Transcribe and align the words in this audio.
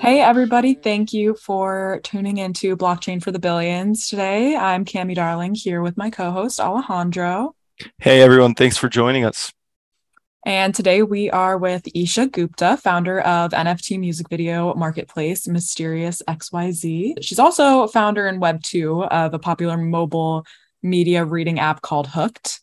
Hey, 0.00 0.22
everybody. 0.22 0.72
Thank 0.72 1.12
you 1.12 1.34
for 1.34 2.00
tuning 2.04 2.38
into 2.38 2.74
Blockchain 2.74 3.22
for 3.22 3.32
the 3.32 3.38
Billions 3.38 4.08
today. 4.08 4.56
I'm 4.56 4.86
Cami 4.86 5.14
Darling 5.14 5.54
here 5.54 5.82
with 5.82 5.98
my 5.98 6.08
co 6.08 6.30
host, 6.30 6.58
Alejandro. 6.58 7.54
Hey, 7.98 8.22
everyone. 8.22 8.54
Thanks 8.54 8.78
for 8.78 8.88
joining 8.88 9.26
us. 9.26 9.52
And 10.46 10.74
today 10.74 11.02
we 11.02 11.28
are 11.28 11.58
with 11.58 11.82
Esha 11.94 12.32
Gupta, 12.32 12.78
founder 12.78 13.20
of 13.20 13.50
NFT 13.50 14.00
music 14.00 14.30
video 14.30 14.72
marketplace 14.74 15.46
Mysterious 15.46 16.22
XYZ. 16.26 17.22
She's 17.22 17.38
also 17.38 17.86
founder 17.86 18.26
in 18.26 18.40
Web2 18.40 19.06
of 19.06 19.34
a 19.34 19.38
popular 19.38 19.76
mobile 19.76 20.46
media 20.82 21.26
reading 21.26 21.60
app 21.60 21.82
called 21.82 22.06
Hooked. 22.06 22.62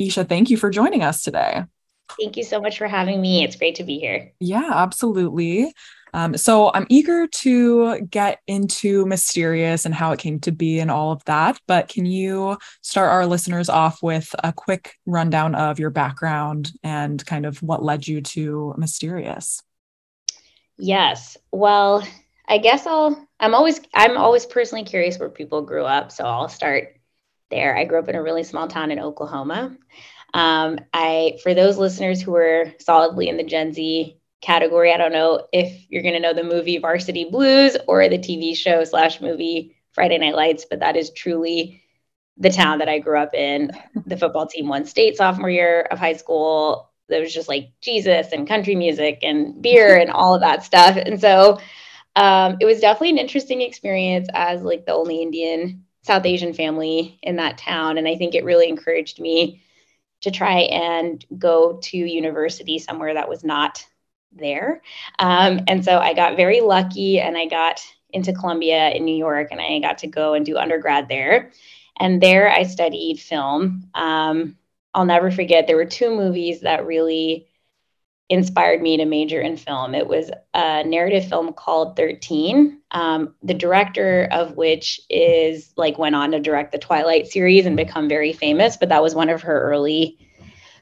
Esha, 0.00 0.26
thank 0.26 0.48
you 0.48 0.56
for 0.56 0.70
joining 0.70 1.02
us 1.02 1.22
today. 1.22 1.64
Thank 2.18 2.38
you 2.38 2.44
so 2.44 2.60
much 2.60 2.78
for 2.78 2.88
having 2.88 3.20
me. 3.20 3.44
It's 3.44 3.56
great 3.56 3.74
to 3.74 3.84
be 3.84 3.98
here. 3.98 4.32
Yeah, 4.40 4.70
absolutely. 4.72 5.74
Um, 6.14 6.36
so 6.36 6.70
I'm 6.74 6.86
eager 6.88 7.26
to 7.26 8.00
get 8.02 8.40
into 8.46 9.06
Mysterious 9.06 9.84
and 9.84 9.94
how 9.94 10.12
it 10.12 10.18
came 10.18 10.40
to 10.40 10.52
be 10.52 10.80
and 10.80 10.90
all 10.90 11.12
of 11.12 11.24
that. 11.24 11.58
But 11.66 11.88
can 11.88 12.06
you 12.06 12.58
start 12.82 13.10
our 13.10 13.26
listeners 13.26 13.68
off 13.68 14.02
with 14.02 14.34
a 14.42 14.52
quick 14.52 14.94
rundown 15.06 15.54
of 15.54 15.78
your 15.78 15.90
background 15.90 16.72
and 16.82 17.24
kind 17.26 17.46
of 17.46 17.62
what 17.62 17.82
led 17.82 18.06
you 18.06 18.20
to 18.20 18.74
Mysterious? 18.76 19.62
Yes. 20.76 21.36
Well, 21.50 22.06
I 22.46 22.58
guess 22.58 22.86
I'll. 22.86 23.28
I'm 23.40 23.54
always. 23.54 23.80
I'm 23.94 24.16
always 24.16 24.46
personally 24.46 24.84
curious 24.84 25.18
where 25.18 25.28
people 25.28 25.62
grew 25.62 25.84
up, 25.84 26.10
so 26.10 26.24
I'll 26.24 26.48
start 26.48 26.96
there. 27.50 27.76
I 27.76 27.84
grew 27.84 27.98
up 27.98 28.08
in 28.08 28.14
a 28.14 28.22
really 28.22 28.44
small 28.44 28.68
town 28.68 28.90
in 28.90 28.98
Oklahoma. 28.98 29.76
Um, 30.34 30.78
I, 30.92 31.38
for 31.42 31.54
those 31.54 31.78
listeners 31.78 32.20
who 32.20 32.34
are 32.36 32.72
solidly 32.78 33.28
in 33.28 33.36
the 33.36 33.44
Gen 33.44 33.72
Z 33.72 34.17
category. 34.40 34.92
I 34.92 34.96
don't 34.96 35.12
know 35.12 35.46
if 35.52 35.86
you're 35.90 36.02
going 36.02 36.14
to 36.14 36.20
know 36.20 36.34
the 36.34 36.44
movie 36.44 36.78
Varsity 36.78 37.24
Blues 37.30 37.76
or 37.86 38.08
the 38.08 38.18
TV 38.18 38.56
show 38.56 38.84
slash 38.84 39.20
movie 39.20 39.76
Friday 39.92 40.18
Night 40.18 40.36
Lights, 40.36 40.66
but 40.68 40.80
that 40.80 40.96
is 40.96 41.10
truly 41.10 41.82
the 42.36 42.50
town 42.50 42.78
that 42.78 42.88
I 42.88 43.00
grew 43.00 43.18
up 43.18 43.34
in. 43.34 43.72
The 44.06 44.16
football 44.16 44.46
team 44.46 44.68
won 44.68 44.84
state 44.84 45.16
sophomore 45.16 45.50
year 45.50 45.82
of 45.90 45.98
high 45.98 46.12
school. 46.12 46.90
There 47.08 47.20
was 47.20 47.34
just 47.34 47.48
like 47.48 47.70
Jesus 47.80 48.32
and 48.32 48.46
country 48.46 48.76
music 48.76 49.20
and 49.22 49.60
beer 49.60 49.98
and 49.98 50.10
all 50.10 50.34
of 50.34 50.42
that 50.42 50.62
stuff. 50.62 50.96
And 50.96 51.20
so 51.20 51.58
um, 52.14 52.58
it 52.60 52.64
was 52.64 52.80
definitely 52.80 53.10
an 53.10 53.18
interesting 53.18 53.60
experience 53.60 54.28
as 54.34 54.62
like 54.62 54.86
the 54.86 54.94
only 54.94 55.22
Indian 55.22 55.84
South 56.02 56.26
Asian 56.26 56.52
family 56.52 57.18
in 57.22 57.36
that 57.36 57.58
town. 57.58 57.98
And 57.98 58.06
I 58.06 58.16
think 58.16 58.34
it 58.34 58.44
really 58.44 58.68
encouraged 58.68 59.20
me 59.20 59.62
to 60.20 60.30
try 60.30 60.60
and 60.60 61.24
go 61.38 61.78
to 61.82 61.96
university 61.96 62.78
somewhere 62.78 63.14
that 63.14 63.28
was 63.28 63.44
not 63.44 63.84
there. 64.32 64.82
Um, 65.18 65.60
and 65.66 65.84
so 65.84 65.98
I 65.98 66.14
got 66.14 66.36
very 66.36 66.60
lucky 66.60 67.20
and 67.20 67.36
I 67.36 67.46
got 67.46 67.80
into 68.10 68.32
Columbia 68.32 68.90
in 68.90 69.04
New 69.04 69.16
York 69.16 69.48
and 69.50 69.60
I 69.60 69.78
got 69.80 69.98
to 69.98 70.06
go 70.06 70.34
and 70.34 70.44
do 70.44 70.56
undergrad 70.56 71.08
there. 71.08 71.52
And 71.98 72.22
there 72.22 72.50
I 72.50 72.62
studied 72.62 73.20
film. 73.20 73.90
Um, 73.94 74.56
I'll 74.94 75.04
never 75.04 75.30
forget, 75.30 75.66
there 75.66 75.76
were 75.76 75.84
two 75.84 76.14
movies 76.14 76.60
that 76.60 76.86
really 76.86 77.48
inspired 78.28 78.82
me 78.82 78.96
to 78.98 79.04
major 79.04 79.40
in 79.40 79.56
film. 79.56 79.94
It 79.94 80.06
was 80.06 80.30
a 80.54 80.84
narrative 80.84 81.28
film 81.28 81.52
called 81.52 81.96
13, 81.96 82.80
um, 82.90 83.34
the 83.42 83.54
director 83.54 84.28
of 84.30 84.56
which 84.56 85.00
is 85.08 85.72
like 85.76 85.98
went 85.98 86.14
on 86.14 86.32
to 86.32 86.40
direct 86.40 86.72
the 86.72 86.78
Twilight 86.78 87.26
series 87.26 87.64
and 87.64 87.76
become 87.76 88.08
very 88.08 88.32
famous, 88.32 88.76
but 88.76 88.90
that 88.90 89.02
was 89.02 89.14
one 89.14 89.30
of 89.30 89.42
her 89.42 89.60
early 89.62 90.18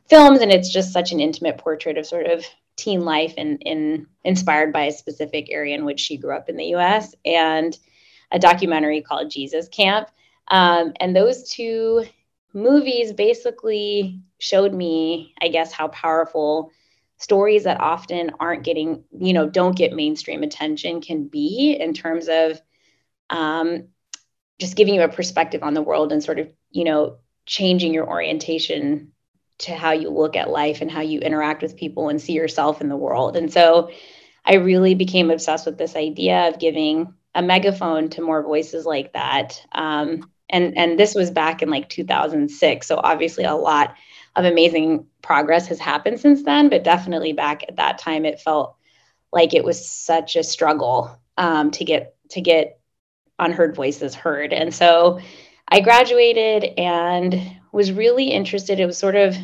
films. 0.08 0.41
And 0.41 0.50
it's 0.50 0.72
just 0.72 0.92
such 0.92 1.12
an 1.12 1.20
intimate 1.20 1.58
portrait 1.58 1.98
of 1.98 2.06
sort 2.06 2.27
of 2.27 2.44
teen 2.77 3.00
life 3.00 3.34
and 3.36 3.62
in 3.62 4.06
inspired 4.24 4.72
by 4.72 4.84
a 4.84 4.92
specific 4.92 5.48
area 5.50 5.74
in 5.74 5.84
which 5.84 6.00
she 6.00 6.16
grew 6.16 6.36
up 6.36 6.48
in 6.48 6.56
the 6.56 6.74
US 6.77 7.14
and 7.24 7.77
a 8.30 8.39
documentary 8.39 9.02
called 9.02 9.30
Jesus 9.30 9.68
Camp. 9.68 10.08
Um, 10.48 10.92
and 11.01 11.14
those 11.14 11.48
two 11.51 12.05
movies 12.52 13.12
basically 13.12 14.20
showed 14.39 14.73
me, 14.73 15.34
I 15.40 15.48
guess, 15.48 15.73
how 15.73 15.89
powerful 15.89 16.70
stories 17.18 17.64
that 17.64 17.80
often 17.80 18.33
aren't 18.40 18.64
getting, 18.64 19.05
you 19.18 19.33
know, 19.33 19.48
don't 19.48 19.77
get 19.77 19.95
mainstream 19.95 20.42
attention 20.42 21.01
can 21.01 21.28
be 21.28 21.77
in 21.78 21.95
terms 21.95 22.28
of 22.28 22.61
um, 23.30 23.89
just 24.61 24.77
giving 24.77 24.95
you 24.95 25.02
a 25.02 25.08
perspective 25.08 25.62
on 25.62 25.74
the 25.74 25.83
world 25.83 26.12
and 26.12 26.22
sort 26.22 26.39
of, 26.39 26.48
you 26.70 26.84
know, 26.84 27.17
changing 27.46 27.95
your 27.95 28.08
orientation 28.08 29.12
to 29.58 29.74
how 29.74 29.92
you 29.92 30.11
look 30.11 30.36
at 30.36 30.50
life 30.50 30.80
and 30.80 30.90
how 30.90 31.00
you 31.00 31.20
interact 31.20 31.62
with 31.62 31.77
people 31.77 32.08
and 32.08 32.20
see 32.20 32.33
yourself 32.33 32.80
in 32.80 32.89
the 32.89 32.96
world. 32.96 33.36
And 33.36 33.52
so 33.52 33.90
I 34.44 34.56
really 34.56 34.94
became 34.94 35.30
obsessed 35.30 35.67
with 35.67 35.78
this 35.78 35.96
idea 35.96 36.48
of 36.48 36.58
giving 36.58 37.14
a 37.34 37.42
megaphone 37.42 38.08
to 38.11 38.22
more 38.22 38.42
voices 38.42 38.86
like 38.86 39.12
that. 39.12 39.62
Um, 39.72 40.30
and 40.48 40.77
and 40.78 40.98
this 40.98 41.14
was 41.14 41.30
back 41.30 41.62
in 41.62 41.70
like 41.70 41.89
2006. 41.89 42.86
So 42.86 43.00
obviously 43.02 43.45
a 43.45 43.55
lot 43.55 43.95
of 44.36 44.45
amazing 44.45 45.06
progress 45.22 45.66
has 45.68 45.80
happened 45.80 46.20
since 46.20 46.42
then, 46.45 46.68
but 46.68 46.84
definitely 46.84 47.33
back 47.33 47.64
at 47.68 47.77
that 47.77 47.98
time 47.98 48.24
it 48.24 48.40
felt 48.40 48.77
like 49.33 49.55
it 49.55 49.64
was 49.64 49.89
such 49.89 50.36
a 50.36 50.45
struggle 50.45 51.18
um, 51.36 51.70
to 51.72 51.84
get 51.84 52.14
to 52.30 52.40
get 52.40 52.78
unheard 53.39 53.74
voices 53.74 54.14
heard. 54.14 54.52
And 54.52 54.74
so 54.74 55.20
I 55.68 55.80
graduated 55.80 56.78
and 56.78 57.40
was 57.77 57.92
really 57.92 58.29
interested. 58.29 58.81
It 58.81 58.87
was 58.87 58.97
sort 58.97 59.17
of 59.17 59.37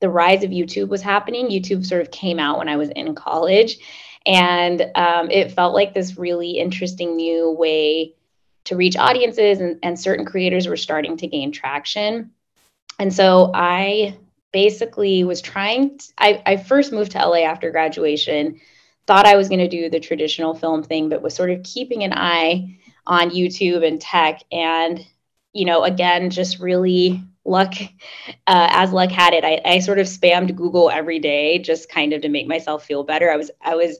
the 0.00 0.10
rise 0.10 0.42
of 0.42 0.50
YouTube 0.50 0.88
was 0.88 1.00
happening. 1.00 1.48
YouTube 1.48 1.86
sort 1.86 2.02
of 2.02 2.10
came 2.10 2.40
out 2.40 2.58
when 2.58 2.68
I 2.68 2.76
was 2.76 2.88
in 2.88 3.14
college. 3.14 3.78
And 4.26 4.84
um, 4.96 5.30
it 5.30 5.52
felt 5.52 5.74
like 5.74 5.94
this 5.94 6.18
really 6.18 6.58
interesting 6.58 7.14
new 7.14 7.52
way 7.52 8.14
to 8.64 8.74
reach 8.74 8.96
audiences, 8.96 9.60
and, 9.60 9.78
and 9.84 9.98
certain 9.98 10.26
creators 10.26 10.66
were 10.66 10.76
starting 10.76 11.16
to 11.18 11.28
gain 11.28 11.52
traction. 11.52 12.32
And 12.98 13.14
so 13.14 13.52
I 13.54 14.18
basically 14.52 15.22
was 15.22 15.40
trying, 15.40 16.00
I 16.18 16.56
first 16.56 16.92
moved 16.92 17.12
to 17.12 17.24
LA 17.24 17.44
after 17.44 17.70
graduation, 17.70 18.60
thought 19.06 19.24
I 19.24 19.36
was 19.36 19.48
going 19.48 19.60
to 19.60 19.68
do 19.68 19.88
the 19.88 20.00
traditional 20.00 20.52
film 20.52 20.82
thing, 20.82 21.08
but 21.08 21.22
was 21.22 21.34
sort 21.34 21.50
of 21.50 21.62
keeping 21.62 22.02
an 22.02 22.12
eye 22.12 22.76
on 23.06 23.30
YouTube 23.30 23.86
and 23.86 24.00
tech. 24.00 24.42
And 24.50 25.06
you 25.52 25.64
know, 25.64 25.84
again, 25.84 26.30
just 26.30 26.58
really 26.58 27.22
luck, 27.48 27.74
uh, 28.46 28.68
as 28.70 28.92
luck 28.92 29.10
had 29.10 29.34
it, 29.34 29.44
I, 29.44 29.60
I 29.64 29.78
sort 29.80 29.98
of 29.98 30.06
spammed 30.06 30.54
Google 30.54 30.90
every 30.90 31.18
day 31.18 31.58
just 31.58 31.88
kind 31.88 32.12
of 32.12 32.22
to 32.22 32.28
make 32.28 32.46
myself 32.46 32.84
feel 32.84 33.04
better. 33.04 33.30
I 33.30 33.36
was, 33.36 33.50
I 33.60 33.74
was, 33.74 33.98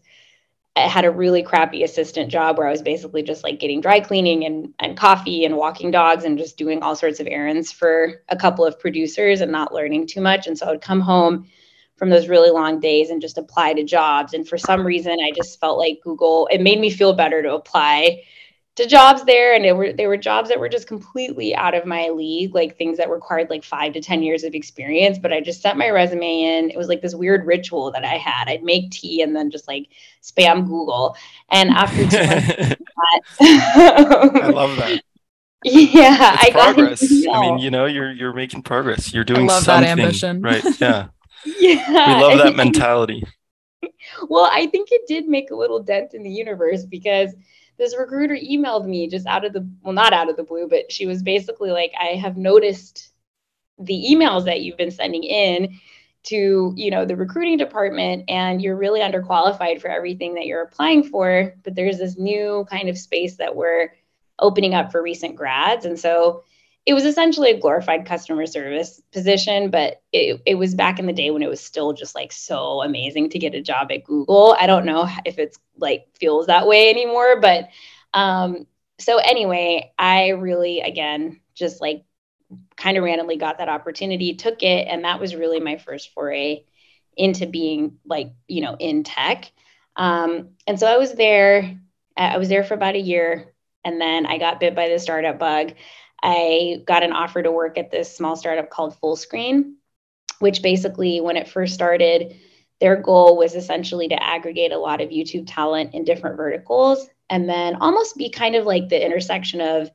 I 0.77 0.83
had 0.83 1.05
a 1.05 1.11
really 1.11 1.43
crappy 1.43 1.83
assistant 1.83 2.31
job 2.31 2.57
where 2.57 2.69
I 2.69 2.71
was 2.71 2.83
basically 2.83 3.23
just 3.23 3.43
like 3.43 3.59
getting 3.59 3.81
dry 3.81 3.99
cleaning 3.99 4.45
and, 4.45 4.73
and 4.79 4.97
coffee 4.97 5.45
and 5.45 5.57
walking 5.57 5.91
dogs 5.91 6.25
and 6.25 6.39
just 6.39 6.57
doing 6.57 6.83
all 6.83 6.95
sorts 6.95 7.19
of 7.19 7.27
errands 7.27 7.73
for 7.73 8.23
a 8.29 8.37
couple 8.37 8.65
of 8.65 8.79
producers 8.79 9.41
and 9.41 9.51
not 9.51 9.75
learning 9.75 10.07
too 10.07 10.21
much. 10.21 10.47
And 10.47 10.57
so 10.57 10.67
I 10.67 10.71
would 10.71 10.81
come 10.81 11.01
home 11.01 11.49
from 11.97 12.11
those 12.11 12.29
really 12.29 12.51
long 12.51 12.79
days 12.79 13.11
and 13.11 13.21
just 13.21 13.39
apply 13.39 13.73
to 13.75 13.83
jobs. 13.83 14.35
And 14.35 14.49
for 14.49 14.57
some 14.57 14.87
reason, 14.87 15.19
I 15.21 15.33
just 15.35 15.59
felt 15.59 15.79
like 15.79 15.99
Google, 16.05 16.49
it 16.53 16.61
made 16.61 16.79
me 16.79 16.91
feel 16.91 17.13
better 17.13 17.43
to 17.43 17.55
apply 17.55 18.23
to 18.79 18.87
jobs 18.87 19.25
there 19.25 19.55
and 19.55 19.67
it 19.67 19.73
were 19.77 19.93
they 19.93 20.07
were 20.07 20.17
jobs 20.17 20.49
that 20.49 20.59
were 20.59 20.69
just 20.69 20.87
completely 20.87 21.55
out 21.55 21.75
of 21.75 21.85
my 21.85 22.09
league 22.09 22.55
like 22.55 22.79
things 22.79 22.97
that 22.97 23.11
required 23.11 23.51
like 23.51 23.65
five 23.65 23.93
to 23.93 24.01
ten 24.01 24.23
years 24.23 24.45
of 24.45 24.55
experience 24.55 25.19
but 25.19 25.33
i 25.33 25.41
just 25.41 25.61
sent 25.61 25.77
my 25.77 25.91
resume 25.91 26.43
in. 26.43 26.71
It 26.71 26.77
was 26.77 26.87
like 26.89 27.03
this 27.03 27.15
weird 27.15 27.45
ritual 27.45 27.91
that 27.91 28.05
i 28.05 28.17
had. 28.17 28.49
I'd 28.49 28.63
make 28.63 28.91
tea 28.91 29.21
and 29.23 29.35
then 29.35 29.51
just 29.51 29.67
like 29.69 29.89
spam 30.23 30.67
google. 30.67 31.17
And 31.51 31.71
after 31.71 32.07
two 32.09 32.17
months 32.17 33.37
i 33.41 34.49
love 34.55 34.77
that. 34.77 35.03
Yeah 35.65 36.35
it's 36.35 36.45
I 36.45 36.51
progress. 36.53 37.03
i 37.33 37.41
mean 37.41 37.59
you 37.59 37.73
know 37.73 37.87
you're 37.87 38.13
you're 38.13 38.33
making 38.33 38.63
progress. 38.63 39.13
You're 39.13 39.25
doing 39.25 39.51
I 39.51 39.55
love 39.55 39.65
something 39.65 39.97
that 39.97 39.99
ambition. 40.01 40.41
right? 40.41 40.65
Yeah. 40.81 41.09
Yeah 41.45 42.17
we 42.17 42.23
love 42.23 42.39
that 42.39 42.55
mentality. 42.55 43.25
Well 44.29 44.49
i 44.53 44.67
think 44.67 44.91
it 44.93 45.03
did 45.09 45.27
make 45.27 45.51
a 45.51 45.57
little 45.57 45.83
dent 45.83 46.15
in 46.15 46.23
the 46.23 46.31
universe 46.31 46.85
because 46.85 47.35
this 47.79 47.97
recruiter 47.97 48.35
emailed 48.35 48.87
me 48.87 49.09
just 49.09 49.27
out 49.27 49.45
of 49.45 49.53
the 49.53 49.69
well 49.83 49.93
not 49.93 50.13
out 50.13 50.31
of 50.31 50.37
the 50.37 50.43
blue 50.43 50.69
but 50.69 50.91
she 50.91 51.07
was 51.07 51.23
basically 51.23 51.71
like 51.71 51.93
i 52.01 52.17
have 52.17 52.37
noticed 52.37 53.13
the 53.79 54.07
emails 54.11 54.45
that 54.45 54.61
you've 54.63 54.77
been 54.77 54.91
sending 54.91 55.23
in 55.23 55.79
to 56.25 56.73
you 56.77 56.91
know 56.91 57.05
the 57.05 57.17
recruiting 57.17 57.57
department 57.57 58.25
and 58.29 58.61
you're 58.61 58.77
really 58.77 59.01
underqualified 59.01 59.81
for 59.81 59.89
everything 59.89 60.35
that 60.35 60.47
you're 60.47 60.63
applying 60.63 61.03
for 61.03 61.55
but 61.63 61.75
there's 61.75 61.99
this 61.99 62.19
new 62.19 62.67
kind 62.69 62.89
of 62.89 62.99
space 62.99 63.37
that 63.37 63.55
we're 63.55 63.91
opening 64.39 64.75
up 64.75 64.93
for 64.93 65.03
recent 65.03 65.37
grads. 65.37 65.85
And 65.85 65.99
so 65.99 66.45
it 66.89 66.95
was 66.95 67.05
essentially 67.05 67.51
a 67.51 67.61
glorified 67.61 68.07
customer 68.07 68.47
service 68.47 69.03
position, 69.13 69.69
but 69.69 70.01
it, 70.11 70.41
it 70.47 70.55
was 70.55 70.75
back 70.75 70.99
in 70.99 71.05
the 71.05 71.13
day 71.13 71.31
when 71.31 71.43
it 71.43 71.49
was 71.51 71.61
still 71.61 71.93
just 71.93 72.15
like 72.15 72.33
so 72.33 72.81
amazing 72.81 73.29
to 73.29 73.39
get 73.39 73.55
a 73.55 73.61
job 73.61 73.93
at 73.93 74.05
Google. 74.05 74.57
I 74.59 74.67
don't 74.67 74.87
know 74.87 75.07
if 75.27 75.39
it's 75.39 75.59
like 75.77 76.07
feels 76.19 76.47
that 76.47 76.67
way 76.67 76.89
anymore, 76.89 77.43
but 77.43 77.69
um, 78.15 78.67
so 78.99 79.19
anyway, 79.19 79.93
I 79.99 80.31
really 80.31 80.81
again 80.81 81.41
just 81.55 81.83
like 81.83 82.05
kind 82.79 82.97
of 82.97 83.05
randomly 83.05 83.37
got 83.37 83.59
that 83.59 83.69
opportunity, 83.69 84.35
took 84.37 84.63
it, 84.63 84.89
and 84.89 85.05
that 85.05 85.21
was 85.21 85.37
really 85.37 85.61
my 85.61 85.77
first 85.77 86.15
foray 86.15 86.65
into 87.19 87.47
being 87.47 87.99
like 88.07 88.33
you 88.47 88.63
know 88.63 88.77
in 88.79 89.05
tech. 89.05 89.53
Um, 89.95 90.53
and 90.67 90.81
so 90.81 90.87
I 90.87 90.97
was 90.97 91.13
there 91.13 91.79
I 92.17 92.39
was 92.39 92.49
there 92.49 92.65
for 92.65 92.73
about 92.73 92.95
a 92.95 92.99
year 92.99 93.53
and 93.85 94.01
then 94.01 94.25
I 94.25 94.39
got 94.39 94.61
bit 94.61 94.75
by 94.75 94.89
the 94.89 94.99
startup 94.99 95.39
bug. 95.39 95.73
I 96.23 96.83
got 96.87 97.03
an 97.03 97.13
offer 97.13 97.43
to 97.43 97.53
work 97.53 97.79
at 97.79 97.91
this 97.91 98.15
small 98.15 98.37
startup 98.37 98.71
called 98.71 98.97
Fullscreen, 99.01 99.75
which 100.39 100.63
basically, 100.63 101.21
when 101.21 101.37
it 101.37 101.49
first 101.49 101.75
started, 101.75 102.37
their 102.81 102.97
goal 102.97 103.37
was 103.37 103.55
essentially 103.55 104.09
to 104.09 104.23
aggregate 104.23 104.73
a 104.73 104.79
lot 104.79 105.01
of 105.01 105.11
YouTube 105.11 105.45
talent 105.47 105.95
in 105.95 106.05
different 106.05 106.37
verticals 106.37 107.09
and 107.31 107.49
then 107.49 107.77
almost 107.77 108.17
be 108.17 108.31
kind 108.31 108.55
of 108.55 108.65
like 108.65 108.89
the 108.89 109.05
intersection 109.05 109.61
of 109.61 109.91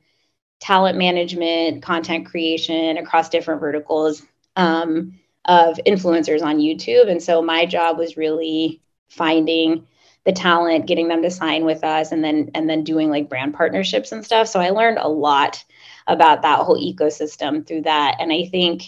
talent 0.60 0.96
management, 0.96 1.82
content 1.82 2.26
creation 2.26 2.96
across 2.96 3.28
different 3.28 3.60
verticals 3.60 4.22
um, 4.56 5.18
of 5.44 5.78
influencers 5.86 6.42
on 6.42 6.58
YouTube. 6.58 7.10
And 7.10 7.22
so 7.22 7.42
my 7.42 7.66
job 7.66 7.98
was 7.98 8.16
really 8.16 8.80
finding 9.08 9.86
the 10.24 10.32
talent, 10.32 10.86
getting 10.86 11.08
them 11.08 11.22
to 11.22 11.30
sign 11.30 11.64
with 11.64 11.84
us, 11.84 12.12
and 12.12 12.24
then 12.24 12.50
and 12.54 12.68
then 12.68 12.82
doing 12.82 13.10
like 13.10 13.28
brand 13.28 13.52
partnerships 13.52 14.12
and 14.12 14.24
stuff. 14.24 14.48
So 14.48 14.58
I 14.58 14.70
learned 14.70 14.98
a 14.98 15.08
lot 15.08 15.62
about 16.06 16.42
that 16.42 16.60
whole 16.60 16.78
ecosystem 16.78 17.66
through 17.66 17.82
that. 17.82 18.16
And 18.20 18.32
I 18.32 18.46
think 18.46 18.82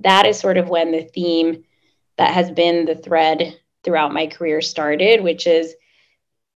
that 0.00 0.26
is 0.26 0.38
sort 0.38 0.56
of 0.58 0.68
when 0.68 0.92
the 0.92 1.02
theme 1.02 1.64
that 2.18 2.32
has 2.32 2.50
been 2.50 2.84
the 2.84 2.94
thread 2.94 3.58
throughout 3.82 4.12
my 4.12 4.26
career 4.26 4.60
started, 4.60 5.22
which 5.22 5.46
is 5.46 5.74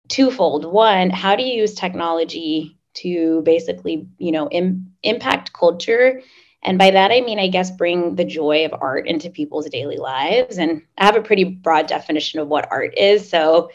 twofold. 0.08 0.64
One, 0.64 1.10
how 1.10 1.36
do 1.36 1.42
you 1.42 1.54
use 1.54 1.74
technology 1.74 2.78
to 2.94 3.42
basically, 3.42 4.06
you 4.18 4.32
know, 4.32 4.48
Im- 4.50 4.92
impact 5.02 5.52
culture? 5.52 6.22
And 6.62 6.78
by 6.78 6.90
that, 6.90 7.12
I 7.12 7.20
mean, 7.20 7.38
I 7.38 7.48
guess, 7.48 7.70
bring 7.70 8.16
the 8.16 8.24
joy 8.24 8.64
of 8.64 8.74
art 8.80 9.06
into 9.06 9.30
people's 9.30 9.68
daily 9.68 9.98
lives. 9.98 10.58
And 10.58 10.82
I 10.98 11.04
have 11.04 11.16
a 11.16 11.22
pretty 11.22 11.44
broad 11.44 11.86
definition 11.86 12.40
of 12.40 12.48
what 12.48 12.68
art 12.70 12.96
is. 12.96 13.28
So 13.28 13.70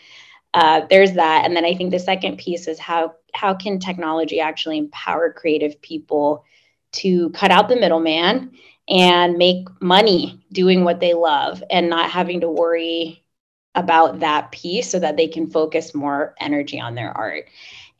uh, 0.54 0.82
there's 0.90 1.14
that. 1.14 1.46
And 1.46 1.56
then 1.56 1.66
I 1.66 1.76
think 1.76 1.92
the 1.92 2.00
second 2.00 2.38
piece 2.38 2.68
is 2.68 2.80
how 2.80 3.14
how 3.34 3.54
can 3.54 3.80
technology 3.80 4.40
actually 4.40 4.78
empower 4.78 5.32
creative 5.32 5.82
people 5.82 6.46
to 6.94 7.30
cut 7.32 7.52
out 7.52 7.70
the 7.70 7.76
middleman 7.76 8.52
and 8.90 9.38
make 9.38 9.68
money 9.82 10.44
doing 10.52 10.84
what 10.84 11.00
they 11.00 11.14
love 11.14 11.64
and 11.70 11.90
not 11.90 12.10
having 12.10 12.42
to 12.42 12.50
worry 12.50 13.24
about 13.76 14.20
that 14.20 14.52
piece 14.52 14.90
so 14.90 15.00
that 15.00 15.16
they 15.16 15.28
can 15.28 15.48
focus 15.50 15.96
more 15.96 16.36
energy 16.40 16.80
on 16.80 16.96
their 16.96 17.16
art. 17.18 17.46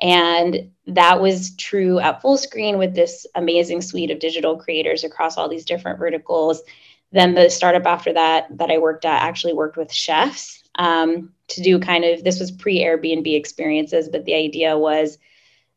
And 0.02 0.72
that 0.88 1.22
was 1.22 1.56
true 1.56 2.00
at 2.00 2.22
Fullscreen 2.22 2.78
with 2.78 2.96
this 2.96 3.26
amazing 3.36 3.82
suite 3.82 4.12
of 4.12 4.20
digital 4.20 4.58
creators 4.58 5.04
across 5.04 5.38
all 5.38 5.48
these 5.48 5.66
different 5.66 6.00
verticals. 6.00 6.62
Then 7.12 7.36
the 7.36 7.50
startup 7.50 7.86
after 7.86 8.12
that 8.14 8.48
that 8.58 8.72
I 8.72 8.80
worked 8.80 9.06
at 9.06 9.22
actually 9.22 9.54
worked 9.54 9.78
with 9.78 9.94
chefs 9.94 10.61
um, 10.76 11.34
to 11.50 11.62
do 11.62 11.80
kind 11.80 12.06
of 12.06 12.24
this 12.24 12.40
was 12.40 12.52
pre 12.52 12.80
Airbnb 12.80 13.36
experiences, 13.36 14.10
but 14.10 14.26
the 14.26 14.36
idea 14.36 14.78
was 14.78 15.18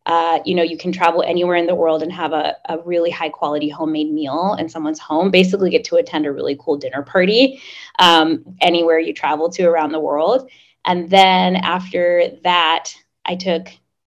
uh, 0.06 0.40
you 0.44 0.54
know, 0.54 0.62
you 0.62 0.76
can 0.76 0.92
travel 0.92 1.22
anywhere 1.22 1.56
in 1.56 1.66
the 1.66 1.74
world 1.74 2.02
and 2.02 2.12
have 2.12 2.32
a, 2.32 2.56
a 2.68 2.78
really 2.80 3.10
high 3.10 3.30
quality 3.30 3.70
homemade 3.70 4.12
meal 4.12 4.54
in 4.58 4.68
someone's 4.68 4.98
home, 4.98 5.30
basically 5.30 5.70
get 5.70 5.84
to 5.84 5.96
attend 5.96 6.26
a 6.26 6.32
really 6.32 6.56
cool 6.60 6.76
dinner 6.76 7.02
party 7.02 7.60
um, 7.98 8.44
anywhere 8.60 8.98
you 8.98 9.14
travel 9.14 9.48
to 9.48 9.64
around 9.64 9.92
the 9.92 10.00
world. 10.00 10.50
And 10.84 11.08
then 11.08 11.56
after 11.56 12.32
that, 12.42 12.90
I 13.24 13.36
took 13.36 13.68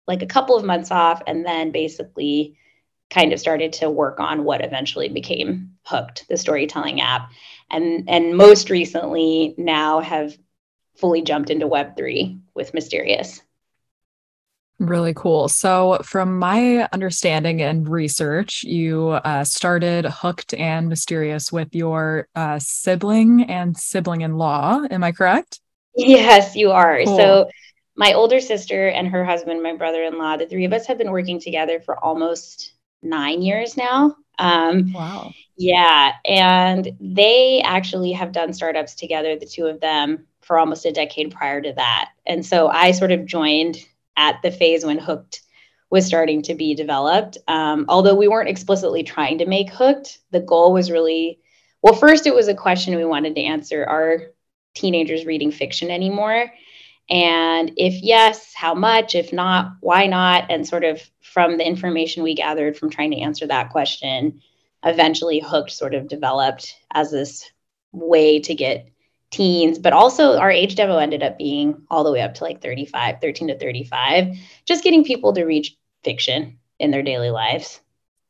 like 0.07 0.23
a 0.23 0.27
couple 0.27 0.57
of 0.57 0.65
months 0.65 0.93
off 0.93 1.23
and 1.27 1.45
then 1.45 1.73
basically 1.73 2.57
kind 3.11 3.33
of 3.33 3.41
started 3.41 3.73
to 3.73 3.91
work 3.91 4.21
on 4.21 4.45
what 4.45 4.65
eventually 4.65 5.09
became 5.09 5.73
Hooked, 5.83 6.29
the 6.29 6.37
storytelling 6.37 7.01
app. 7.01 7.33
And, 7.69 8.09
and 8.09 8.37
most 8.37 8.71
recently 8.71 9.55
now 9.59 9.99
have 9.99 10.39
fully 11.01 11.23
jumped 11.23 11.51
into 11.51 11.67
Web3 11.67 12.39
with 12.55 12.75
Mysterious. 12.75 13.43
Really 14.79 15.13
cool. 15.13 15.49
So, 15.49 15.99
from 16.03 16.39
my 16.39 16.89
understanding 16.91 17.61
and 17.61 17.87
research, 17.87 18.63
you 18.63 19.09
uh, 19.11 19.45
started 19.45 20.07
Hooked 20.07 20.55
and 20.55 20.89
Mysterious 20.89 21.53
with 21.53 21.75
your 21.75 22.29
uh, 22.35 22.59
sibling 22.59 23.45
and 23.45 23.77
sibling 23.77 24.23
in 24.23 24.39
law. 24.39 24.81
Am 24.91 25.05
I 25.05 25.13
correct? 25.13 25.61
Yes, 25.97 26.57
you 26.57 26.71
are. 26.71 27.05
Cool. 27.05 27.17
So, 27.17 27.51
my 27.95 28.15
older 28.15 28.41
sister 28.41 28.89
and 28.89 29.07
her 29.09 29.23
husband, 29.23 29.63
my 29.63 29.77
brother 29.77 30.03
in 30.03 30.17
law, 30.17 30.39
the 30.39 30.47
three 30.47 30.65
of 30.65 30.73
us 30.73 30.87
have 30.87 30.97
been 30.97 31.11
working 31.11 31.39
together 31.39 31.81
for 31.81 32.03
almost 32.03 32.73
nine 33.03 33.43
years 33.43 33.77
now. 33.77 34.17
Um, 34.39 34.93
wow. 34.95 35.31
Yeah. 35.59 36.13
And 36.25 36.97
they 36.99 37.61
actually 37.63 38.13
have 38.13 38.33
done 38.33 38.55
startups 38.55 38.95
together, 38.95 39.37
the 39.37 39.45
two 39.45 39.67
of 39.67 39.81
them, 39.81 40.27
for 40.51 40.59
almost 40.59 40.85
a 40.85 40.91
decade 40.91 41.31
prior 41.31 41.63
to 41.63 41.73
that. 41.75 42.11
And 42.27 42.45
so 42.45 42.67
I 42.67 42.91
sort 42.91 43.13
of 43.13 43.25
joined 43.25 43.79
at 44.17 44.43
the 44.43 44.51
phase 44.51 44.85
when 44.85 44.99
Hooked 44.99 45.43
was 45.91 46.05
starting 46.05 46.43
to 46.43 46.57
be 46.57 46.75
developed. 46.75 47.39
Um, 47.47 47.85
although 47.89 48.17
we 48.17 48.27
weren't 48.27 48.49
explicitly 48.49 49.05
trying 49.05 49.39
to 49.39 49.47
make 49.47 49.71
Hooked, 49.71 50.19
the 50.33 50.41
goal 50.41 50.73
was 50.73 50.91
really 50.91 51.39
well, 51.83 51.95
first, 51.95 52.27
it 52.27 52.35
was 52.35 52.49
a 52.49 52.55
question 52.55 52.97
we 52.97 53.05
wanted 53.05 53.37
to 53.37 53.43
answer 53.43 53.85
Are 53.85 54.33
teenagers 54.75 55.25
reading 55.25 55.53
fiction 55.53 55.89
anymore? 55.89 56.53
And 57.09 57.71
if 57.77 58.03
yes, 58.03 58.53
how 58.53 58.75
much? 58.75 59.15
If 59.15 59.33
not, 59.33 59.75
why 59.79 60.09
not? 60.09 60.51
And 60.51 60.67
sort 60.67 60.83
of 60.83 61.01
from 61.23 61.59
the 61.59 61.67
information 61.67 62.25
we 62.25 62.35
gathered 62.35 62.77
from 62.77 62.91
trying 62.91 63.13
to 63.13 63.21
answer 63.21 63.47
that 63.47 63.71
question, 63.71 64.43
eventually 64.85 65.39
Hooked 65.39 65.71
sort 65.71 65.95
of 65.95 66.09
developed 66.09 66.75
as 66.93 67.13
this 67.13 67.49
way 67.93 68.41
to 68.41 68.55
get 68.57 68.89
teens, 69.31 69.79
but 69.79 69.93
also 69.93 70.37
our 70.39 70.51
age 70.51 70.75
demo 70.75 70.99
ended 70.99 71.23
up 71.23 71.39
being 71.39 71.83
all 71.91 72.05
the 72.05 72.13
way 72.13 72.21
up 72.21 72.35
to 72.35 72.45
like 72.45 72.61
35, 72.61 73.21
13 73.21 73.49
to 73.49 73.59
35, 73.59 74.37
just 74.65 74.85
getting 74.85 75.05
people 75.05 75.33
to 75.33 75.45
read 75.45 75.67
fiction 76.03 76.59
in 76.79 76.91
their 76.91 77.03
daily 77.03 77.31
lives. 77.31 77.81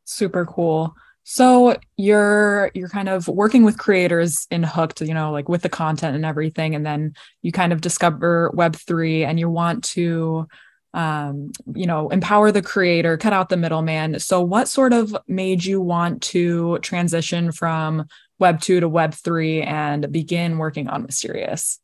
Super 0.04 0.44
cool. 0.44 0.94
So 1.22 1.76
you're 1.96 2.70
you're 2.74 2.88
kind 2.88 3.08
of 3.08 3.28
working 3.28 3.62
with 3.62 3.78
creators 3.78 4.46
in 4.50 4.62
Hooked, 4.62 5.00
you 5.02 5.14
know, 5.14 5.30
like 5.30 5.48
with 5.48 5.62
the 5.62 5.68
content 5.68 6.16
and 6.16 6.24
everything, 6.24 6.74
and 6.74 6.84
then 6.84 7.14
you 7.42 7.52
kind 7.52 7.72
of 7.72 7.80
discover 7.80 8.50
Web 8.54 8.74
three, 8.74 9.24
and 9.24 9.38
you 9.38 9.48
want 9.48 9.84
to, 9.84 10.48
um, 10.92 11.52
you 11.74 11.86
know, 11.86 12.08
empower 12.08 12.50
the 12.50 12.62
creator, 12.62 13.16
cut 13.16 13.32
out 13.32 13.48
the 13.48 13.56
middleman. 13.56 14.18
So 14.18 14.40
what 14.40 14.66
sort 14.66 14.92
of 14.92 15.16
made 15.28 15.64
you 15.64 15.80
want 15.80 16.22
to 16.22 16.78
transition 16.80 17.52
from 17.52 18.06
Web 18.40 18.60
2 18.60 18.80
to 18.80 18.88
Web 18.88 19.14
3 19.14 19.62
and 19.62 20.10
begin 20.10 20.58
working 20.58 20.88
on 20.88 21.02
Mysterious? 21.02 21.78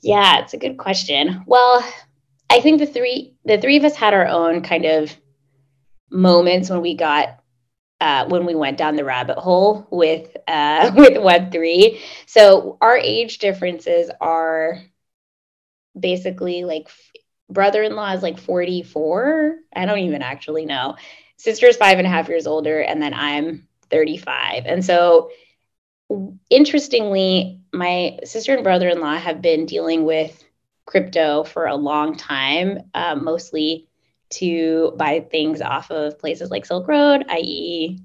Yeah, 0.00 0.40
it's 0.40 0.54
a 0.54 0.58
good 0.58 0.78
question. 0.78 1.44
Well, 1.46 1.84
I 2.50 2.60
think 2.60 2.78
the 2.78 2.86
three 2.86 3.34
the 3.44 3.58
three 3.58 3.76
of 3.76 3.84
us 3.84 3.94
had 3.94 4.14
our 4.14 4.26
own 4.26 4.62
kind 4.62 4.84
of 4.84 5.14
moments 6.10 6.70
when 6.70 6.80
we 6.80 6.94
got 6.94 7.40
uh, 8.00 8.26
when 8.26 8.46
we 8.46 8.54
went 8.54 8.78
down 8.78 8.96
the 8.96 9.04
rabbit 9.04 9.38
hole 9.38 9.86
with 9.90 10.34
uh, 10.46 10.92
with 10.96 11.18
Web 11.20 11.52
three. 11.52 12.00
So 12.26 12.78
our 12.80 12.96
age 12.96 13.38
differences 13.38 14.10
are 14.20 14.80
basically 15.98 16.64
like 16.64 16.88
brother 17.50 17.82
in 17.82 17.96
law 17.96 18.12
is 18.12 18.22
like 18.22 18.38
forty 18.38 18.82
four. 18.82 19.56
I 19.74 19.84
don't 19.84 19.98
even 19.98 20.22
actually 20.22 20.64
know. 20.64 20.96
Sister's 21.36 21.76
five 21.76 21.98
and 21.98 22.06
a 22.06 22.10
half 22.10 22.28
years 22.28 22.46
older, 22.46 22.80
and 22.80 23.02
then 23.02 23.14
I'm 23.14 23.67
35. 23.90 24.64
And 24.66 24.84
so, 24.84 25.30
interestingly, 26.50 27.60
my 27.72 28.18
sister 28.24 28.54
and 28.54 28.64
brother 28.64 28.88
in 28.88 29.00
law 29.00 29.16
have 29.16 29.42
been 29.42 29.66
dealing 29.66 30.04
with 30.04 30.42
crypto 30.86 31.44
for 31.44 31.66
a 31.66 31.76
long 31.76 32.16
time, 32.16 32.78
uh, 32.94 33.14
mostly 33.14 33.88
to 34.30 34.92
buy 34.96 35.20
things 35.30 35.60
off 35.60 35.90
of 35.90 36.18
places 36.18 36.50
like 36.50 36.66
Silk 36.66 36.88
Road, 36.88 37.24
i.e., 37.28 37.98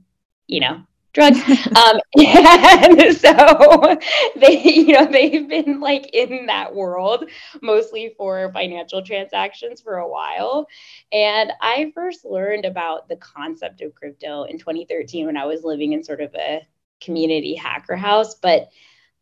you 0.47 0.59
know, 0.59 0.83
drugs. 1.13 1.39
um, 1.67 1.99
and 2.17 3.15
so 3.15 3.97
they, 4.35 4.61
you 4.61 4.93
know, 4.93 5.05
they've 5.05 5.47
been 5.47 5.79
like 5.79 6.09
in 6.13 6.47
that 6.47 6.73
world 6.75 7.25
mostly 7.61 8.13
for 8.17 8.51
financial 8.51 9.01
transactions 9.01 9.81
for 9.81 9.97
a 9.97 10.09
while. 10.09 10.67
And 11.11 11.53
I 11.61 11.91
first 11.93 12.25
learned 12.25 12.65
about 12.65 13.07
the 13.07 13.17
concept 13.17 13.81
of 13.81 13.95
crypto 13.95 14.43
in 14.43 14.57
2013 14.57 15.27
when 15.27 15.37
I 15.37 15.45
was 15.45 15.63
living 15.63 15.93
in 15.93 16.03
sort 16.03 16.21
of 16.21 16.33
a 16.35 16.61
community 16.99 17.55
hacker 17.55 17.95
house, 17.95 18.35
but 18.35 18.69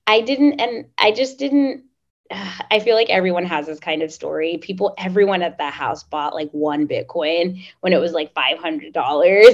I 0.07 0.21
didn't, 0.21 0.59
and 0.59 0.85
I 0.97 1.11
just 1.11 1.37
didn't 1.37 1.83
I 2.71 2.79
feel 2.79 2.95
like 2.95 3.09
everyone 3.09 3.45
has 3.45 3.65
this 3.65 3.79
kind 3.79 4.01
of 4.01 4.11
story. 4.11 4.57
People, 4.57 4.93
everyone 4.97 5.41
at 5.41 5.57
that 5.57 5.73
house 5.73 6.03
bought 6.03 6.33
like 6.33 6.49
one 6.51 6.87
Bitcoin 6.87 7.63
when 7.81 7.93
it 7.93 7.99
was 7.99 8.13
like 8.13 8.33
$500, 8.33 8.93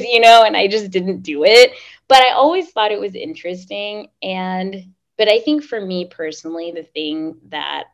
you 0.04 0.20
know, 0.20 0.44
and 0.44 0.56
I 0.56 0.68
just 0.68 0.92
didn't 0.92 1.22
do 1.22 1.44
it. 1.44 1.72
But 2.08 2.22
I 2.22 2.32
always 2.32 2.72
thought 2.72 2.92
it 2.92 3.00
was 3.00 3.16
interesting. 3.16 4.10
And, 4.22 4.94
but 5.18 5.28
I 5.28 5.40
think 5.40 5.64
for 5.64 5.82
me 5.82 6.06
personally, 6.06 6.72
the 6.72 6.84
thing 6.84 7.38
that, 7.50 7.86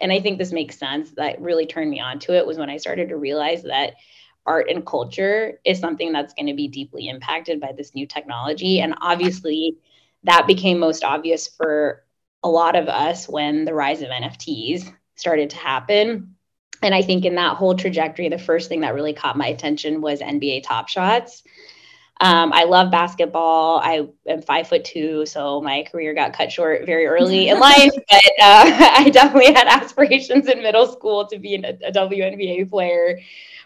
and 0.00 0.12
I 0.12 0.20
think 0.20 0.38
this 0.38 0.52
makes 0.52 0.78
sense, 0.78 1.10
that 1.12 1.40
really 1.40 1.66
turned 1.66 1.90
me 1.90 2.00
on 2.00 2.18
to 2.20 2.36
it 2.36 2.46
was 2.46 2.58
when 2.58 2.70
I 2.70 2.76
started 2.76 3.08
to 3.08 3.16
realize 3.16 3.62
that 3.62 3.94
art 4.44 4.68
and 4.68 4.84
culture 4.84 5.60
is 5.64 5.78
something 5.78 6.12
that's 6.12 6.34
going 6.34 6.48
to 6.48 6.54
be 6.54 6.66
deeply 6.66 7.08
impacted 7.08 7.60
by 7.60 7.72
this 7.72 7.94
new 7.94 8.06
technology. 8.06 8.80
And 8.80 8.94
obviously, 9.00 9.76
that 10.24 10.48
became 10.48 10.78
most 10.78 11.04
obvious 11.04 11.46
for 11.46 12.02
a 12.42 12.48
lot 12.48 12.76
of 12.76 12.88
us 12.88 13.28
when 13.28 13.64
the 13.64 13.74
rise 13.74 14.02
of 14.02 14.08
NFTs 14.08 14.92
started 15.16 15.50
to 15.50 15.56
happen. 15.56 16.36
and 16.82 16.94
I 16.94 17.02
think 17.02 17.24
in 17.24 17.36
that 17.36 17.56
whole 17.56 17.76
trajectory, 17.76 18.28
the 18.28 18.38
first 18.38 18.68
thing 18.68 18.80
that 18.80 18.94
really 18.94 19.12
caught 19.12 19.36
my 19.36 19.46
attention 19.46 20.00
was 20.00 20.20
NBA 20.20 20.64
Top 20.64 20.88
Shots. 20.88 21.44
Um, 22.20 22.52
I 22.52 22.64
love 22.64 22.90
basketball. 22.90 23.78
I 23.78 24.06
am 24.28 24.42
five 24.42 24.68
foot 24.68 24.84
two, 24.84 25.26
so 25.26 25.60
my 25.60 25.82
career 25.90 26.14
got 26.14 26.32
cut 26.32 26.52
short 26.52 26.86
very 26.86 27.06
early 27.06 27.48
in 27.48 27.58
life. 27.60 27.90
But 27.94 28.24
uh, 28.40 28.92
I 28.96 29.10
definitely 29.10 29.52
had 29.52 29.66
aspirations 29.66 30.48
in 30.48 30.62
middle 30.62 30.86
school 30.86 31.26
to 31.26 31.38
be 31.38 31.56
an, 31.56 31.64
a 31.64 31.90
WNBA 31.90 32.70
player 32.70 33.18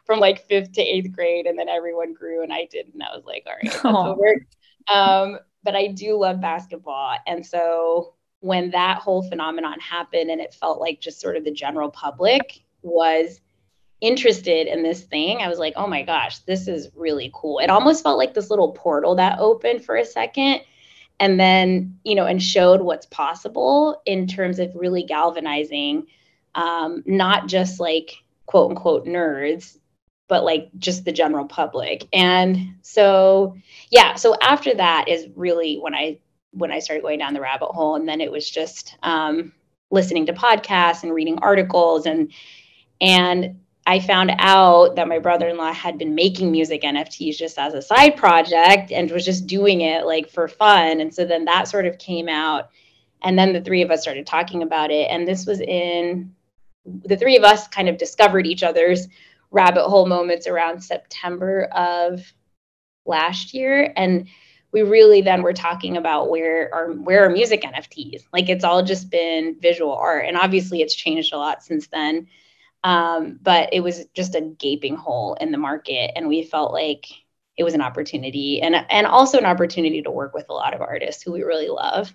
from 0.05 0.21
like 0.21 0.47
fifth 0.47 0.73
to 0.73 0.83
eighth 0.83 1.13
grade, 1.13 1.47
and 1.47 1.59
then 1.59 1.69
everyone 1.69 2.15
grew 2.15 2.43
and 2.43 2.53
I 2.53 2.67
didn't. 2.71 2.95
And 2.95 3.03
I 3.03 3.15
was 3.15 3.25
like, 3.27 3.47
all 3.47 3.55
right, 3.63 3.73
that's 3.73 3.85
over. 3.85 4.47
Um, 4.93 5.39
but 5.63 5.75
I 5.75 5.89
do 5.89 6.17
love 6.17 6.41
basketball, 6.41 7.17
and 7.27 7.45
so 7.45 8.15
when 8.41 8.71
that 8.71 8.99
whole 8.99 9.23
phenomenon 9.23 9.79
happened, 9.81 10.31
and 10.31 10.41
it 10.41 10.55
felt 10.55 10.81
like 10.81 11.01
just 11.01 11.21
sort 11.21 11.37
of 11.37 11.45
the 11.45 11.51
general 11.51 11.91
public 11.91 12.63
was 12.83 13.41
interested 14.01 14.67
in 14.67 14.83
this 14.83 15.03
thing, 15.03 15.39
I 15.39 15.49
was 15.49 15.59
like, 15.59 15.75
oh 15.77 15.87
my 15.87 16.03
gosh, 16.03 16.39
this 16.41 16.69
is 16.69 16.91
really 16.95 17.31
cool. 17.35 17.59
It 17.59 17.71
almost 17.71 18.03
felt 18.03 18.19
like 18.19 18.35
this 18.35 18.51
little 18.51 18.73
portal 18.73 19.15
that 19.17 19.39
opened 19.39 19.85
for 19.85 19.97
a 19.97 20.05
second 20.05 20.61
and 21.19 21.41
then, 21.41 21.99
you 22.05 22.15
know, 22.15 22.27
and 22.27 22.43
showed 22.43 22.83
what's 22.83 23.07
possible 23.07 24.03
in 24.05 24.27
terms 24.27 24.59
of 24.59 24.75
really 24.75 25.03
galvanizing 25.03 26.07
um, 26.55 27.03
not 27.07 27.49
just 27.49 27.81
like 27.81 28.13
quote 28.47 28.71
unquote 28.71 29.07
nerds, 29.07 29.79
but 30.29 30.45
like 30.45 30.69
just 30.79 31.05
the 31.05 31.13
general 31.13 31.47
public. 31.47 32.07
And 32.13 32.75
so, 32.83 33.57
yeah, 33.91 34.15
so 34.17 34.35
after 34.43 34.75
that 34.75 35.09
is 35.09 35.29
really 35.37 35.77
when 35.77 35.95
I 35.95 36.19
when 36.57 36.73
I 36.73 36.79
started 36.79 37.03
going 37.03 37.19
down 37.19 37.35
the 37.35 37.41
rabbit 37.41 37.69
hole, 37.69 37.97
and 37.97 38.09
then 38.09 38.21
it 38.21 38.31
was 38.31 38.49
just 38.49 38.97
um, 39.03 39.53
listening 39.91 40.27
to 40.27 40.33
podcasts 40.33 41.03
and 41.03 41.15
reading 41.15 41.39
articles 41.41 42.07
and 42.07 42.33
and 43.01 43.57
I 43.87 44.01
found 44.01 44.33
out 44.39 44.97
that 44.97 45.07
my 45.07 45.21
brother 45.21 45.49
in 45.49 45.57
law 45.57 45.73
had 45.73 45.97
been 45.97 46.17
making 46.17 46.51
music 46.51 46.83
NFTs 46.83 47.37
just 47.37 47.57
as 47.57 47.73
a 47.73 47.81
side 47.81 48.17
project 48.17 48.91
and 48.91 49.09
was 49.11 49.25
just 49.25 49.47
doing 49.47 49.83
it 49.83 50.05
like 50.05 50.29
for 50.29 50.49
fun. 50.49 51.01
And 51.01 51.15
so 51.15 51.25
then 51.25 51.45
that 51.45 51.69
sort 51.69 51.87
of 51.87 51.97
came 51.99 52.29
out. 52.29 52.71
And 53.23 53.39
then 53.39 53.53
the 53.53 53.61
three 53.61 53.83
of 53.83 53.93
us 53.93 54.03
started 54.03 54.27
talking 54.27 54.65
about 54.65 54.91
it. 54.91 55.09
And 55.09 55.27
this 55.27 55.47
was 55.47 55.61
in 55.61 56.35
the 56.85 57.17
three 57.17 57.37
of 57.37 57.45
us 57.45 57.69
kind 57.69 57.89
of 57.89 57.97
discovered 57.97 58.47
each 58.47 58.65
other's 58.65 59.07
rabbit 59.53 59.85
hole 59.85 60.07
moments 60.07 60.49
around 60.49 60.83
September 60.83 61.65
of 61.67 62.21
last 63.05 63.55
year. 63.55 63.93
And 63.97 64.27
we 64.77 64.83
really 64.83 65.23
then 65.23 65.43
were 65.43 65.53
talking 65.53 65.97
about 65.97 66.31
where 66.31 66.73
are 66.73 66.93
where 66.93 67.25
are 67.25 67.31
music 67.31 67.63
NFTs? 67.63 68.27
Like 68.33 68.49
it's 68.49 68.65
all 68.65 68.83
just 68.83 69.11
been 69.11 69.57
visual 69.61 69.95
art. 69.95 70.27
And 70.27 70.37
obviously 70.37 70.83
it's 70.83 70.95
changed 70.95 71.33
a 71.33 71.39
lot 71.39 71.65
since 71.65 71.89
then 71.89 72.29
um, 72.87 73.41
but 73.43 73.71
it 73.73 73.81
was 73.81 74.07
just 74.15 74.37
a 74.37 74.41
gaping 74.41 74.95
hole 74.95 75.35
in 75.41 75.51
the 75.51 75.59
market. 75.59 76.13
And 76.15 76.29
we 76.29 76.45
felt 76.45 76.73
like 76.73 77.07
it 77.57 77.65
was 77.65 77.75
an 77.75 77.81
opportunity 77.81 78.63
and, 78.63 78.77
and 78.91 79.09
also 79.09 79.39
an 79.39 79.45
opportunity 79.45 80.03
to 80.03 80.11
work 80.11 80.35
with 80.35 80.47
a 80.49 80.55
lot 80.55 80.73
of 80.73 80.81
artists 80.81 81.21
who 81.21 81.33
we 81.33 81.43
really 81.43 81.69
love. 81.69 82.15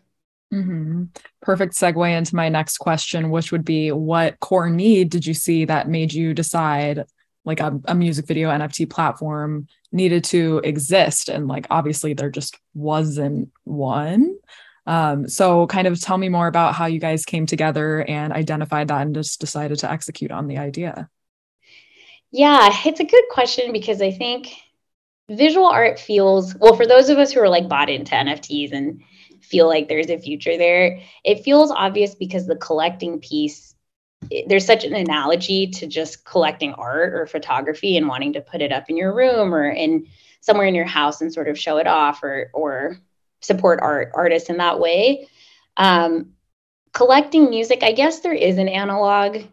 Mm-hmm. 0.53 1.05
Perfect 1.41 1.73
segue 1.73 2.17
into 2.17 2.37
my 2.37 2.47
next 2.47 2.77
question, 2.77 3.31
which 3.31 3.51
would 3.51 3.65
be 3.65 3.91
what 3.91 4.39
core 4.39 4.69
need 4.69 5.09
did 5.09 5.25
you 5.25 5.33
see 5.33 5.65
that 5.65 5.89
made 5.89 6.13
you 6.13 6.33
decide 6.33 7.05
like 7.45 7.59
a, 7.59 7.79
a 7.85 7.95
music 7.95 8.27
video 8.27 8.49
NFT 8.49 8.89
platform 8.89 9.67
needed 9.91 10.23
to 10.25 10.61
exist? 10.63 11.29
And 11.29 11.47
like 11.47 11.67
obviously 11.69 12.13
there 12.13 12.29
just 12.29 12.57
wasn't 12.73 13.49
one. 13.63 14.35
Um, 14.87 15.27
so 15.27 15.67
kind 15.67 15.87
of 15.87 15.99
tell 15.99 16.17
me 16.17 16.29
more 16.29 16.47
about 16.47 16.73
how 16.73 16.85
you 16.85 16.99
guys 16.99 17.25
came 17.25 17.45
together 17.45 18.01
and 18.01 18.33
identified 18.33 18.87
that 18.87 19.01
and 19.01 19.15
just 19.15 19.39
decided 19.39 19.79
to 19.79 19.91
execute 19.91 20.31
on 20.31 20.47
the 20.47 20.57
idea. 20.57 21.09
Yeah, 22.31 22.69
it's 22.85 22.99
a 22.99 23.05
good 23.05 23.25
question 23.29 23.73
because 23.73 24.01
I 24.01 24.11
think 24.11 24.53
visual 25.29 25.67
art 25.67 25.99
feels 25.99 26.55
well 26.55 26.75
for 26.75 26.85
those 26.85 27.09
of 27.09 27.17
us 27.17 27.31
who 27.31 27.41
are 27.41 27.49
like 27.49 27.69
bought 27.69 27.89
into 27.89 28.15
NFTs 28.15 28.71
and 28.71 29.01
feel 29.41 29.67
like 29.67 29.87
there's 29.87 30.09
a 30.09 30.17
future 30.17 30.57
there. 30.57 30.99
It 31.23 31.43
feels 31.43 31.71
obvious 31.71 32.15
because 32.15 32.47
the 32.47 32.55
collecting 32.55 33.19
piece 33.19 33.70
there's 34.47 34.65
such 34.65 34.83
an 34.83 34.93
analogy 34.93 35.67
to 35.67 35.87
just 35.87 36.25
collecting 36.25 36.73
art 36.73 37.13
or 37.13 37.25
photography 37.25 37.97
and 37.97 38.07
wanting 38.07 38.33
to 38.33 38.41
put 38.41 38.61
it 38.61 38.71
up 38.71 38.89
in 38.89 38.97
your 38.97 39.13
room 39.13 39.53
or 39.53 39.69
in 39.69 40.07
somewhere 40.41 40.67
in 40.67 40.75
your 40.75 40.85
house 40.85 41.21
and 41.21 41.33
sort 41.33 41.47
of 41.47 41.59
show 41.59 41.77
it 41.77 41.87
off 41.87 42.23
or 42.23 42.49
or 42.53 42.97
support 43.41 43.79
art 43.81 44.11
artists 44.13 44.49
in 44.49 44.57
that 44.57 44.79
way. 44.79 45.27
Um, 45.77 46.33
collecting 46.93 47.49
music, 47.49 47.83
I 47.83 47.91
guess 47.91 48.19
there 48.19 48.33
is 48.33 48.57
an 48.57 48.67
analog 48.67 49.43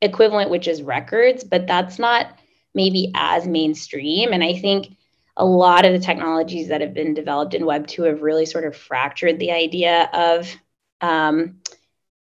equivalent, 0.00 0.50
which 0.50 0.68
is 0.68 0.82
records, 0.82 1.44
but 1.44 1.66
that's 1.66 1.98
not 1.98 2.38
maybe 2.74 3.12
as 3.14 3.46
mainstream. 3.46 4.32
And 4.32 4.42
I 4.42 4.58
think 4.58 4.96
a 5.36 5.44
lot 5.44 5.84
of 5.84 5.92
the 5.92 5.98
technologies 5.98 6.68
that 6.68 6.80
have 6.80 6.94
been 6.94 7.14
developed 7.14 7.54
in 7.54 7.66
Web 7.66 7.86
2 7.86 8.02
have 8.02 8.22
really 8.22 8.46
sort 8.46 8.64
of 8.64 8.76
fractured 8.76 9.38
the 9.38 9.52
idea 9.52 10.08
of, 10.12 10.52
um, 11.00 11.60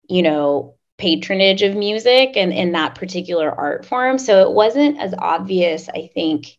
you 0.09 0.21
know, 0.21 0.75
patronage 0.99 1.63
of 1.63 1.75
music 1.75 2.33
and 2.35 2.53
in 2.53 2.73
that 2.73 2.93
particular 2.93 3.51
art 3.51 3.85
form. 3.85 4.19
So 4.19 4.47
it 4.47 4.53
wasn't 4.53 4.99
as 4.99 5.15
obvious, 5.17 5.89
I 5.89 6.09
think, 6.13 6.57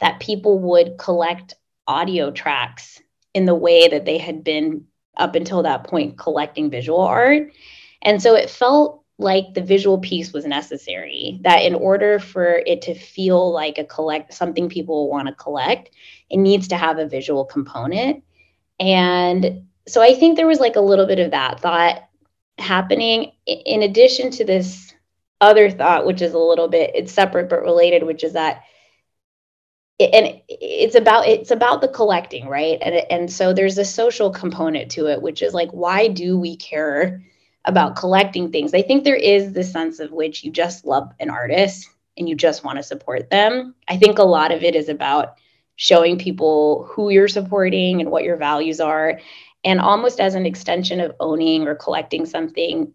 that 0.00 0.20
people 0.20 0.58
would 0.58 0.98
collect 0.98 1.54
audio 1.86 2.30
tracks 2.30 3.00
in 3.34 3.44
the 3.44 3.54
way 3.54 3.86
that 3.86 4.04
they 4.04 4.18
had 4.18 4.42
been 4.42 4.86
up 5.16 5.34
until 5.34 5.62
that 5.62 5.84
point 5.84 6.18
collecting 6.18 6.70
visual 6.70 7.00
art. 7.00 7.52
And 8.02 8.20
so 8.20 8.34
it 8.34 8.50
felt 8.50 9.04
like 9.18 9.54
the 9.54 9.62
visual 9.62 9.98
piece 9.98 10.32
was 10.32 10.44
necessary 10.44 11.38
that 11.42 11.62
in 11.62 11.74
order 11.74 12.18
for 12.18 12.62
it 12.66 12.82
to 12.82 12.94
feel 12.94 13.52
like 13.52 13.78
a 13.78 13.84
collect 13.84 14.32
something 14.32 14.68
people 14.68 15.08
want 15.08 15.26
to 15.26 15.34
collect 15.34 15.90
it 16.30 16.36
needs 16.36 16.68
to 16.68 16.76
have 16.76 16.98
a 16.98 17.08
visual 17.08 17.44
component 17.44 18.22
and 18.78 19.64
so 19.88 20.02
i 20.02 20.14
think 20.14 20.36
there 20.36 20.46
was 20.46 20.60
like 20.60 20.76
a 20.76 20.82
little 20.82 21.06
bit 21.06 21.18
of 21.18 21.30
that 21.30 21.58
thought 21.60 22.05
happening. 22.58 23.32
In 23.46 23.82
addition 23.82 24.30
to 24.32 24.44
this 24.44 24.94
other 25.40 25.70
thought 25.70 26.06
which 26.06 26.22
is 26.22 26.32
a 26.32 26.38
little 26.38 26.68
bit 26.68 26.90
it's 26.94 27.12
separate 27.12 27.50
but 27.50 27.60
related 27.60 28.02
which 28.02 28.24
is 28.24 28.32
that 28.32 28.62
and 29.98 30.40
it's 30.48 30.94
about 30.94 31.26
it's 31.26 31.50
about 31.50 31.80
the 31.80 31.88
collecting 31.88 32.48
right? 32.48 32.78
And 32.82 32.94
and 33.10 33.32
so 33.32 33.52
there's 33.52 33.78
a 33.78 33.84
social 33.84 34.30
component 34.30 34.90
to 34.92 35.06
it 35.06 35.22
which 35.22 35.42
is 35.42 35.54
like 35.54 35.70
why 35.70 36.08
do 36.08 36.38
we 36.38 36.56
care 36.56 37.22
about 37.64 37.96
collecting 37.96 38.52
things? 38.52 38.74
I 38.74 38.82
think 38.82 39.04
there 39.04 39.16
is 39.16 39.52
this 39.52 39.72
sense 39.72 39.98
of 39.98 40.12
which 40.12 40.44
you 40.44 40.52
just 40.52 40.84
love 40.84 41.12
an 41.18 41.30
artist 41.30 41.88
and 42.16 42.28
you 42.28 42.34
just 42.34 42.62
want 42.62 42.78
to 42.78 42.82
support 42.82 43.30
them. 43.30 43.74
I 43.88 43.96
think 43.96 44.18
a 44.18 44.22
lot 44.22 44.52
of 44.52 44.62
it 44.62 44.74
is 44.74 44.88
about 44.88 45.36
showing 45.76 46.18
people 46.18 46.88
who 46.90 47.10
you're 47.10 47.28
supporting 47.28 48.00
and 48.00 48.10
what 48.10 48.24
your 48.24 48.36
values 48.36 48.80
are 48.80 49.18
and 49.66 49.80
almost 49.80 50.20
as 50.20 50.34
an 50.34 50.46
extension 50.46 51.00
of 51.00 51.14
owning 51.20 51.68
or 51.68 51.74
collecting 51.74 52.24
something 52.24 52.94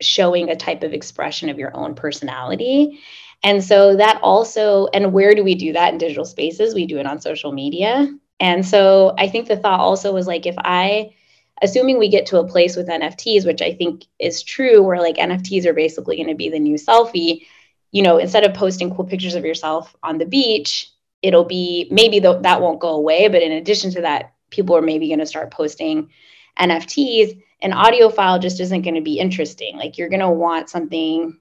showing 0.00 0.50
a 0.50 0.56
type 0.56 0.82
of 0.82 0.92
expression 0.92 1.48
of 1.48 1.58
your 1.58 1.76
own 1.76 1.94
personality 1.94 3.00
and 3.44 3.62
so 3.62 3.94
that 3.96 4.18
also, 4.22 4.86
and 4.94 5.12
where 5.12 5.34
do 5.34 5.44
we 5.44 5.54
do 5.54 5.74
that 5.74 5.92
in 5.92 5.98
digital 5.98 6.24
spaces? 6.24 6.74
We 6.74 6.86
do 6.86 6.98
it 6.98 7.06
on 7.06 7.20
social 7.20 7.52
media. 7.52 8.10
And 8.40 8.66
so 8.66 9.14
I 9.18 9.28
think 9.28 9.46
the 9.46 9.56
thought 9.56 9.80
also 9.80 10.14
was 10.14 10.26
like, 10.26 10.46
if 10.46 10.54
I, 10.58 11.14
assuming 11.60 11.98
we 11.98 12.08
get 12.08 12.26
to 12.26 12.38
a 12.38 12.48
place 12.48 12.74
with 12.74 12.88
NFTs, 12.88 13.44
which 13.46 13.60
I 13.60 13.74
think 13.74 14.06
is 14.18 14.42
true, 14.42 14.82
where 14.82 14.98
like 14.98 15.16
NFTs 15.16 15.66
are 15.66 15.74
basically 15.74 16.16
going 16.16 16.28
to 16.28 16.34
be 16.34 16.48
the 16.48 16.58
new 16.58 16.76
selfie, 16.76 17.46
you 17.92 18.02
know, 18.02 18.16
instead 18.16 18.44
of 18.44 18.54
posting 18.54 18.94
cool 18.94 19.04
pictures 19.04 19.34
of 19.34 19.44
yourself 19.44 19.94
on 20.02 20.16
the 20.16 20.26
beach, 20.26 20.90
it'll 21.20 21.44
be 21.44 21.86
maybe 21.90 22.20
th- 22.20 22.42
that 22.42 22.62
won't 22.62 22.80
go 22.80 22.94
away. 22.94 23.28
But 23.28 23.42
in 23.42 23.52
addition 23.52 23.90
to 23.92 24.00
that, 24.00 24.33
people 24.54 24.76
are 24.76 24.82
maybe 24.82 25.08
going 25.08 25.18
to 25.18 25.26
start 25.26 25.50
posting 25.50 26.10
NFTs. 26.58 27.40
An 27.60 27.72
audio 27.72 28.08
file 28.08 28.38
just 28.38 28.60
isn't 28.60 28.82
going 28.82 28.94
to 28.94 29.00
be 29.00 29.18
interesting. 29.18 29.76
Like 29.76 29.98
you're 29.98 30.08
going 30.08 30.20
to 30.20 30.30
want 30.30 30.70
something 30.70 31.38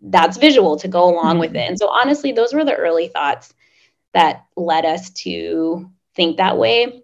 that's 0.00 0.36
visual 0.36 0.76
to 0.78 0.88
go 0.88 1.04
along 1.04 1.32
mm-hmm. 1.32 1.40
with 1.40 1.56
it. 1.56 1.68
And 1.68 1.78
so 1.78 1.88
honestly, 1.88 2.32
those 2.32 2.52
were 2.52 2.64
the 2.64 2.74
early 2.74 3.08
thoughts 3.08 3.52
that 4.14 4.44
led 4.56 4.84
us 4.84 5.10
to 5.10 5.90
think 6.14 6.36
that 6.36 6.58
way. 6.58 7.02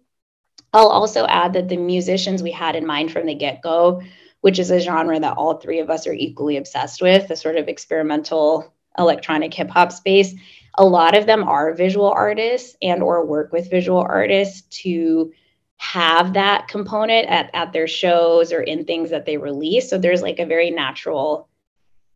I'll 0.73 0.89
also 0.89 1.27
add 1.27 1.55
that 1.55 1.69
the 1.69 1.77
musicians 1.77 2.43
we 2.43 2.53
had 2.53 2.77
in 2.77 2.87
mind 2.87 3.11
from 3.11 3.27
the 3.27 3.35
get 3.35 3.63
go, 3.63 4.03
which 4.43 4.59
is 4.59 4.71
a 4.71 4.81
genre 4.81 5.19
that 5.19 5.37
all 5.37 5.55
three 5.55 5.81
of 5.81 5.91
us 5.91 6.07
are 6.07 6.13
equally 6.13 6.59
obsessed 6.59 7.01
with, 7.01 7.29
the 7.29 7.37
sort 7.37 7.57
of 7.57 7.69
experimental 7.69 8.75
electronic 8.99 9.55
hip 9.55 9.71
hop 9.71 9.93
space, 9.93 10.35
a 10.77 10.85
lot 10.85 11.17
of 11.17 11.27
them 11.27 11.43
are 11.43 11.75
visual 11.75 12.11
artists 12.11 12.77
and 12.83 13.03
or 13.03 13.25
work 13.25 13.53
with 13.53 13.71
visual 13.71 14.01
artists 14.01 14.63
to 14.83 15.33
have 15.79 16.35
that 16.35 16.69
component 16.69 17.29
at, 17.29 17.51
at 17.55 17.73
their 17.73 17.87
shows 17.87 18.53
or 18.53 18.61
in 18.61 18.85
things 18.85 19.11
that 19.11 19.27
they 19.27 19.37
release. 19.37 19.89
So 19.89 19.99
there's 19.99 20.23
like 20.23 20.39
a 20.39 20.47
very 20.47 20.71
natural 20.71 21.49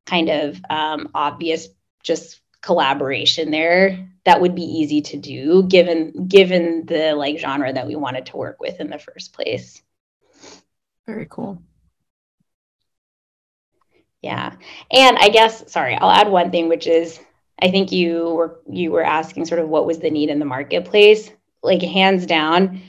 kind 0.07 0.29
of 0.29 0.61
um, 0.69 1.09
obvious 1.15 1.69
just 2.03 2.41
collaboration 2.61 3.51
there 3.51 4.09
that 4.25 4.41
would 4.41 4.55
be 4.55 4.63
easy 4.63 5.01
to 5.01 5.17
do 5.17 5.65
given 5.65 6.27
given 6.29 6.87
the 6.87 7.15
like 7.15 7.39
genre 7.39 7.73
that 7.73 7.87
we 7.87 7.97
wanted 7.97 8.27
to 8.27 8.37
work 8.37 8.61
with 8.61 8.81
in 8.81 8.91
the 8.91 8.99
first 8.99 9.33
place 9.33 9.83
very 11.07 11.27
cool 11.29 11.61
Yeah. 14.23 14.55
And 14.91 15.19
I 15.19 15.29
guess, 15.29 15.71
sorry, 15.71 15.97
I'll 15.97 16.11
add 16.11 16.29
one 16.29 16.51
thing, 16.51 16.69
which 16.69 16.87
is 16.87 17.19
I 17.61 17.71
think 17.71 17.93
you 17.93 18.31
were 18.31 18.61
you 18.71 18.93
were 18.93 19.05
asking 19.05 19.47
sort 19.47 19.61
of 19.61 19.69
what 19.69 19.87
was 19.87 19.99
the 19.99 20.11
need 20.11 20.31
in 20.31 20.39
the 20.39 20.45
marketplace. 20.45 21.31
Like 21.63 21.83
hands 21.83 22.27
down, 22.27 22.81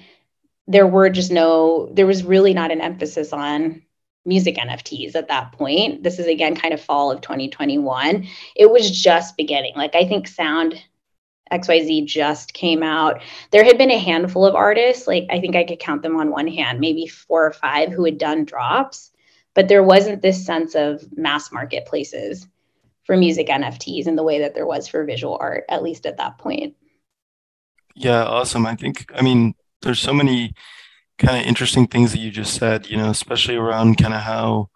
there 0.67 0.88
were 0.88 1.10
just 1.10 1.32
no, 1.32 1.89
there 1.93 2.08
was 2.08 2.24
really 2.24 2.53
not 2.53 2.72
an 2.72 2.82
emphasis 2.82 3.34
on 3.34 3.82
music 4.25 4.55
NFTs 4.55 5.15
at 5.15 5.27
that 5.27 5.51
point. 5.51 6.03
This 6.03 6.20
is 6.20 6.27
again 6.27 6.55
kind 6.55 6.74
of 6.74 6.82
fall 6.82 7.12
of 7.12 7.22
2021. 7.22 8.27
It 8.55 8.72
was 8.72 8.89
just 8.89 9.38
beginning. 9.38 9.74
Like 9.75 9.96
I 9.96 10.08
think 10.08 10.27
Sound 10.27 10.82
XYZ 11.51 12.05
just 12.05 12.53
came 12.53 12.84
out. 12.84 13.22
There 13.51 13.63
had 13.63 13.77
been 13.77 13.91
a 13.91 14.00
handful 14.00 14.46
of 14.46 14.55
artists, 14.55 15.08
like 15.08 15.27
I 15.29 15.39
think 15.39 15.55
I 15.55 15.63
could 15.63 15.79
count 15.79 16.01
them 16.01 16.15
on 16.15 16.32
one 16.32 16.48
hand, 16.48 16.79
maybe 16.79 17.08
four 17.08 17.46
or 17.46 17.51
five 17.51 17.91
who 17.91 18.05
had 18.05 18.17
done 18.17 18.46
drops, 18.46 19.12
but 19.53 19.67
there 19.67 19.84
wasn't 19.84 20.22
this 20.22 20.46
sense 20.46 20.74
of 20.75 21.05
mass 21.15 21.51
marketplaces 21.51 22.48
for 23.03 23.17
music 23.17 23.48
NFTs 23.48 24.08
in 24.08 24.15
the 24.15 24.24
way 24.24 24.39
that 24.39 24.55
there 24.55 24.65
was 24.65 24.88
for 24.88 25.03
visual 25.03 25.38
art, 25.39 25.65
at 25.70 25.84
least 25.84 26.05
at 26.05 26.17
that 26.17 26.38
point. 26.38 26.75
Yeah, 27.96 28.24
awesome. 28.24 28.65
I 28.65 28.75
think, 28.75 29.12
I 29.13 29.22
mean, 29.22 29.53
there's 29.84 30.00
so 30.02 30.13
many 30.13 30.54
kind 31.20 31.40
of 31.42 31.48
interesting 31.48 31.88
things 31.88 32.12
that 32.12 32.20
you 32.20 32.32
just 32.32 32.56
said, 32.56 32.90
you 32.90 32.98
know, 32.98 33.10
especially 33.10 33.56
around 33.56 33.98
kind 33.98 34.13
of 34.13 34.22
how 34.22 34.70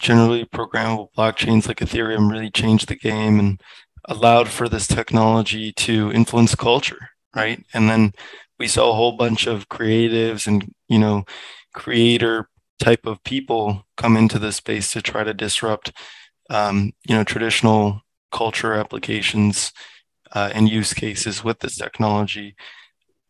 generally 0.00 0.44
programmable 0.44 1.08
blockchains 1.16 1.68
like 1.68 1.78
Ethereum 1.78 2.30
really 2.30 2.50
changed 2.50 2.88
the 2.88 2.96
game 2.96 3.38
and 3.38 3.60
allowed 4.06 4.48
for 4.48 4.68
this 4.68 4.86
technology 4.86 5.72
to 5.72 6.12
influence 6.12 6.54
culture, 6.54 7.10
right? 7.34 7.64
And 7.74 7.88
then 7.88 8.12
we 8.58 8.68
saw 8.68 8.90
a 8.90 8.94
whole 8.94 9.12
bunch 9.12 9.46
of 9.46 9.68
creatives 9.68 10.46
and, 10.46 10.72
you 10.88 10.98
know, 10.98 11.24
creator 11.74 12.48
type 12.78 13.06
of 13.06 13.22
people 13.24 13.86
come 13.96 14.16
into 14.16 14.38
this 14.38 14.56
space 14.56 14.92
to 14.92 15.02
try 15.02 15.24
to 15.24 15.34
disrupt, 15.34 15.92
um, 16.50 16.92
you 17.08 17.14
know, 17.14 17.24
traditional 17.24 18.02
culture 18.32 18.74
applications 18.74 19.72
uh, 20.32 20.50
and 20.52 20.68
use 20.68 20.92
cases 20.92 21.44
with 21.44 21.60
this 21.60 21.76
technology. 21.76 22.56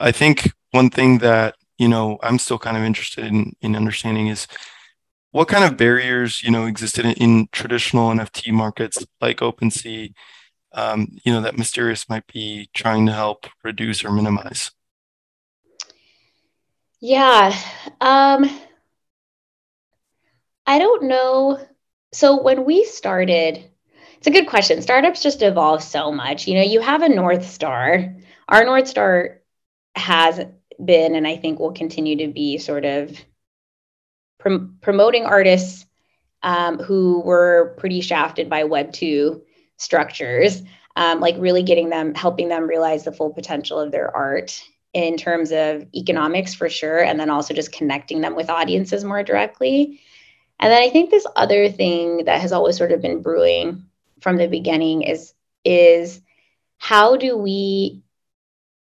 I 0.04 0.12
think 0.12 0.52
one 0.72 0.90
thing 0.90 1.18
that 1.18 1.56
you 1.78 1.88
know 1.88 2.18
I'm 2.22 2.38
still 2.38 2.58
kind 2.58 2.76
of 2.76 2.82
interested 2.82 3.24
in 3.24 3.56
in 3.62 3.74
understanding 3.74 4.28
is 4.28 4.46
what 5.30 5.48
kind 5.48 5.64
of 5.64 5.78
barriers 5.78 6.42
you 6.42 6.50
know 6.50 6.66
existed 6.66 7.06
in, 7.06 7.12
in 7.12 7.48
traditional 7.52 8.10
NFT 8.10 8.52
markets 8.52 8.98
like 9.22 9.38
OpenSea, 9.38 10.12
um, 10.74 11.08
you 11.24 11.32
know 11.32 11.40
that 11.40 11.56
Mysterious 11.56 12.06
might 12.10 12.26
be 12.26 12.68
trying 12.74 13.06
to 13.06 13.12
help 13.12 13.46
reduce 13.64 14.04
or 14.04 14.12
minimize. 14.12 14.72
Yeah, 17.00 17.56
um, 18.02 18.44
I 20.66 20.78
don't 20.78 21.04
know. 21.04 21.66
So 22.12 22.42
when 22.42 22.66
we 22.66 22.84
started, 22.84 23.64
it's 24.18 24.26
a 24.26 24.30
good 24.30 24.48
question. 24.48 24.82
Startups 24.82 25.22
just 25.22 25.40
evolve 25.40 25.82
so 25.82 26.12
much. 26.12 26.46
You 26.46 26.56
know, 26.56 26.62
you 26.62 26.82
have 26.82 27.00
a 27.00 27.08
North 27.08 27.46
Star. 27.50 28.14
Our 28.46 28.64
North 28.64 28.86
Star 28.88 29.40
has 29.94 30.40
been 30.84 31.14
and 31.14 31.26
I 31.26 31.36
think 31.36 31.58
will 31.58 31.72
continue 31.72 32.16
to 32.16 32.32
be 32.32 32.58
sort 32.58 32.84
of 32.84 33.16
prom- 34.38 34.78
promoting 34.80 35.24
artists 35.24 35.86
um, 36.42 36.78
who 36.78 37.20
were 37.20 37.74
pretty 37.78 38.00
shafted 38.00 38.50
by 38.50 38.64
Web 38.64 38.92
2 38.92 39.42
structures, 39.78 40.62
um, 40.96 41.20
like 41.20 41.36
really 41.38 41.62
getting 41.62 41.88
them, 41.88 42.14
helping 42.14 42.48
them 42.48 42.66
realize 42.66 43.04
the 43.04 43.12
full 43.12 43.32
potential 43.32 43.78
of 43.78 43.90
their 43.90 44.14
art 44.14 44.62
in 44.92 45.16
terms 45.16 45.50
of 45.50 45.86
economics 45.94 46.54
for 46.54 46.68
sure, 46.68 47.02
and 47.02 47.18
then 47.18 47.30
also 47.30 47.54
just 47.54 47.72
connecting 47.72 48.20
them 48.20 48.36
with 48.36 48.50
audiences 48.50 49.04
more 49.04 49.22
directly. 49.22 50.00
And 50.60 50.70
then 50.70 50.82
I 50.82 50.90
think 50.90 51.10
this 51.10 51.26
other 51.34 51.68
thing 51.68 52.26
that 52.26 52.40
has 52.40 52.52
always 52.52 52.76
sort 52.76 52.92
of 52.92 53.02
been 53.02 53.22
brewing 53.22 53.84
from 54.20 54.36
the 54.36 54.46
beginning 54.46 55.02
is 55.02 55.34
is 55.64 56.20
how 56.78 57.16
do 57.16 57.36
we 57.36 58.03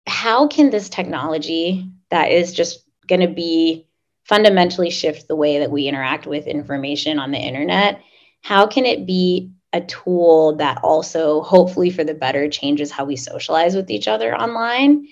how 0.07 0.47
can 0.47 0.71
this 0.71 0.89
technology 0.89 1.91
that 2.11 2.31
is 2.31 2.53
just 2.53 2.85
going 3.07 3.21
to 3.21 3.29
be 3.29 3.87
fundamentally 4.25 4.91
shift 4.91 5.29
the 5.29 5.37
way 5.37 5.61
that 5.61 5.71
we 5.71 5.87
interact 5.87 6.27
with 6.27 6.47
information 6.47 7.19
on 7.19 7.31
the 7.31 7.39
internet 7.39 8.01
how 8.43 8.67
can 8.67 8.87
it 8.87 9.07
be 9.07 9.51
a 9.73 9.81
tool 9.83 10.57
that 10.57 10.79
also 10.83 11.43
hopefully 11.43 11.91
for 11.91 12.05
the 12.05 12.15
better 12.15 12.49
changes 12.49 12.91
how 12.91 13.05
we 13.05 13.17
socialize 13.17 13.75
with 13.77 13.91
each 13.91 14.09
other 14.09 14.35
online? 14.35 15.09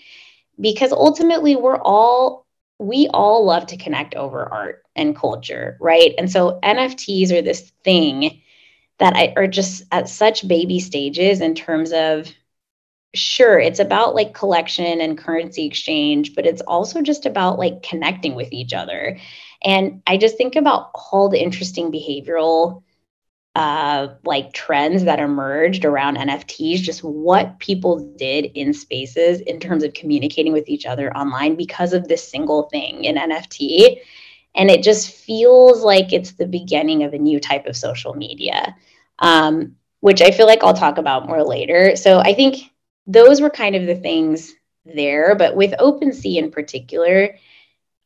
Because 0.61 0.93
ultimately 0.93 1.57
we're 1.57 1.81
all 1.81 2.47
we 2.81 3.09
all 3.15 3.45
love 3.45 3.67
to 3.67 3.77
connect 3.77 4.15
over 4.15 4.53
art 4.53 4.83
and 4.97 5.17
culture 5.17 5.77
right? 5.81 6.15
And 6.19 6.31
so 6.31 6.59
nfts 6.63 7.31
are 7.31 7.43
this 7.43 7.73
thing 7.83 8.41
that 8.99 9.37
are 9.37 9.47
just 9.47 9.85
at 9.93 10.09
such 10.09 10.47
baby 10.47 10.81
stages 10.81 11.41
in 11.41 11.55
terms 11.55 11.93
of 11.93 12.29
sure 13.15 13.59
it's 13.59 13.79
about 13.79 14.15
like 14.15 14.35
collection 14.35 15.01
and 15.01 15.19
currency 15.19 15.65
exchange 15.65 16.35
but 16.35 16.47
it's 16.47 16.63
also 16.63 17.01
just 17.01 17.27
about 17.27 17.59
like 17.59 17.83
connecting 17.83 18.35
with 18.35 18.53
each 18.53 18.73
other. 18.73 19.19
And 19.63 20.03
i 20.07 20.17
just 20.17 20.37
think 20.37 20.57
about 20.57 20.91
all 20.95 21.29
the 21.29 21.43
interesting 21.43 21.91
behavioral 21.91 22.83
uh 23.57 24.09
like 24.25 24.53
trends 24.53 25.05
that 25.05 25.21
emerged 25.21 25.85
around 25.85 26.17
nfts 26.17 26.81
just 26.81 27.05
what 27.05 27.59
people 27.61 28.13
did 28.17 28.47
in 28.55 28.73
spaces 28.73 29.41
in 29.41 29.61
terms 29.61 29.85
of 29.85 29.95
communicating 29.95 30.53
with 30.53 30.69
each 30.69 30.87
other 30.87 31.17
online 31.17 31.55
because 31.55 31.93
of 31.93 32.09
this 32.09 32.29
single 32.29 32.65
thing 32.65 33.05
in 33.05 33.15
nft 33.15 34.01
and 34.57 34.71
it 34.71 34.83
just 34.83 35.11
feels 35.11 35.83
like 35.83 36.13
it's 36.13 36.33
the 36.33 36.47
beginning 36.47 37.05
of 37.05 37.15
a 37.15 37.19
new 37.19 37.39
type 37.39 37.67
of 37.67 37.77
social 37.77 38.15
media 38.15 38.75
um, 39.21 39.77
which 40.01 40.21
i 40.21 40.33
feel 40.33 40.47
like 40.47 40.65
i'll 40.65 40.75
talk 40.75 40.99
about 40.99 41.29
more 41.29 41.45
later. 41.45 41.95
So 41.95 42.19
i 42.19 42.35
think 42.35 42.57
those 43.07 43.41
were 43.41 43.51
kind 43.51 43.77
of 43.77 43.87
the 43.87 43.97
things 43.97 44.53
there. 44.85 45.35
But 45.35 45.57
with 45.57 45.73
OpenSea 45.73 46.37
in 46.37 46.51
particular, 46.51 47.37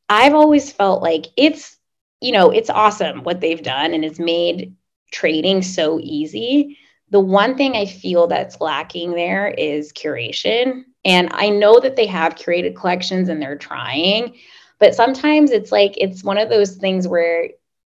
I've 0.09 0.35
always 0.35 0.73
felt 0.73 1.03
like 1.03 1.27
it's, 1.37 1.77
you 2.21 2.33
know, 2.33 2.51
it's 2.51 2.71
awesome 2.71 3.23
what 3.23 3.41
they've 3.41 3.63
done 3.63 3.95
and 3.95 4.05
it's 4.05 4.19
made 4.19 4.75
trading 5.13 5.63
so 5.63 5.99
easy. 6.03 6.79
The 7.11 7.21
one 7.21 7.57
thing 7.57 7.75
I 7.75 7.87
feel 7.87 8.27
that's 8.27 8.61
lacking 8.61 9.13
there 9.13 9.49
is 9.49 9.93
curation. 9.93 10.85
And 11.05 11.29
I 11.33 11.49
know 11.49 11.81
that 11.81 11.97
they 11.97 12.07
have 12.07 12.35
curated 12.35 12.77
collections 12.77 13.29
and 13.29 13.41
they're 13.41 13.57
trying, 13.57 14.37
but 14.79 14.95
sometimes 14.95 15.51
it's 15.51 15.73
like 15.73 15.95
it's 15.97 16.23
one 16.23 16.39
of 16.39 16.49
those 16.49 16.77
things 16.77 17.09
where 17.09 17.49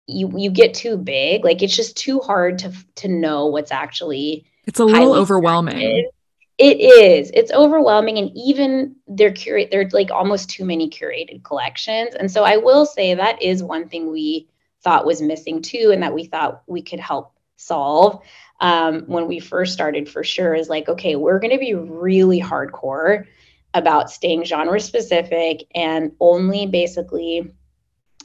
you 0.08 0.32
you 0.36 0.50
get 0.50 0.74
too 0.74 0.98
big, 0.98 1.46
like 1.46 1.62
it's 1.62 1.76
just 1.76 1.96
too 1.96 2.20
hard 2.20 2.60
to 2.60 2.74
to 2.96 3.08
know 3.08 3.46
what's 3.48 3.72
actually 3.72 4.46
it's 4.66 4.80
a 4.80 4.86
little 4.86 5.14
overwhelming. 5.14 6.10
It 6.58 6.80
is. 6.80 7.32
It's 7.34 7.52
overwhelming, 7.52 8.20
and 8.20 8.32
even 8.36 8.96
they're 9.08 9.32
curate. 9.32 9.70
They're 9.72 9.90
like 9.92 10.12
almost 10.12 10.50
too 10.50 10.66
many 10.66 10.90
curated 10.90 11.44
collections. 11.44 12.14
And 12.14 12.30
so 12.30 12.44
I 12.44 12.58
will 12.58 12.86
say 12.86 13.16
that 13.16 13.42
is 13.42 13.64
one 13.64 13.90
thing 13.90 14.12
we 14.12 14.48
thought 14.84 15.06
was 15.06 15.22
missing 15.22 15.62
too, 15.62 15.90
and 15.92 16.04
that 16.04 16.14
we 16.14 16.26
thought 16.26 16.62
we 16.68 16.84
could 16.84 17.00
help 17.00 17.34
solve 17.56 18.22
um, 18.60 19.04
when 19.08 19.28
we 19.28 19.40
first 19.40 19.74
started. 19.74 20.08
For 20.08 20.24
sure, 20.24 20.54
is 20.54 20.70
like 20.70 20.88
okay, 20.90 21.16
we're 21.16 21.40
going 21.40 21.54
to 21.54 21.60
be 21.60 21.74
really 21.74 22.40
hardcore 22.40 23.26
about 23.74 24.12
staying 24.12 24.44
genre 24.44 24.80
specific 24.80 25.64
and 25.74 26.12
only 26.20 26.68
basically 26.68 27.52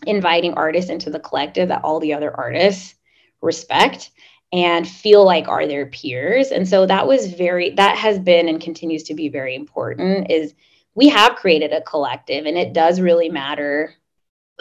inviting 0.07 0.53
artists 0.55 0.91
into 0.91 1.11
the 1.11 1.19
collective 1.19 1.69
that 1.69 1.83
all 1.83 1.99
the 1.99 2.13
other 2.13 2.35
artists 2.37 2.95
respect 3.41 4.11
and 4.53 4.89
feel 4.89 5.25
like 5.25 5.47
are 5.49 5.67
their 5.67 5.87
peers. 5.87 6.51
And 6.51 6.67
so 6.67 6.87
that 6.87 7.07
was 7.07 7.33
very 7.35 7.71
that 7.75 7.97
has 7.99 8.19
been 8.19 8.49
and 8.49 8.61
continues 8.61 9.03
to 9.05 9.15
be 9.15 9.29
very 9.29 9.55
important 9.55 10.31
is 10.31 10.55
we 10.95 11.09
have 11.09 11.37
created 11.37 11.73
a 11.73 11.83
collective 11.83 12.47
and 12.47 12.57
it 12.57 12.73
does 12.73 13.01
really 13.01 13.29
matter 13.29 13.95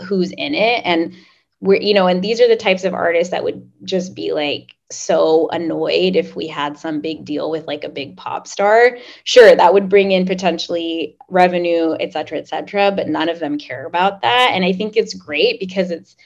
who's 0.07 0.31
in 0.31 0.53
it. 0.53 0.81
And 0.85 1.15
we're 1.59 1.81
you 1.81 1.93
know 1.93 2.07
and 2.07 2.23
these 2.23 2.41
are 2.41 2.47
the 2.47 2.55
types 2.55 2.83
of 2.83 2.93
artists 2.93 3.31
that 3.31 3.43
would 3.43 3.71
just 3.83 4.13
be 4.13 4.31
like 4.31 4.73
so 4.91 5.49
annoyed 5.49 6.15
if 6.15 6.35
we 6.35 6.47
had 6.47 6.77
some 6.77 7.01
big 7.01 7.25
deal 7.25 7.49
with 7.49 7.65
like 7.65 7.83
a 7.83 7.89
big 7.89 8.17
pop 8.17 8.45
star. 8.45 8.97
Sure 9.23 9.55
that 9.55 9.73
would 9.73 9.89
bring 9.89 10.11
in 10.11 10.25
potentially 10.25 11.17
revenue 11.29 11.95
et 11.99 12.11
cetera 12.11 12.37
et 12.37 12.47
cetera 12.47 12.91
but 12.91 13.07
none 13.07 13.29
of 13.29 13.39
them 13.39 13.57
care 13.57 13.85
about 13.85 14.21
that. 14.21 14.51
And 14.53 14.65
i 14.65 14.73
think 14.73 14.97
it's 14.97 15.13
great 15.13 15.59
because 15.61 15.91
it's 15.91 16.17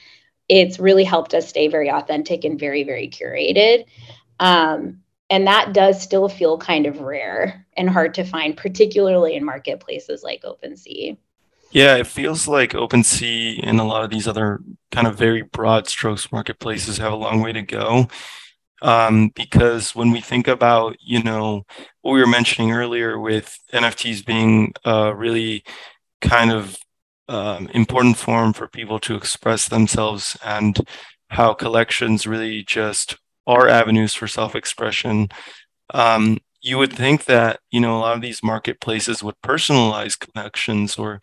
it's 0.48 0.78
really 0.78 1.04
helped 1.04 1.34
us 1.34 1.48
stay 1.48 1.68
very 1.68 1.90
authentic 1.90 2.44
and 2.44 2.58
very, 2.58 2.84
very 2.84 3.08
curated. 3.08 3.86
Um, 4.40 5.02
and 5.30 5.46
that 5.46 5.72
does 5.72 6.02
still 6.02 6.28
feel 6.28 6.58
kind 6.58 6.86
of 6.86 7.00
rare 7.00 7.66
and 7.76 7.88
hard 7.88 8.14
to 8.14 8.24
find, 8.24 8.56
particularly 8.56 9.34
in 9.34 9.44
marketplaces 9.44 10.22
like 10.22 10.42
OpenSea. 10.42 11.16
Yeah, 11.70 11.96
it 11.96 12.06
feels 12.06 12.46
like 12.46 12.72
OpenSea 12.72 13.60
and 13.62 13.80
a 13.80 13.84
lot 13.84 14.04
of 14.04 14.10
these 14.10 14.28
other 14.28 14.60
kind 14.90 15.06
of 15.06 15.16
very 15.16 15.40
broad 15.40 15.88
strokes 15.88 16.30
marketplaces 16.30 16.98
have 16.98 17.12
a 17.12 17.16
long 17.16 17.40
way 17.40 17.52
to 17.52 17.62
go. 17.62 18.08
Um, 18.82 19.30
because 19.34 19.94
when 19.94 20.10
we 20.10 20.20
think 20.20 20.48
about, 20.48 20.96
you 21.00 21.22
know, 21.22 21.64
what 22.02 22.12
we 22.12 22.20
were 22.20 22.26
mentioning 22.26 22.72
earlier 22.72 23.18
with 23.18 23.56
NFTs 23.72 24.26
being 24.26 24.74
uh, 24.84 25.14
really 25.14 25.64
kind 26.20 26.50
of 26.50 26.76
um, 27.32 27.68
important 27.72 28.18
form 28.18 28.52
for 28.52 28.68
people 28.68 29.00
to 29.00 29.16
express 29.16 29.66
themselves 29.68 30.36
and 30.44 30.78
how 31.28 31.54
collections 31.54 32.26
really 32.26 32.62
just 32.62 33.16
are 33.46 33.68
avenues 33.68 34.12
for 34.14 34.28
self-expression. 34.28 35.28
Um, 35.94 36.38
you 36.60 36.76
would 36.78 36.92
think 36.92 37.24
that 37.24 37.60
you 37.70 37.80
know 37.80 37.96
a 37.96 38.00
lot 38.00 38.16
of 38.16 38.22
these 38.22 38.42
marketplaces 38.42 39.22
would 39.22 39.40
personalize 39.42 40.18
collections 40.18 40.96
or 40.96 41.20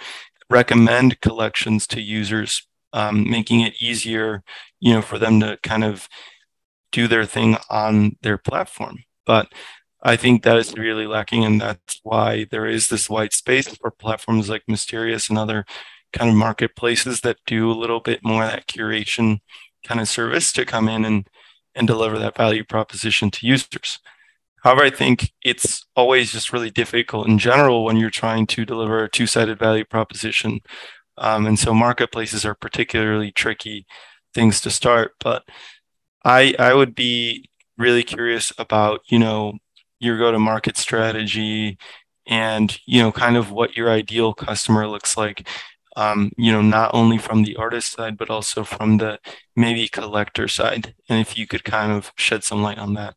recommend 0.49 1.21
collections 1.21 1.85
to 1.87 2.01
users, 2.01 2.67
um, 2.91 3.29
making 3.29 3.61
it 3.61 3.79
easier, 3.79 4.43
you 4.79 4.93
know, 4.93 5.03
for 5.03 5.19
them 5.19 5.39
to 5.41 5.59
kind 5.61 5.83
of 5.83 6.09
do 6.91 7.07
their 7.07 7.25
thing 7.25 7.55
on 7.69 8.17
their 8.23 8.37
platform. 8.37 8.97
But 9.27 9.47
I 10.01 10.15
think 10.15 10.43
that 10.43 10.57
is 10.57 10.73
really 10.75 11.05
lacking, 11.05 11.45
and 11.45 11.61
that's 11.61 11.99
why 12.03 12.47
there 12.49 12.65
is 12.65 12.87
this 12.89 13.09
white 13.09 13.33
space 13.33 13.67
for 13.67 13.91
platforms 13.91 14.49
like 14.49 14.63
Mysterious 14.67 15.29
and 15.29 15.37
other 15.37 15.65
kind 16.13 16.29
of 16.29 16.35
marketplaces 16.35 17.21
that 17.21 17.37
do 17.45 17.71
a 17.71 17.73
little 17.73 17.99
bit 17.99 18.19
more 18.23 18.45
that 18.45 18.67
curation 18.67 19.39
kind 19.85 19.99
of 20.01 20.07
service 20.09 20.51
to 20.53 20.65
come 20.65 20.89
in 20.89 21.05
and 21.05 21.27
and 21.75 21.87
deliver 21.87 22.17
that 22.19 22.35
value 22.35 22.63
proposition 22.63 23.31
to 23.31 23.47
users. 23.47 23.99
However, 24.63 24.83
I 24.83 24.89
think 24.89 25.31
it's 25.41 25.85
always 25.95 26.31
just 26.31 26.51
really 26.51 26.71
difficult 26.71 27.27
in 27.27 27.37
general 27.37 27.85
when 27.85 27.95
you're 27.95 28.09
trying 28.09 28.47
to 28.47 28.65
deliver 28.65 29.03
a 29.03 29.09
two-sided 29.09 29.57
value 29.57 29.85
proposition. 29.85 30.59
Um, 31.17 31.45
and 31.45 31.57
so 31.57 31.73
marketplaces 31.73 32.45
are 32.45 32.55
particularly 32.55 33.31
tricky 33.31 33.85
things 34.33 34.59
to 34.61 34.69
start. 34.69 35.13
But 35.19 35.43
I 36.25 36.55
I 36.59 36.73
would 36.73 36.95
be 36.95 37.49
really 37.77 38.03
curious 38.03 38.51
about, 38.57 39.01
you 39.07 39.19
know, 39.19 39.53
your 39.99 40.17
go-to-market 40.17 40.75
strategy 40.77 41.77
and, 42.27 42.77
you 42.85 43.01
know, 43.01 43.11
kind 43.11 43.37
of 43.37 43.51
what 43.51 43.75
your 43.77 43.89
ideal 43.89 44.33
customer 44.33 44.87
looks 44.87 45.15
like. 45.17 45.47
Um, 45.99 46.31
you 46.37 46.51
know, 46.53 46.61
not 46.61 46.91
only 46.93 47.17
from 47.17 47.43
the 47.43 47.57
artist 47.57 47.91
side, 47.91 48.17
but 48.17 48.29
also 48.29 48.63
from 48.63 48.97
the 48.97 49.19
maybe 49.55 49.89
collector 49.89 50.47
side. 50.47 50.95
And 51.09 51.19
if 51.19 51.37
you 51.37 51.45
could 51.45 51.65
kind 51.65 51.91
of 51.91 52.13
shed 52.15 52.43
some 52.43 52.61
light 52.61 52.77
on 52.77 52.93
that. 52.93 53.15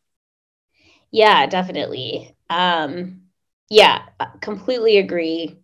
Yeah, 1.09 1.45
definitely. 1.47 2.35
Um, 2.49 3.21
yeah, 3.69 4.01
completely 4.41 4.97
agree. 4.97 5.59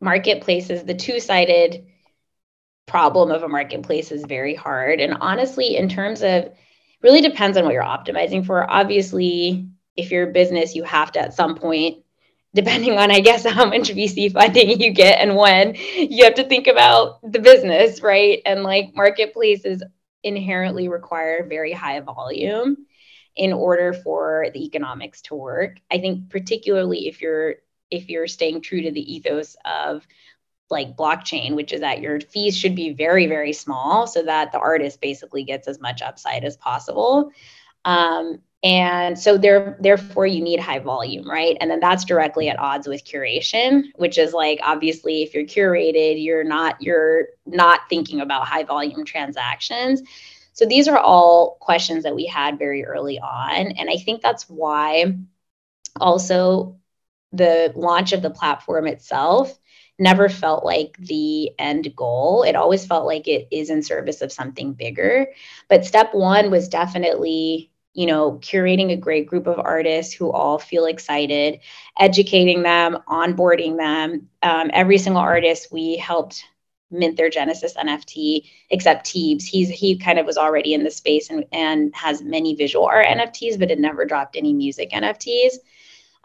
Marketplaces, 0.00 0.84
the 0.84 0.94
two 0.94 1.20
sided 1.20 1.84
problem 2.86 3.30
of 3.30 3.42
a 3.42 3.48
marketplace 3.48 4.10
is 4.10 4.24
very 4.24 4.54
hard. 4.54 5.00
And 5.00 5.18
honestly, 5.20 5.76
in 5.76 5.88
terms 5.88 6.22
of 6.22 6.52
really 7.02 7.20
depends 7.20 7.58
on 7.58 7.64
what 7.64 7.74
you're 7.74 7.82
optimizing 7.82 8.46
for. 8.46 8.68
Obviously, 8.70 9.68
if 9.96 10.10
you're 10.10 10.30
a 10.30 10.32
business, 10.32 10.74
you 10.74 10.84
have 10.84 11.12
to 11.12 11.20
at 11.20 11.34
some 11.34 11.56
point, 11.56 12.01
depending 12.54 12.98
on, 12.98 13.10
I 13.10 13.20
guess, 13.20 13.44
how 13.48 13.66
much 13.66 13.90
VC 13.90 14.32
funding 14.32 14.80
you 14.80 14.92
get 14.92 15.18
and 15.20 15.36
when, 15.36 15.74
you 15.74 16.24
have 16.24 16.34
to 16.34 16.44
think 16.44 16.66
about 16.66 17.20
the 17.22 17.38
business, 17.38 18.02
right? 18.02 18.40
And 18.44 18.62
like 18.62 18.94
marketplaces 18.94 19.82
inherently 20.22 20.88
require 20.88 21.46
very 21.46 21.72
high 21.72 22.00
volume 22.00 22.86
in 23.34 23.52
order 23.52 23.92
for 23.92 24.46
the 24.52 24.64
economics 24.64 25.22
to 25.22 25.34
work. 25.34 25.78
I 25.90 25.98
think 25.98 26.30
particularly 26.30 27.08
if 27.08 27.20
you're 27.20 27.56
if 27.90 28.08
you're 28.08 28.26
staying 28.26 28.62
true 28.62 28.82
to 28.82 28.90
the 28.90 29.14
ethos 29.14 29.54
of 29.64 30.06
like 30.70 30.96
blockchain, 30.96 31.54
which 31.54 31.72
is 31.72 31.82
that 31.82 32.00
your 32.00 32.18
fees 32.20 32.56
should 32.56 32.74
be 32.74 32.94
very, 32.94 33.26
very 33.26 33.52
small 33.52 34.06
so 34.06 34.22
that 34.22 34.50
the 34.50 34.58
artist 34.58 35.00
basically 35.00 35.44
gets 35.44 35.68
as 35.68 35.78
much 35.78 36.00
upside 36.00 36.44
as 36.44 36.56
possible. 36.56 37.30
Um, 37.84 38.40
and 38.62 39.18
so 39.18 39.36
there, 39.36 39.76
therefore 39.80 40.26
you 40.26 40.40
need 40.40 40.60
high 40.60 40.78
volume, 40.78 41.28
right? 41.28 41.56
And 41.60 41.68
then 41.68 41.80
that's 41.80 42.04
directly 42.04 42.48
at 42.48 42.60
odds 42.60 42.86
with 42.86 43.04
curation, 43.04 43.84
which 43.96 44.18
is 44.18 44.32
like 44.32 44.60
obviously 44.62 45.22
if 45.22 45.34
you're 45.34 45.44
curated, 45.44 46.22
you're 46.24 46.44
not 46.44 46.80
you're 46.80 47.26
not 47.44 47.80
thinking 47.88 48.20
about 48.20 48.46
high 48.46 48.62
volume 48.62 49.04
transactions. 49.04 50.02
So 50.52 50.64
these 50.64 50.86
are 50.86 50.98
all 50.98 51.56
questions 51.60 52.04
that 52.04 52.14
we 52.14 52.26
had 52.26 52.58
very 52.58 52.84
early 52.84 53.18
on. 53.18 53.72
And 53.72 53.90
I 53.90 53.96
think 53.96 54.22
that's 54.22 54.48
why 54.48 55.16
also 55.98 56.78
the 57.32 57.72
launch 57.74 58.12
of 58.12 58.22
the 58.22 58.30
platform 58.30 58.86
itself 58.86 59.58
never 59.98 60.28
felt 60.28 60.64
like 60.64 60.96
the 60.98 61.50
end 61.58 61.94
goal. 61.96 62.44
It 62.44 62.54
always 62.54 62.86
felt 62.86 63.06
like 63.06 63.26
it 63.26 63.48
is 63.50 63.70
in 63.70 63.82
service 63.82 64.20
of 64.20 64.30
something 64.30 64.74
bigger. 64.74 65.28
But 65.68 65.84
step 65.84 66.14
one 66.14 66.50
was 66.50 66.68
definitely 66.68 67.71
you 67.94 68.06
know, 68.06 68.38
curating 68.38 68.92
a 68.92 68.96
great 68.96 69.26
group 69.26 69.46
of 69.46 69.58
artists 69.58 70.14
who 70.14 70.30
all 70.30 70.58
feel 70.58 70.86
excited, 70.86 71.60
educating 71.98 72.62
them, 72.62 72.98
onboarding 73.06 73.76
them. 73.76 74.28
Um, 74.42 74.70
every 74.72 74.98
single 74.98 75.20
artist 75.20 75.68
we 75.70 75.96
helped 75.96 76.44
mint 76.90 77.16
their 77.16 77.30
Genesis 77.30 77.74
NFT, 77.74 78.48
except 78.70 79.06
Teebs. 79.06 79.44
He's 79.44 79.68
he 79.68 79.96
kind 79.96 80.18
of 80.18 80.26
was 80.26 80.36
already 80.36 80.74
in 80.74 80.84
the 80.84 80.90
space 80.90 81.30
and, 81.30 81.44
and 81.52 81.94
has 81.94 82.22
many 82.22 82.54
visual 82.54 82.86
art 82.86 83.06
NFTs, 83.06 83.58
but 83.58 83.70
had 83.70 83.78
never 83.78 84.04
dropped 84.04 84.36
any 84.36 84.52
music 84.52 84.90
NFTs. 84.90 85.54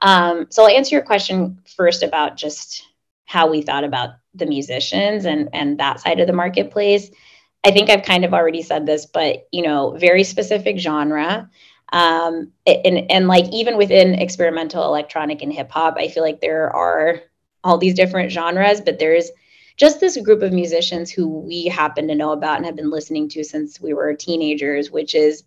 Um, 0.02 0.48
so 0.50 0.64
I'll 0.64 0.76
answer 0.76 0.96
your 0.96 1.04
question 1.04 1.60
first 1.76 2.04
about 2.04 2.38
just 2.38 2.86
how 3.26 3.50
we 3.50 3.62
thought 3.62 3.84
about 3.84 4.12
the 4.36 4.46
musicians 4.46 5.26
and 5.26 5.50
and 5.54 5.80
that 5.80 6.00
side 6.00 6.20
of 6.20 6.28
the 6.28 6.34
marketplace. 6.34 7.10
I 7.68 7.72
think 7.72 7.90
I've 7.90 8.04
kind 8.04 8.24
of 8.24 8.34
already 8.34 8.62
said 8.62 8.86
this, 8.86 9.06
but 9.06 9.48
you 9.52 9.62
know, 9.62 9.92
very 9.98 10.24
specific 10.24 10.78
genre. 10.80 11.50
Um, 11.92 12.54
and 12.66 13.12
and 13.12 13.28
like 13.28 13.46
even 13.52 13.76
within 13.76 14.14
experimental 14.16 14.86
electronic 14.86 15.42
and 15.42 15.52
hip 15.52 15.70
hop, 15.70 15.96
I 15.98 16.08
feel 16.08 16.24
like 16.24 16.40
there 16.40 16.74
are 16.74 17.22
all 17.66 17.78
these 17.78 17.94
different 17.94 18.32
genres, 18.32 18.80
but 18.80 19.00
there's 19.00 19.30
just 19.76 20.00
this 20.00 20.18
group 20.22 20.42
of 20.44 20.54
musicians 20.54 21.12
who 21.12 21.28
we 21.28 21.66
happen 21.66 22.08
to 22.08 22.16
know 22.16 22.32
about 22.32 22.58
and 22.58 22.66
have 22.66 22.78
been 22.78 22.90
listening 22.90 23.28
to 23.30 23.44
since 23.44 23.82
we 23.82 23.94
were 23.94 24.14
teenagers, 24.14 24.90
which 24.90 25.14
is 25.14 25.44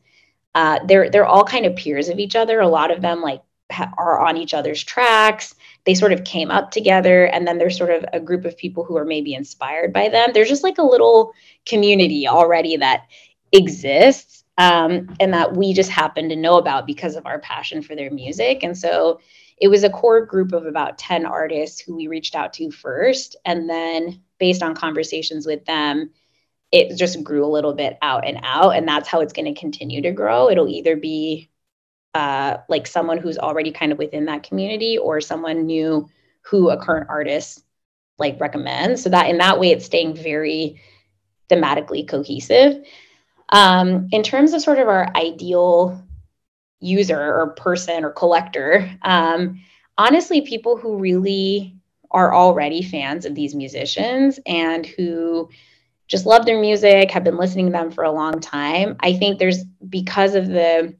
uh, 0.55 0.79
they're 0.87 1.09
they're 1.09 1.27
all 1.27 1.45
kind 1.45 1.65
of 1.65 1.75
peers 1.75 2.11
of 2.11 2.19
each 2.19 2.37
other. 2.37 2.61
A 2.61 2.69
lot 2.69 2.91
of 2.91 3.01
them 3.01 3.23
like 3.23 3.41
ha- 3.73 3.95
are 3.97 4.21
on 4.21 4.37
each 4.37 4.53
other's 4.53 4.85
tracks. 4.85 5.55
They 5.87 5.95
sort 5.95 6.13
of 6.13 6.25
came 6.25 6.51
up 6.51 6.71
together, 6.71 7.25
and 7.27 7.47
then 7.47 7.59
there's 7.59 7.77
sort 7.77 7.91
of 7.91 8.05
a 8.13 8.21
group 8.21 8.45
of 8.45 8.57
people 8.57 8.85
who 8.85 8.97
are 8.97 9.05
maybe 9.05 9.35
inspired 9.35 9.93
by 9.93 10.09
them. 10.09 10.31
There's 10.33 10.49
just 10.49 10.65
like 10.65 10.79
a 10.79 10.83
little 10.83 11.33
community 11.67 12.29
already 12.29 12.77
that 12.77 13.07
exists 13.53 14.45
um, 14.59 15.15
and 15.21 15.33
that 15.33 15.57
we 15.57 15.73
just 15.73 15.91
happen 15.91 16.29
to 16.29 16.37
know 16.37 16.59
about 16.59 16.87
because 16.87 17.17
of 17.17 17.27
our 17.27 17.39
passion 17.39 17.83
for 17.83 17.97
their 17.97 18.11
music. 18.11 18.63
And 18.63 18.77
so 18.77 19.21
it 19.61 19.69
was 19.69 19.85
a 19.85 19.91
core 19.91 20.25
group 20.25 20.53
of 20.53 20.67
about 20.67 20.99
10 20.99 21.27
artists 21.27 21.81
who 21.81 21.97
we 21.97 22.09
reached 22.09 22.35
out 22.35 22.53
to 22.55 22.71
first. 22.71 23.37
And 23.45 23.69
then, 23.69 24.23
based 24.39 24.63
on 24.63 24.75
conversations 24.75 25.47
with 25.47 25.65
them, 25.67 26.11
it 26.73 26.97
just 26.97 27.23
grew 27.23 27.45
a 27.45 27.49
little 27.49 27.75
bit 27.75 27.99
out 28.01 28.27
and 28.27 28.39
out. 28.43 28.71
And 28.71 28.89
that's 28.89 29.09
how 29.09 29.21
it's 29.21 29.33
going 29.33 29.53
to 29.53 29.61
continue 29.61 30.01
to 30.03 30.13
grow. 30.13 30.49
It'll 30.49 30.69
either 30.69 30.97
be 30.97 31.50
uh, 32.15 32.59
like 32.69 32.87
someone 32.87 33.19
who's 33.19 33.39
already 33.39 33.71
kind 33.71 33.93
of 33.93 33.99
within 33.99 34.27
that 34.27 34.43
community 34.43 34.99
or 34.99 35.21
someone 35.21 35.67
new 35.67 36.09
who 36.43 36.71
a 36.71 36.77
current 36.77 37.09
artist 37.09 37.65
like 38.19 38.41
recommends. 38.41 39.03
So 39.03 39.11
that 39.11 39.29
in 39.29 39.39
that 39.39 39.59
way, 39.59 39.71
it's 39.71 39.87
staying 39.87 40.15
very 40.17 40.81
thematically 41.49 42.07
cohesive. 42.07 42.85
Um, 43.51 44.09
in 44.13 44.23
terms 44.23 44.53
of 44.53 44.63
sort 44.63 44.79
of 44.79 44.89
our 44.89 45.11
ideal 45.17 46.07
user 46.81 47.19
or 47.19 47.49
person 47.57 48.05
or 48.05 48.11
collector. 48.11 48.91
Um, 49.03 49.63
honestly, 49.99 50.41
people 50.41 50.77
who 50.77 50.97
really 50.97 51.77
are 52.11 52.35
already 52.35 52.83
fans 52.83 53.25
of 53.25 53.35
these 53.35 53.55
musicians 53.55 54.41
and 54.47 54.85
who 54.85 55.49
just 56.09 56.27
love 56.27 56.45
their 56.45 56.61
music, 56.61 57.11
have 57.13 57.23
been 57.23 57.37
listening 57.37 57.67
to 57.67 57.73
them 57.73 57.93
for 57.93 58.03
a 58.03 58.11
long 58.11 58.41
time. 58.41 58.97
I 58.99 59.13
think 59.13 59.39
there's 59.39 59.65
because 59.89 60.35
of 60.35 60.49
the 60.49 60.97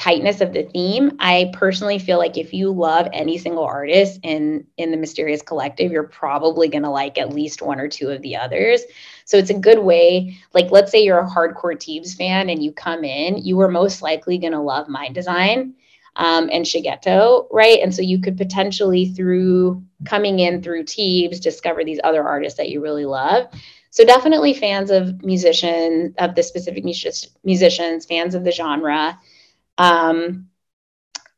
tightness 0.00 0.40
of 0.40 0.54
the 0.54 0.62
theme 0.62 1.12
i 1.18 1.50
personally 1.52 1.98
feel 1.98 2.16
like 2.16 2.38
if 2.38 2.54
you 2.54 2.72
love 2.72 3.06
any 3.12 3.36
single 3.36 3.64
artist 3.64 4.18
in 4.22 4.66
in 4.78 4.90
the 4.90 4.96
mysterious 4.96 5.42
collective 5.42 5.92
you're 5.92 6.04
probably 6.04 6.68
going 6.68 6.82
to 6.82 6.88
like 6.88 7.18
at 7.18 7.34
least 7.34 7.60
one 7.60 7.78
or 7.78 7.86
two 7.86 8.08
of 8.08 8.22
the 8.22 8.34
others. 8.36 8.82
So 9.26 9.36
it's 9.36 9.50
a 9.50 9.54
good 9.54 9.80
way 9.80 10.38
like 10.54 10.70
let's 10.70 10.90
say 10.90 11.04
you're 11.04 11.18
a 11.18 11.28
hardcore 11.28 11.76
teebs 11.76 12.16
fan 12.16 12.48
and 12.48 12.62
you 12.62 12.72
come 12.72 13.04
in 13.04 13.38
you 13.38 13.60
are 13.60 13.70
most 13.70 14.00
likely 14.00 14.38
going 14.38 14.52
to 14.52 14.60
love 14.60 14.86
Mndsgn 14.86 15.74
um, 16.16 16.48
and 16.50 16.64
shigeto 16.64 17.46
right? 17.50 17.80
And 17.80 17.94
so 17.94 18.00
you 18.00 18.20
could 18.20 18.38
potentially 18.38 19.12
through 19.12 19.82
coming 20.06 20.38
in 20.38 20.62
through 20.62 20.84
teebs 20.84 21.40
discover 21.40 21.84
these 21.84 22.00
other 22.02 22.26
artists 22.26 22.56
that 22.56 22.70
you 22.70 22.80
really 22.80 23.04
love. 23.04 23.48
So 23.90 24.04
definitely 24.04 24.54
fans 24.54 24.90
of 24.90 25.22
musician 25.22 26.14
of 26.18 26.36
the 26.36 26.42
specific 26.42 26.84
musicians 26.84 28.06
fans 28.06 28.34
of 28.34 28.44
the 28.44 28.52
genre 28.52 29.18
um, 29.80 30.50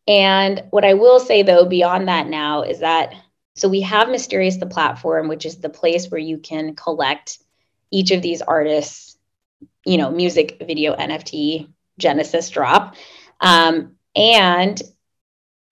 and 0.09 0.65
what 0.71 0.85
I 0.85 0.95
will 0.95 1.21
say 1.21 1.43
though, 1.43 1.65
beyond 1.65 2.09
that 2.09 2.27
now, 2.27 2.63
is 2.63 2.81
that 2.81 3.15
so 3.55 3.69
we 3.69 3.83
have 3.83 4.09
Mysterious 4.09 4.57
the 4.57 4.67
platform, 4.67 5.29
which 5.29 5.47
is 5.47 5.59
the 5.59 5.69
place 5.69 6.11
where 6.11 6.21
you 6.21 6.39
can 6.39 6.75
collect 6.75 7.39
each 7.93 8.11
of 8.11 8.23
these 8.23 8.43
artists, 8.43 9.17
you 9.85 9.97
know, 9.97 10.11
music, 10.11 10.57
video, 10.61 10.97
NFT, 10.97 11.69
Genesis 11.99 12.51
drop. 12.51 12.97
Um, 13.41 13.97
and 14.17 14.81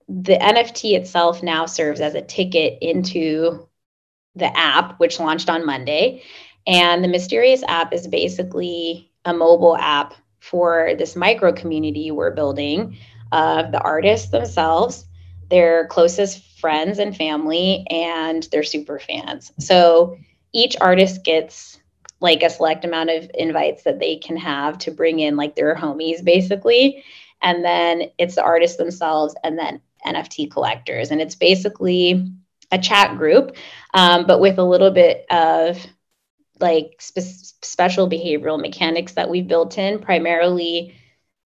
the 0.08 0.36
NFT 0.36 0.92
itself 0.92 1.42
now 1.42 1.66
serves 1.66 2.00
as 2.00 2.14
a 2.14 2.22
ticket 2.22 2.78
into 2.82 3.66
the 4.36 4.56
app, 4.56 5.00
which 5.00 5.18
launched 5.18 5.48
on 5.48 5.66
Monday. 5.66 6.22
And 6.66 7.02
the 7.02 7.08
Mysterious 7.08 7.64
app 7.66 7.92
is 7.92 8.06
basically 8.06 9.10
a 9.24 9.32
mobile 9.34 9.76
app 9.76 10.14
for 10.40 10.92
this 10.98 11.14
micro 11.14 11.52
community 11.52 12.10
we're 12.10 12.30
building 12.32 12.96
of 13.32 13.70
the 13.72 13.80
artists 13.80 14.30
themselves, 14.30 15.06
their 15.48 15.86
closest 15.86 16.58
friends 16.58 16.98
and 16.98 17.16
family, 17.16 17.86
and 17.90 18.44
their 18.50 18.62
super 18.62 18.98
fans. 18.98 19.52
So 19.58 20.16
each 20.52 20.76
artist 20.80 21.24
gets 21.24 21.78
like 22.20 22.42
a 22.42 22.50
select 22.50 22.84
amount 22.84 23.10
of 23.10 23.30
invites 23.34 23.84
that 23.84 23.98
they 23.98 24.16
can 24.16 24.36
have 24.36 24.78
to 24.78 24.90
bring 24.90 25.20
in 25.20 25.36
like 25.36 25.56
their 25.56 25.74
homies 25.74 26.22
basically. 26.22 27.04
And 27.42 27.64
then 27.64 28.10
it's 28.18 28.34
the 28.34 28.42
artists 28.42 28.76
themselves 28.76 29.34
and 29.42 29.58
then 29.58 29.80
NFT 30.06 30.50
collectors. 30.50 31.10
And 31.10 31.20
it's 31.20 31.34
basically 31.34 32.30
a 32.70 32.78
chat 32.78 33.16
group, 33.16 33.56
um, 33.94 34.26
but 34.26 34.40
with 34.40 34.58
a 34.58 34.64
little 34.64 34.90
bit 34.90 35.24
of 35.30 35.84
like 36.60 36.96
spe- 36.98 37.54
special 37.62 38.08
behavioral 38.08 38.60
mechanics 38.60 39.12
that 39.12 39.28
we've 39.28 39.48
built 39.48 39.78
in, 39.78 39.98
primarily 39.98 40.94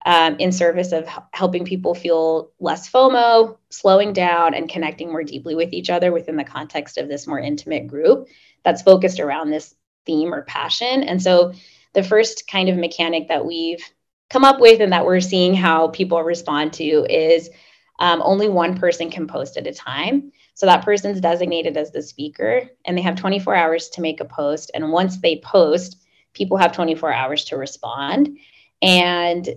um, 0.06 0.36
in 0.38 0.52
service 0.52 0.92
of 0.92 1.08
helping 1.32 1.64
people 1.64 1.94
feel 1.94 2.50
less 2.60 2.90
FOMO, 2.90 3.56
slowing 3.70 4.12
down, 4.12 4.54
and 4.54 4.68
connecting 4.68 5.08
more 5.10 5.24
deeply 5.24 5.54
with 5.54 5.72
each 5.72 5.88
other 5.88 6.12
within 6.12 6.36
the 6.36 6.44
context 6.44 6.98
of 6.98 7.08
this 7.08 7.26
more 7.26 7.40
intimate 7.40 7.86
group 7.86 8.28
that's 8.64 8.82
focused 8.82 9.20
around 9.20 9.50
this 9.50 9.74
theme 10.04 10.34
or 10.34 10.42
passion. 10.42 11.02
And 11.02 11.22
so 11.22 11.52
the 11.94 12.02
first 12.02 12.46
kind 12.48 12.68
of 12.68 12.76
mechanic 12.76 13.28
that 13.28 13.46
we've 13.46 13.82
come 14.28 14.44
up 14.44 14.60
with 14.60 14.80
and 14.80 14.92
that 14.92 15.06
we're 15.06 15.20
seeing 15.20 15.54
how 15.54 15.88
people 15.88 16.22
respond 16.22 16.74
to 16.74 17.06
is 17.08 17.50
um, 17.98 18.20
only 18.22 18.48
one 18.48 18.76
person 18.76 19.10
can 19.10 19.26
post 19.26 19.56
at 19.56 19.66
a 19.66 19.72
time. 19.72 20.32
So 20.54 20.66
that 20.66 20.84
person's 20.84 21.20
designated 21.20 21.76
as 21.76 21.90
the 21.90 22.02
speaker 22.02 22.62
and 22.84 22.96
they 22.96 23.02
have 23.02 23.16
24 23.16 23.54
hours 23.54 23.88
to 23.90 24.00
make 24.00 24.20
a 24.20 24.24
post. 24.24 24.70
And 24.74 24.92
once 24.92 25.18
they 25.18 25.40
post, 25.44 26.02
people 26.32 26.56
have 26.56 26.72
24 26.72 27.12
hours 27.12 27.44
to 27.46 27.56
respond. 27.56 28.38
And 28.80 29.48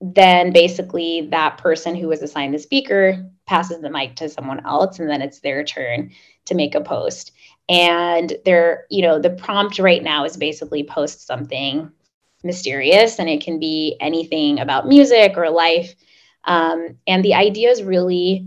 then 0.00 0.52
basically 0.52 1.28
that 1.30 1.58
person 1.58 1.94
who 1.94 2.08
was 2.08 2.22
assigned 2.22 2.52
the 2.52 2.58
speaker 2.58 3.24
passes 3.46 3.80
the 3.80 3.90
mic 3.90 4.16
to 4.16 4.28
someone 4.28 4.64
else 4.66 4.98
and 4.98 5.08
then 5.08 5.22
it's 5.22 5.40
their 5.40 5.64
turn 5.64 6.10
to 6.44 6.54
make 6.54 6.74
a 6.74 6.80
post 6.80 7.32
and 7.68 8.34
they're 8.44 8.84
you 8.90 9.00
know 9.00 9.18
the 9.18 9.30
prompt 9.30 9.78
right 9.78 10.02
now 10.02 10.24
is 10.24 10.36
basically 10.36 10.82
post 10.82 11.26
something 11.26 11.90
mysterious 12.42 13.18
and 13.18 13.30
it 13.30 13.42
can 13.42 13.58
be 13.58 13.96
anything 14.00 14.60
about 14.60 14.86
music 14.86 15.38
or 15.38 15.48
life 15.48 15.94
um, 16.44 16.98
and 17.06 17.24
the 17.24 17.34
idea 17.34 17.70
is 17.70 17.82
really 17.82 18.46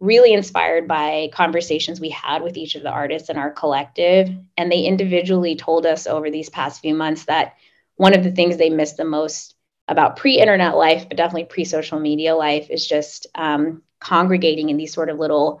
really 0.00 0.32
inspired 0.32 0.86
by 0.86 1.28
conversations 1.32 2.00
we 2.00 2.10
had 2.10 2.42
with 2.42 2.56
each 2.56 2.74
of 2.74 2.82
the 2.82 2.90
artists 2.90 3.30
in 3.30 3.36
our 3.36 3.50
collective. 3.50 4.30
And 4.56 4.70
they 4.70 4.82
individually 4.82 5.56
told 5.56 5.86
us 5.86 6.06
over 6.06 6.30
these 6.30 6.48
past 6.48 6.80
few 6.80 6.94
months 6.94 7.24
that 7.24 7.54
one 7.96 8.14
of 8.14 8.22
the 8.22 8.30
things 8.30 8.56
they 8.56 8.70
missed 8.70 8.96
the 8.96 9.04
most 9.04 9.56
about 9.88 10.16
pre-internet 10.16 10.76
life, 10.76 11.08
but 11.08 11.16
definitely 11.16 11.46
pre-social 11.46 11.98
media 11.98 12.36
life 12.36 12.68
is 12.70 12.86
just 12.86 13.26
um, 13.34 13.82
congregating 13.98 14.68
in 14.68 14.76
these 14.76 14.92
sort 14.92 15.10
of 15.10 15.18
little 15.18 15.60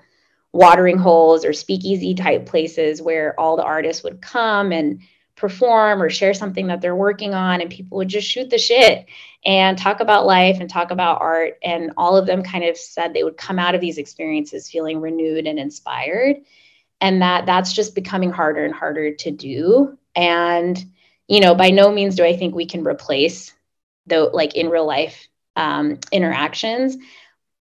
watering 0.52 0.98
holes 0.98 1.44
or 1.44 1.52
speakeasy 1.52 2.14
type 2.14 2.46
places 2.46 3.02
where 3.02 3.38
all 3.38 3.56
the 3.56 3.64
artists 3.64 4.02
would 4.04 4.20
come 4.20 4.72
and 4.72 5.00
perform 5.38 6.02
or 6.02 6.10
share 6.10 6.34
something 6.34 6.66
that 6.66 6.80
they're 6.80 6.96
working 6.96 7.32
on 7.32 7.60
and 7.60 7.70
people 7.70 7.98
would 7.98 8.08
just 8.08 8.28
shoot 8.28 8.50
the 8.50 8.58
shit 8.58 9.06
and 9.44 9.78
talk 9.78 10.00
about 10.00 10.26
life 10.26 10.58
and 10.60 10.68
talk 10.68 10.90
about 10.90 11.20
art. 11.20 11.58
And 11.62 11.92
all 11.96 12.16
of 12.16 12.26
them 12.26 12.42
kind 12.42 12.64
of 12.64 12.76
said 12.76 13.14
they 13.14 13.24
would 13.24 13.36
come 13.36 13.58
out 13.58 13.74
of 13.74 13.80
these 13.80 13.98
experiences 13.98 14.70
feeling 14.70 15.00
renewed 15.00 15.46
and 15.46 15.58
inspired. 15.58 16.36
And 17.00 17.22
that 17.22 17.46
that's 17.46 17.72
just 17.72 17.94
becoming 17.94 18.32
harder 18.32 18.64
and 18.64 18.74
harder 18.74 19.14
to 19.14 19.30
do. 19.30 19.96
And 20.14 20.84
you 21.28 21.40
know 21.40 21.54
by 21.54 21.68
no 21.68 21.92
means 21.92 22.16
do 22.16 22.24
i 22.24 22.34
think 22.34 22.54
we 22.54 22.64
can 22.64 22.86
replace 22.86 23.52
though 24.06 24.30
like 24.32 24.56
in 24.56 24.70
real 24.70 24.86
life 24.86 25.28
um, 25.58 25.98
interactions. 26.12 26.96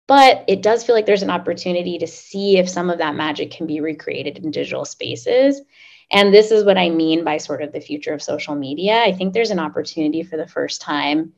But 0.07 0.44
it 0.49 0.62
does 0.62 0.85
feel 0.85 0.94
like 0.94 1.07
there's 1.07 1.23
an 1.23 1.31
opportunity 1.31 1.99
to 1.99 2.07
see 2.07 2.59
if 2.59 2.68
some 2.68 2.90
of 2.90 2.99
that 2.99 3.14
magic 3.14 3.53
can 3.53 3.66
be 3.66 3.81
recreated 3.81 4.38
in 4.38 4.51
digital 4.51 4.85
spaces 4.85 5.62
and 6.11 6.33
this 6.33 6.51
is 6.51 6.64
what 6.64 6.79
i 6.79 6.88
mean 6.88 7.25
by 7.25 7.37
sort 7.37 7.62
of 7.62 7.73
the 7.73 7.81
future 7.81 8.12
of 8.12 8.23
social 8.23 8.55
media. 8.55 9.03
I 9.03 9.12
think 9.12 9.33
there's 9.33 9.51
an 9.51 9.59
opportunity 9.59 10.23
for 10.23 10.37
the 10.37 10.46
first 10.46 10.81
time 10.81 11.33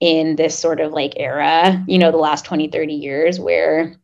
in 0.00 0.36
this 0.36 0.58
sort 0.58 0.80
of 0.80 0.92
like 0.92 1.14
era 1.16 1.84
you 1.88 1.98
know 1.98 2.10
the 2.10 2.16
last 2.18 2.44
20 2.44 2.68
30 2.68 2.94
years 2.94 3.40
where 3.40 3.96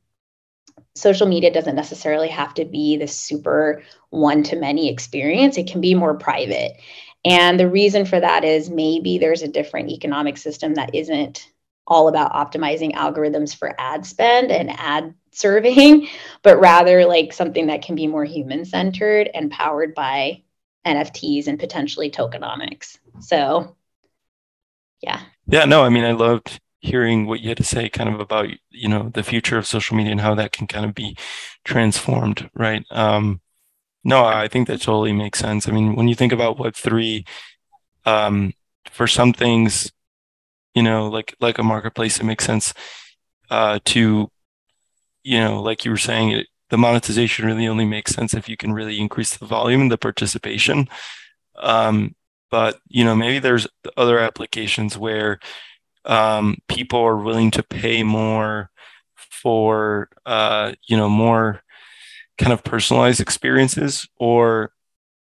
social 0.95 1.27
media 1.27 1.53
doesn't 1.53 1.77
necessarily 1.77 2.29
have 2.29 2.55
to 2.55 2.65
be 2.65 2.97
this 2.97 3.17
super 3.17 3.83
one 4.11 4.43
to 4.45 4.57
many 4.57 4.91
experience. 4.91 5.59
It 5.59 5.67
can 5.67 5.81
be 5.81 5.95
more 5.95 6.15
private. 6.15 6.77
And 7.25 7.59
the 7.59 7.69
reason 7.69 8.05
for 8.05 8.21
that 8.21 8.45
is 8.45 8.71
maybe 8.71 9.19
there's 9.19 9.43
a 9.43 9.49
different 9.49 9.91
economic 9.91 10.37
system 10.37 10.75
that 10.75 10.95
isn't 10.95 11.51
all 11.87 12.09
about 12.09 12.33
optimizing 12.33 12.95
algorithms 12.95 13.55
for 13.55 13.75
ad 13.79 14.07
spend 14.07 14.51
and 14.51 14.71
ad 14.71 15.15
serving, 15.33 16.09
but 16.43 16.59
rather 16.59 17.05
like 17.05 17.33
something 17.33 17.67
that 17.67 17.83
can 17.83 17.95
be 17.95 18.07
more 18.07 18.25
human 18.25 18.65
centered 18.65 19.29
and 19.35 19.51
powered 19.51 19.95
by 19.95 20.43
NFTs 20.87 21.47
and 21.47 21.59
potentially 21.59 22.11
tokenomics. 22.11 22.99
So, 23.21 23.77
yeah. 25.01 25.21
Yeah, 25.47 25.65
no, 25.65 25.83
I 25.83 25.89
mean, 25.89 26.05
I 26.05 26.13
loved 26.13 26.61
hearing 26.81 27.27
what 27.27 27.41
you 27.41 27.49
had 27.49 27.57
to 27.57 27.65
say 27.65 27.89
kind 27.89 28.13
of 28.13 28.21
about, 28.21 28.49
you 28.71 28.89
know, 28.89 29.11
the 29.13 29.23
future 29.23 29.57
of 29.57 29.67
social 29.67 29.97
media 29.97 30.13
and 30.13 30.21
how 30.21 30.35
that 30.35 30.53
can 30.53 30.67
kind 30.67 30.85
of 30.85 30.95
be 30.95 31.17
transformed, 31.65 32.51
right? 32.55 32.85
Um, 32.91 33.41
no, 34.05 34.25
I 34.25 34.49
think 34.49 34.69
that 34.69 34.83
totally 34.83 35.13
makes 35.13 35.39
sense. 35.39 35.67
I 35.67 35.73
mean, 35.73 35.97
when 35.97 36.09
you 36.09 36.15
think 36.15 36.33
about 36.33 36.59
Web3, 36.59 37.27
um, 38.05 38.53
for 38.91 39.07
some 39.07 39.33
things, 39.33 39.91
you 40.75 40.83
know, 40.83 41.09
like 41.09 41.35
like 41.41 41.59
a 41.59 41.63
marketplace, 41.63 42.19
it 42.19 42.25
makes 42.25 42.45
sense 42.45 42.75
uh, 43.51 43.79
to, 43.87 44.31
you 45.23 45.39
know, 45.39 45.63
like 45.63 45.85
you 45.85 45.91
were 45.91 45.97
saying, 45.97 46.31
it, 46.31 46.47
the 46.71 46.79
monetization 46.79 47.47
really 47.47 47.69
only 47.69 47.85
makes 47.85 48.13
sense 48.13 48.35
if 48.35 48.49
you 48.49 48.57
can 48.57 48.73
really 48.73 48.99
increase 48.99 49.37
the 49.37 49.47
volume 49.47 49.83
and 49.83 49.93
the 49.93 49.99
participation. 49.99 50.89
Um, 51.57 52.15
but 52.51 52.81
you 52.89 53.05
know, 53.05 53.15
maybe 53.15 53.39
there's 53.39 53.67
other 53.97 54.19
applications 54.19 54.99
where 54.99 55.39
um, 56.05 56.59
people 56.69 57.01
are 57.01 57.17
willing 57.17 57.51
to 57.53 57.63
pay 57.63 58.03
more 58.03 58.71
for, 59.17 60.09
uh, 60.27 60.73
you 60.89 60.97
know, 60.97 61.09
more 61.09 61.63
kind 62.39 62.53
of 62.53 62.65
personalized 62.65 63.21
experiences 63.21 64.09
or 64.19 64.73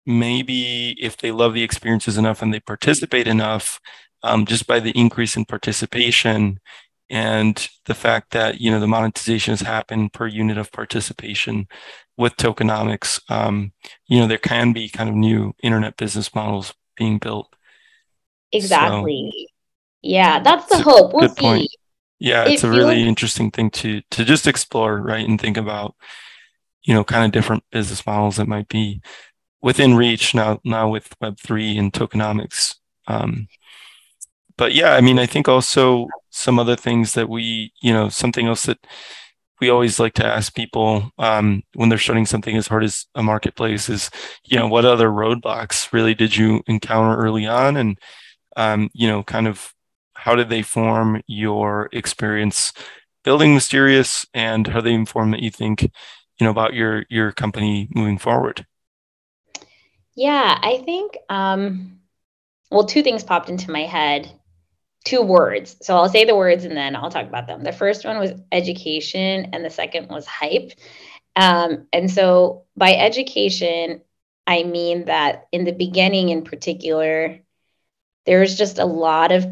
maybe 0.06 0.96
if 1.00 1.18
they 1.18 1.32
love 1.32 1.54
the 1.54 1.64
experiences 1.64 2.18
enough 2.18 2.42
and 2.42 2.54
they 2.54 2.60
participate 2.60 3.28
enough 3.28 3.80
um, 4.28 4.46
just 4.46 4.68
by 4.68 4.80
the 4.80 4.92
increase 4.92 5.36
in 5.36 5.46
participation 5.46 6.60
and 7.10 7.70
the 7.86 7.94
fact 7.94 8.32
that 8.32 8.60
you 8.60 8.70
know 8.70 8.80
the 8.80 8.88
monetization 8.88 9.52
has 9.52 9.62
happened 9.62 10.14
per 10.14 10.28
unit 10.28 10.58
of 10.58 10.72
participation 10.72 11.68
with 12.18 12.36
tokenomics 12.36 13.20
um, 13.32 13.72
you 14.08 14.20
know 14.20 14.28
there 14.28 14.38
can 14.38 14.74
be 14.74 14.90
kind 14.90 15.10
of 15.10 15.16
new 15.16 15.54
internet 15.64 15.96
business 15.98 16.36
models 16.36 16.74
being 16.96 17.18
built 17.18 17.54
exactly 18.52 19.32
so, 19.34 19.46
yeah 20.02 20.40
that's 20.40 20.68
the 20.68 20.82
hope 20.82 21.14
we'll 21.14 21.30
see 21.30 21.42
point. 21.42 21.70
yeah 22.20 22.46
it's 22.46 22.64
a 22.64 22.70
really 22.70 23.08
interesting 23.08 23.52
thing 23.52 23.70
to 23.70 24.02
to 24.12 24.26
just 24.26 24.48
explore 24.48 25.02
right 25.02 25.28
and 25.28 25.40
think 25.40 25.58
about 25.58 25.96
you 26.88 26.94
know, 26.94 27.04
kind 27.04 27.26
of 27.26 27.32
different 27.32 27.64
business 27.70 28.06
models 28.06 28.38
that 28.38 28.48
might 28.48 28.70
be 28.70 29.02
within 29.62 29.96
reach 29.96 30.34
now, 30.34 30.60
now 30.64 30.88
with 30.90 31.14
Web3 31.22 31.78
and 31.78 31.94
tokenomics. 31.94 32.76
Um, 33.08 33.50
but 34.58 34.74
yeah, 34.74 34.94
I 34.94 35.02
mean, 35.02 35.20
I 35.20 35.26
think 35.26 35.48
also 35.48 36.08
some 36.30 36.60
other 36.60 36.76
things 36.76 37.14
that 37.14 37.30
we, 37.30 37.72
you 37.82 37.94
know, 37.94 38.10
something 38.10 38.48
else 38.48 38.64
that 38.66 38.80
we 39.60 39.70
always 39.70 40.00
like 40.00 40.14
to 40.16 40.26
ask 40.26 40.54
people 40.54 41.12
um, 41.18 41.64
when 41.74 41.90
they're 41.90 41.98
starting 41.98 42.26
something 42.26 42.56
as 42.56 42.68
hard 42.68 42.84
as 42.84 43.08
a 43.16 43.24
marketplace 43.24 43.90
is, 43.90 44.12
you 44.44 44.58
know, 44.58 44.68
what 44.68 44.86
other 44.86 45.10
roadblocks 45.10 45.92
really 45.92 46.14
did 46.14 46.36
you 46.36 46.62
encounter 46.68 47.20
early 47.20 47.48
on? 47.48 47.76
And, 47.78 47.98
um, 48.56 48.90
you 48.94 49.08
know, 49.08 49.24
kind 49.24 49.48
of 49.48 49.74
how 50.14 50.36
did 50.36 50.50
they 50.50 50.62
form 50.62 51.22
your 51.28 51.90
experience 51.92 52.74
building 53.24 53.54
Mysterious? 53.54 54.26
And 54.34 54.68
how 54.68 54.82
they 54.82 54.94
inform 54.94 55.32
that 55.32 55.42
you 55.42 55.50
think 55.50 55.90
you 56.40 56.46
know 56.46 56.52
about 56.52 56.74
your 56.74 57.06
your 57.10 57.32
company 57.32 57.88
moving 57.94 58.18
forward? 58.18 58.66
Yeah 60.16 60.58
i 60.64 60.82
think 60.84 61.18
um 61.30 62.00
well 62.72 62.86
two 62.86 63.04
things 63.04 63.24
popped 63.24 63.50
into 63.50 63.72
my 63.72 63.84
head 63.84 64.32
two 65.08 65.22
words. 65.22 65.78
So 65.82 65.96
i'll 65.96 66.10
say 66.10 66.26
the 66.26 66.36
words 66.36 66.66
and 66.66 66.76
then 66.76 66.96
i'll 66.96 67.10
talk 67.10 67.28
about 67.28 67.48
them. 67.48 67.64
The 67.64 67.72
first 67.72 68.06
one 68.06 68.20
was 68.20 68.34
education 68.52 69.50
and 69.54 69.64
the 69.64 69.70
second 69.70 70.10
was 70.10 70.26
hype. 70.28 70.72
Um, 71.36 71.88
and 71.94 72.12
so 72.12 72.66
by 72.76 72.94
education 72.94 74.02
i 74.46 74.64
mean 74.64 75.06
that 75.06 75.48
in 75.52 75.66
the 75.66 75.72
beginning 75.72 76.30
in 76.30 76.44
particular 76.44 77.40
there 78.26 78.40
was 78.40 78.58
just 78.58 78.80
a 78.80 78.86
lot 78.86 79.32
of 79.32 79.46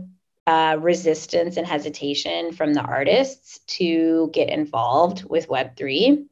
uh, 0.48 0.78
resistance 0.80 1.58
and 1.58 1.66
hesitation 1.66 2.52
from 2.52 2.74
the 2.74 2.82
artists 2.82 3.60
to 3.66 4.30
get 4.34 4.50
involved 4.50 5.24
with 5.28 5.48
web3 5.48 6.26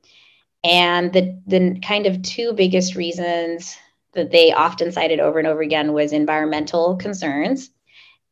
and 0.64 1.12
the, 1.14 1.40
the 1.48 1.80
kind 1.82 2.06
of 2.06 2.22
two 2.22 2.54
biggest 2.54 2.96
reasons 2.96 3.76
that 4.14 4.32
they 4.32 4.54
often 4.54 4.92
cited 4.92 5.20
over 5.20 5.40
and 5.40 5.48
over 5.48 5.62
again 5.62 5.94
was 5.94 6.14
environmental 6.14 6.96
concerns 6.98 7.70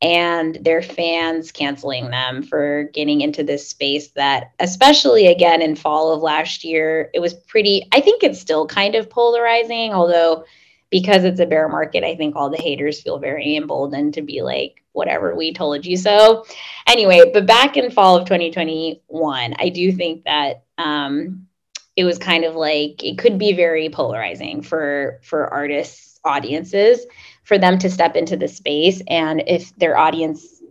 and 0.02 0.56
their 0.62 0.82
fans 0.82 1.52
canceling 1.52 2.10
them 2.10 2.42
for 2.42 2.90
getting 2.94 3.22
into 3.22 3.44
this 3.44 3.68
space 3.68 4.10
that 4.10 4.52
especially 4.60 5.28
again 5.28 5.62
in 5.62 5.76
fall 5.76 6.12
of 6.12 6.22
last 6.22 6.64
year 6.64 7.10
it 7.14 7.20
was 7.20 7.34
pretty 7.34 7.88
i 7.92 8.02
think 8.02 8.24
it's 8.24 8.40
still 8.40 8.66
kind 8.66 8.96
of 8.96 9.10
polarizing 9.10 9.94
although 9.94 10.44
because 10.90 11.24
it's 11.24 11.40
a 11.40 11.46
bear 11.46 11.70
market 11.70 12.04
i 12.04 12.16
think 12.16 12.36
all 12.36 12.50
the 12.50 12.58
haters 12.58 13.02
feel 13.02 13.20
very 13.20 13.56
emboldened 13.56 14.14
to 14.14 14.22
be 14.22 14.42
like 14.42 14.84
whatever 14.94 15.34
we 15.34 15.54
told 15.54 15.86
you 15.86 15.96
so. 15.96 16.44
Anyway 16.88 17.22
but 17.32 17.46
back 17.46 17.78
in 17.78 17.92
fall 17.92 18.18
of 18.18 18.26
2021 18.26 19.54
i 19.58 19.70
do 19.70 19.92
think 19.92 20.24
that 20.26 20.64
um, 20.78 21.48
it 21.96 22.04
was 22.06 22.18
kind 22.18 22.44
of 22.44 22.56
like 22.56 23.04
it 23.04 23.18
could 23.18 23.38
be 23.38 23.54
very 23.54 23.90
polarizing 23.90 24.62
for 24.62 25.20
for 25.22 25.48
artists 25.48 26.20
audiences 26.24 27.06
for 27.52 27.58
them 27.58 27.78
to 27.78 27.90
step 27.90 28.16
into 28.16 28.38
the 28.38 28.48
space. 28.48 29.02
And 29.10 29.44
if 29.46 29.76
their 29.76 29.98
audience 29.98 30.62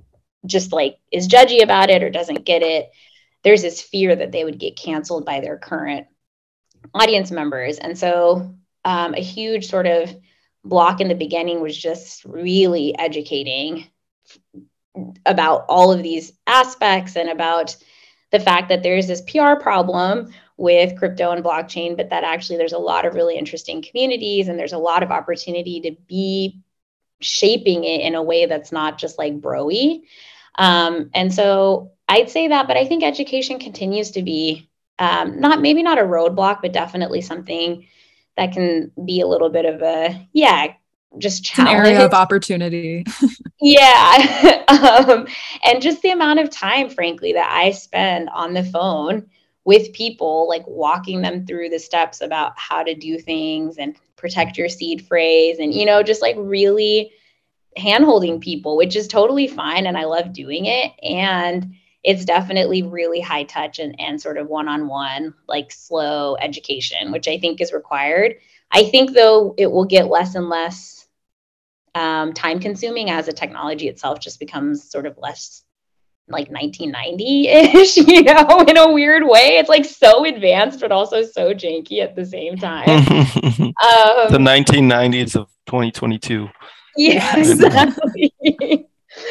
just 0.46 0.72
like 0.72 0.96
is 1.12 1.28
judgy 1.28 1.62
about 1.62 1.90
it 1.90 2.02
or 2.02 2.08
doesn't 2.08 2.46
get 2.46 2.62
it 2.62 2.90
there's 3.42 3.60
this 3.60 3.82
fear 3.82 4.16
that 4.16 4.32
they 4.32 4.44
would 4.44 4.58
get 4.58 4.76
canceled 4.76 5.26
by 5.26 5.40
their 5.40 5.58
current 5.58 6.06
audience 6.94 7.30
members. 7.30 7.78
And 7.78 7.96
so 7.96 8.54
um, 8.84 9.14
a 9.14 9.20
huge 9.20 9.68
sort 9.68 9.86
of 9.86 10.14
block 10.64 11.00
in 11.00 11.08
the 11.08 11.14
beginning 11.14 11.60
was 11.60 11.76
just 11.76 12.24
really 12.24 12.98
educating 12.98 13.86
about 15.24 15.64
all 15.68 15.92
of 15.92 16.02
these 16.02 16.32
aspects 16.46 17.16
and 17.16 17.28
about 17.28 17.76
the 18.30 18.40
fact 18.40 18.68
that 18.68 18.82
there's 18.82 19.06
this 19.06 19.22
PR 19.22 19.54
problem 19.60 20.32
with 20.56 20.98
crypto 20.98 21.30
and 21.30 21.44
blockchain, 21.44 21.96
but 21.96 22.10
that 22.10 22.24
actually 22.24 22.58
there's 22.58 22.74
a 22.74 22.78
lot 22.78 23.06
of 23.06 23.14
really 23.14 23.38
interesting 23.38 23.82
communities 23.82 24.48
and 24.48 24.58
there's 24.58 24.74
a 24.74 24.78
lot 24.78 25.02
of 25.02 25.10
opportunity 25.10 25.80
to 25.80 25.96
be 26.06 26.60
shaping 27.20 27.84
it 27.84 28.00
in 28.00 28.14
a 28.14 28.22
way 28.22 28.46
that's 28.46 28.72
not 28.72 28.98
just 28.98 29.18
like 29.18 29.40
broy. 29.40 30.02
Um, 30.56 31.10
and 31.14 31.32
so 31.32 31.92
I'd 32.08 32.30
say 32.30 32.48
that, 32.48 32.66
but 32.66 32.76
I 32.76 32.86
think 32.86 33.02
education 33.02 33.58
continues 33.58 34.10
to 34.12 34.22
be 34.22 34.68
um, 34.98 35.40
not 35.40 35.62
maybe 35.62 35.82
not 35.82 35.98
a 35.98 36.02
roadblock, 36.02 36.60
but 36.60 36.72
definitely 36.72 37.22
something 37.22 37.86
that 38.36 38.52
can 38.52 38.92
be 39.04 39.20
a 39.20 39.26
little 39.26 39.48
bit 39.48 39.64
of 39.64 39.82
a 39.82 40.28
yeah, 40.32 40.74
just 41.18 41.44
challenge. 41.44 41.78
an 41.78 41.86
area 41.86 42.04
of 42.04 42.12
opportunity. 42.12 43.04
yeah, 43.60 44.64
um, 44.68 45.26
and 45.64 45.82
just 45.82 46.02
the 46.02 46.10
amount 46.10 46.40
of 46.40 46.50
time, 46.50 46.90
frankly, 46.90 47.32
that 47.32 47.50
I 47.50 47.70
spend 47.70 48.28
on 48.30 48.52
the 48.52 48.64
phone 48.64 49.26
with 49.64 49.92
people, 49.92 50.48
like 50.48 50.66
walking 50.66 51.22
them 51.22 51.46
through 51.46 51.68
the 51.68 51.78
steps 51.78 52.20
about 52.20 52.52
how 52.56 52.82
to 52.82 52.94
do 52.94 53.18
things 53.18 53.78
and 53.78 53.96
protect 54.20 54.58
your 54.58 54.68
seed 54.68 55.06
phrase 55.06 55.58
and, 55.58 55.74
you 55.74 55.86
know, 55.86 56.02
just 56.02 56.22
like 56.22 56.36
really 56.38 57.12
handholding 57.78 58.40
people, 58.40 58.76
which 58.76 58.94
is 58.94 59.08
totally 59.08 59.48
fine. 59.48 59.86
And 59.86 59.96
I 59.96 60.04
love 60.04 60.32
doing 60.32 60.66
it. 60.66 60.92
And 61.02 61.74
it's 62.02 62.24
definitely 62.24 62.82
really 62.82 63.20
high 63.20 63.44
touch 63.44 63.78
and, 63.78 63.98
and 64.00 64.20
sort 64.20 64.38
of 64.38 64.48
one 64.48 64.68
on 64.68 64.88
one, 64.88 65.34
like 65.48 65.70
slow 65.70 66.36
education, 66.36 67.12
which 67.12 67.28
I 67.28 67.38
think 67.38 67.60
is 67.60 67.72
required. 67.72 68.36
I 68.70 68.84
think, 68.84 69.12
though, 69.12 69.54
it 69.58 69.70
will 69.70 69.84
get 69.84 70.08
less 70.08 70.34
and 70.34 70.48
less 70.48 71.06
um, 71.94 72.32
time 72.32 72.60
consuming 72.60 73.10
as 73.10 73.26
the 73.26 73.32
technology 73.32 73.88
itself 73.88 74.20
just 74.20 74.38
becomes 74.38 74.90
sort 74.90 75.06
of 75.06 75.18
less 75.18 75.62
like 76.30 76.50
1990-ish, 76.50 77.96
you 78.08 78.22
know, 78.22 78.64
in 78.66 78.76
a 78.76 78.92
weird 78.92 79.24
way. 79.26 79.58
It's 79.58 79.68
like 79.68 79.84
so 79.84 80.24
advanced, 80.24 80.80
but 80.80 80.92
also 80.92 81.22
so 81.22 81.52
janky 81.52 82.02
at 82.02 82.16
the 82.16 82.24
same 82.24 82.56
time. 82.56 82.88
um, 82.88 83.72
the 84.30 84.38
1990s 84.38 85.36
of 85.36 85.48
2022. 85.66 86.48
Yeah, 86.96 87.36
exactly. 87.38 88.32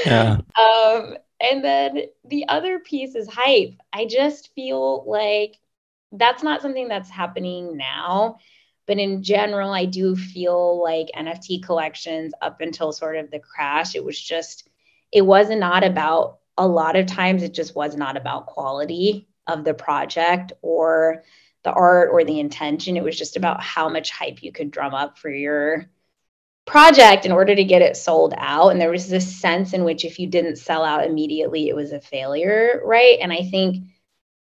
yeah. 0.06 0.38
Um, 0.58 1.18
and 1.42 1.64
then 1.64 2.02
the 2.26 2.48
other 2.48 2.80
piece 2.80 3.16
is 3.16 3.30
hype. 3.30 3.76
I 3.94 4.06
just 4.06 4.54
feel 4.54 5.06
like 5.08 5.58
that's 6.12 6.44
not 6.44 6.62
something 6.62 6.88
that's 6.88 7.10
happening 7.10 7.78
now. 7.78 8.38
But 8.88 8.98
in 8.98 9.22
general, 9.22 9.72
I 9.72 9.86
do 9.86 10.16
feel 10.16 10.82
like 10.82 11.12
NFT 11.16 11.64
collections 11.64 12.34
up 12.42 12.60
until 12.62 12.92
sort 12.92 13.18
of 13.18 13.30
the 13.30 13.40
crash, 13.40 13.94
it 13.94 14.04
was 14.04 14.20
just, 14.20 14.68
it 15.12 15.22
was 15.22 15.50
not 15.52 15.84
about 15.84 16.40
a 16.60 16.68
lot 16.68 16.98
of 16.98 17.08
times 17.08 17.42
it 17.42 17.54
just 17.54 17.74
was 17.74 17.96
not 17.96 18.18
about 18.18 18.46
quality 18.46 19.28
of 19.48 19.64
the 19.64 19.74
project 19.74 20.52
or 20.62 21.24
the 21.64 21.72
art 21.72 22.10
or 22.12 22.24
the 22.24 22.40
intention. 22.40 22.98
It 22.98 23.04
was 23.04 23.18
just 23.18 23.38
about 23.38 23.64
how 23.64 23.90
much 23.90 24.12
hype 24.12 24.44
you 24.44 24.52
could 24.52 24.70
drum 24.70 24.94
up 24.94 25.18
for 25.18 25.30
your 25.30 25.90
project 26.66 27.26
in 27.26 27.32
order 27.32 27.56
to 27.56 27.64
get 27.64 27.82
it 27.82 27.96
sold 27.96 28.34
out. 28.38 28.70
And 28.70 28.80
there 28.80 28.92
was 28.92 29.08
this 29.08 29.40
sense 29.40 29.74
in 29.74 29.86
which 29.86 30.04
if 30.04 30.20
you 30.20 30.28
didn't 30.28 30.58
sell 30.58 30.84
out 30.84 31.08
immediately, 31.08 31.70
it 31.70 31.76
was 31.76 31.94
a 31.94 32.02
failure, 32.02 32.82
right? 32.84 33.18
And 33.22 33.32
I 33.32 33.44
think 33.50 33.86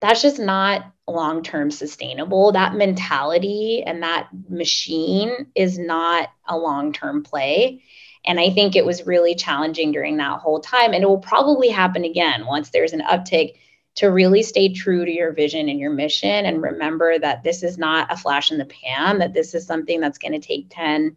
that's 0.01 0.23
just 0.23 0.39
not 0.39 0.91
long 1.07 1.43
term 1.43 1.69
sustainable. 1.69 2.51
That 2.51 2.73
mentality 2.73 3.83
and 3.85 4.01
that 4.01 4.27
machine 4.49 5.47
is 5.55 5.77
not 5.77 6.29
a 6.47 6.57
long 6.57 6.93
term 6.93 7.23
play. 7.23 7.83
And 8.27 8.39
I 8.39 8.49
think 8.49 8.75
it 8.75 8.85
was 8.85 9.07
really 9.07 9.33
challenging 9.33 9.91
during 9.91 10.17
that 10.17 10.39
whole 10.39 10.59
time. 10.59 10.93
And 10.93 11.01
it 11.01 11.07
will 11.07 11.17
probably 11.17 11.69
happen 11.69 12.03
again 12.03 12.45
once 12.45 12.69
there's 12.69 12.93
an 12.93 13.01
uptick 13.01 13.55
to 13.95 14.07
really 14.07 14.43
stay 14.43 14.71
true 14.71 15.05
to 15.05 15.11
your 15.11 15.31
vision 15.31 15.69
and 15.69 15.79
your 15.79 15.91
mission 15.91 16.45
and 16.45 16.61
remember 16.61 17.17
that 17.17 17.43
this 17.43 17.63
is 17.63 17.79
not 17.79 18.11
a 18.11 18.17
flash 18.17 18.51
in 18.51 18.59
the 18.59 18.65
pan, 18.65 19.17
that 19.17 19.33
this 19.33 19.55
is 19.55 19.65
something 19.65 19.99
that's 19.99 20.19
going 20.19 20.39
to 20.39 20.45
take 20.45 20.67
10, 20.69 21.15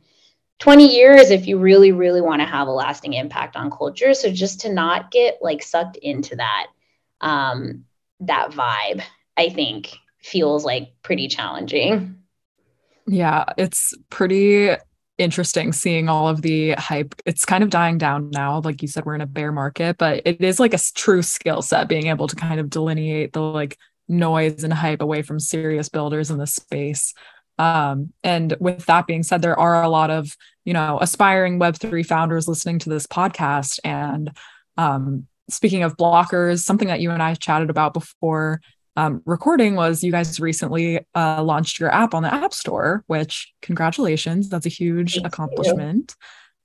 20 0.60 0.86
years 0.86 1.30
if 1.30 1.46
you 1.46 1.58
really, 1.58 1.92
really 1.92 2.22
want 2.22 2.40
to 2.40 2.46
have 2.46 2.68
a 2.68 2.72
lasting 2.72 3.12
impact 3.12 3.54
on 3.54 3.70
culture. 3.70 4.14
So 4.14 4.30
just 4.30 4.60
to 4.60 4.72
not 4.72 5.10
get 5.10 5.38
like 5.42 5.62
sucked 5.62 5.96
into 5.98 6.36
that, 6.36 6.68
um, 7.20 7.84
that 8.20 8.52
vibe, 8.52 9.02
I 9.36 9.50
think 9.50 9.94
feels 10.22 10.64
like 10.64 10.92
pretty 11.02 11.28
challenging. 11.28 12.16
Yeah, 13.06 13.44
it's 13.58 13.94
pretty 14.08 14.70
interesting 15.20 15.72
seeing 15.72 16.08
all 16.08 16.28
of 16.28 16.42
the 16.42 16.72
hype. 16.72 17.14
It's 17.26 17.44
kind 17.44 17.62
of 17.62 17.70
dying 17.70 17.98
down 17.98 18.30
now. 18.30 18.60
Like 18.60 18.82
you 18.82 18.88
said, 18.88 19.04
we're 19.04 19.14
in 19.14 19.20
a 19.20 19.26
bear 19.26 19.52
market, 19.52 19.98
but 19.98 20.22
it 20.24 20.40
is 20.40 20.58
like 20.58 20.74
a 20.74 20.78
true 20.94 21.22
skill 21.22 21.62
set 21.62 21.88
being 21.88 22.06
able 22.06 22.26
to 22.26 22.36
kind 22.36 22.58
of 22.58 22.70
delineate 22.70 23.32
the 23.32 23.40
like 23.40 23.76
noise 24.08 24.64
and 24.64 24.72
hype 24.72 25.02
away 25.02 25.22
from 25.22 25.38
serious 25.38 25.88
builders 25.88 26.30
in 26.30 26.38
the 26.38 26.46
space. 26.46 27.14
Um, 27.58 28.12
and 28.24 28.56
with 28.58 28.86
that 28.86 29.06
being 29.06 29.22
said, 29.22 29.42
there 29.42 29.58
are 29.58 29.82
a 29.82 29.88
lot 29.88 30.10
of, 30.10 30.34
you 30.64 30.72
know, 30.72 30.98
aspiring 31.00 31.60
Web3 31.60 32.04
founders 32.06 32.48
listening 32.48 32.78
to 32.80 32.88
this 32.88 33.06
podcast. 33.06 33.78
And 33.84 34.32
um, 34.78 35.26
speaking 35.50 35.82
of 35.82 35.96
blockers, 35.96 36.60
something 36.60 36.88
that 36.88 37.00
you 37.00 37.10
and 37.10 37.22
I 37.22 37.34
chatted 37.34 37.68
about 37.68 37.92
before 37.92 38.62
um, 38.96 39.22
recording 39.24 39.76
was 39.76 40.02
you 40.02 40.12
guys 40.12 40.40
recently 40.40 41.00
uh, 41.14 41.42
launched 41.42 41.78
your 41.78 41.92
app 41.92 42.14
on 42.14 42.22
the 42.22 42.32
App 42.32 42.52
Store, 42.52 43.04
which 43.06 43.52
congratulations, 43.62 44.48
that's 44.48 44.66
a 44.66 44.70
huge 44.70 45.14
Thank 45.14 45.26
accomplishment. 45.26 46.16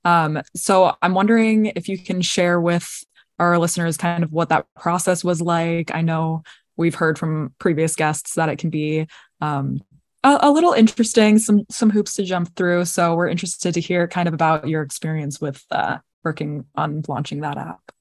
Um, 0.03 0.41
so 0.55 0.95
I'm 1.01 1.13
wondering 1.13 1.67
if 1.67 1.87
you 1.87 1.97
can 1.97 2.21
share 2.21 2.59
with 2.59 3.03
our 3.39 3.57
listeners 3.57 3.97
kind 3.97 4.23
of 4.23 4.31
what 4.31 4.49
that 4.49 4.65
process 4.75 5.23
was 5.23 5.41
like. 5.41 5.93
I 5.93 6.01
know 6.01 6.43
we've 6.77 6.95
heard 6.95 7.17
from 7.17 7.53
previous 7.59 7.95
guests 7.95 8.35
that 8.35 8.49
it 8.49 8.57
can 8.57 8.69
be 8.69 9.07
um, 9.41 9.81
a, 10.23 10.39
a, 10.41 10.51
little 10.51 10.73
interesting, 10.73 11.37
some 11.37 11.65
some 11.69 11.89
hoops 11.89 12.15
to 12.15 12.23
jump 12.23 12.55
through. 12.55 12.85
So 12.85 13.15
we're 13.15 13.27
interested 13.27 13.73
to 13.73 13.81
hear 13.81 14.07
kind 14.07 14.27
of 14.27 14.33
about 14.33 14.67
your 14.67 14.81
experience 14.81 15.39
with 15.39 15.63
uh, 15.71 15.97
working 16.23 16.65
on 16.75 17.03
launching 17.07 17.41
that 17.41 17.57
app. 17.57 17.91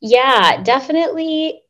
Yeah, 0.00 0.62
definitely 0.62 1.62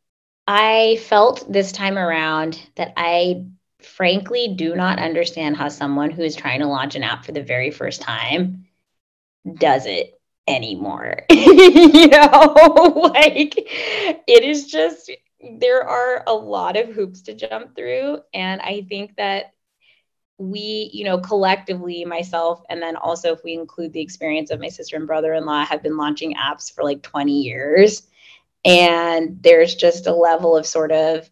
I 0.46 0.98
felt 1.02 1.50
this 1.50 1.72
time 1.72 1.96
around 1.98 2.61
that 2.76 2.92
I 2.96 3.44
frankly 3.81 4.54
do 4.56 4.75
not 4.75 4.98
understand 4.98 5.56
how 5.56 5.69
someone 5.69 6.10
who 6.10 6.23
is 6.23 6.37
trying 6.37 6.60
to 6.60 6.66
launch 6.66 6.94
an 6.94 7.02
app 7.02 7.25
for 7.25 7.33
the 7.33 7.42
very 7.42 7.71
first 7.71 8.00
time 8.00 8.66
does 9.58 9.87
it 9.87 10.21
anymore. 10.46 11.23
you 11.31 12.08
know, 12.08 13.10
like 13.14 13.54
it 13.56 14.44
is 14.44 14.66
just, 14.66 15.10
there 15.58 15.83
are 15.83 16.25
a 16.27 16.35
lot 16.35 16.77
of 16.77 16.88
hoops 16.88 17.23
to 17.23 17.35
jump 17.35 17.77
through. 17.77 18.19
And 18.35 18.60
I 18.60 18.87
think 18.88 19.16
that 19.16 19.52
we, 20.38 20.90
you 20.92 21.04
know, 21.04 21.19
collectively, 21.19 22.04
myself, 22.04 22.62
and 22.69 22.83
then 22.83 22.96
also 22.96 23.33
if 23.33 23.44
we 23.44 23.54
include 23.54 23.92
the 23.92 24.00
experience 24.00 24.50
of 24.50 24.58
my 24.60 24.69
sister 24.69 24.96
and 24.96 25.06
brother 25.06 25.35
in 25.35 25.44
law, 25.46 25.64
have 25.64 25.83
been 25.83 25.96
launching 25.96 26.35
apps 26.35 26.73
for 26.73 26.83
like 26.83 27.02
20 27.02 27.42
years 27.42 28.02
and 28.65 29.42
there's 29.42 29.75
just 29.75 30.06
a 30.06 30.15
level 30.15 30.56
of 30.56 30.67
sort 30.67 30.92
of 30.92 31.29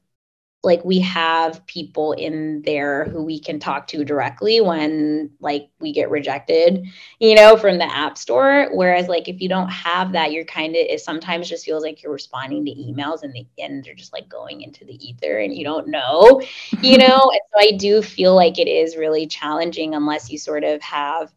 like 0.63 0.85
we 0.85 1.01
have 1.01 1.65
people 1.67 2.13
in 2.13 2.61
there 2.63 3.05
who 3.07 3.25
we 3.25 3.41
can 3.41 3.59
talk 3.59 3.87
to 3.87 4.05
directly 4.05 4.61
when 4.61 5.31
like 5.41 5.71
we 5.81 5.91
get 5.91 6.11
rejected 6.11 6.87
you 7.19 7.35
know 7.35 7.57
from 7.57 7.79
the 7.79 7.97
app 7.97 8.19
store. 8.19 8.69
Whereas 8.73 9.09
like 9.09 9.29
if 9.29 9.41
you 9.41 9.49
don't 9.49 9.71
have 9.71 10.13
that 10.13 10.33
you're 10.33 10.45
kind 10.45 10.75
of 10.75 10.81
it 10.81 11.01
sometimes 11.01 11.49
just 11.49 11.65
feels 11.65 11.83
like 11.83 12.03
you're 12.03 12.13
responding 12.13 12.65
to 12.67 12.73
emails 12.73 13.23
and 13.23 13.33
the 13.33 13.47
end 13.59 13.85
they're 13.85 13.95
just 13.95 14.13
like 14.13 14.29
going 14.29 14.61
into 14.61 14.85
the 14.85 14.95
ether 15.07 15.39
and 15.39 15.55
you 15.55 15.65
don't 15.65 15.89
know 15.89 16.43
you 16.83 16.99
know? 16.99 17.31
And 17.33 17.41
so 17.53 17.59
i 17.59 17.73
do 17.79 18.03
feel 18.03 18.35
like 18.35 18.59
it 18.59 18.69
is 18.69 18.97
really 18.97 19.27
challenging 19.27 19.95
unless 19.95 20.31
you 20.31 20.39
sort 20.39 20.65
of 20.65 20.83
have 20.83 21.33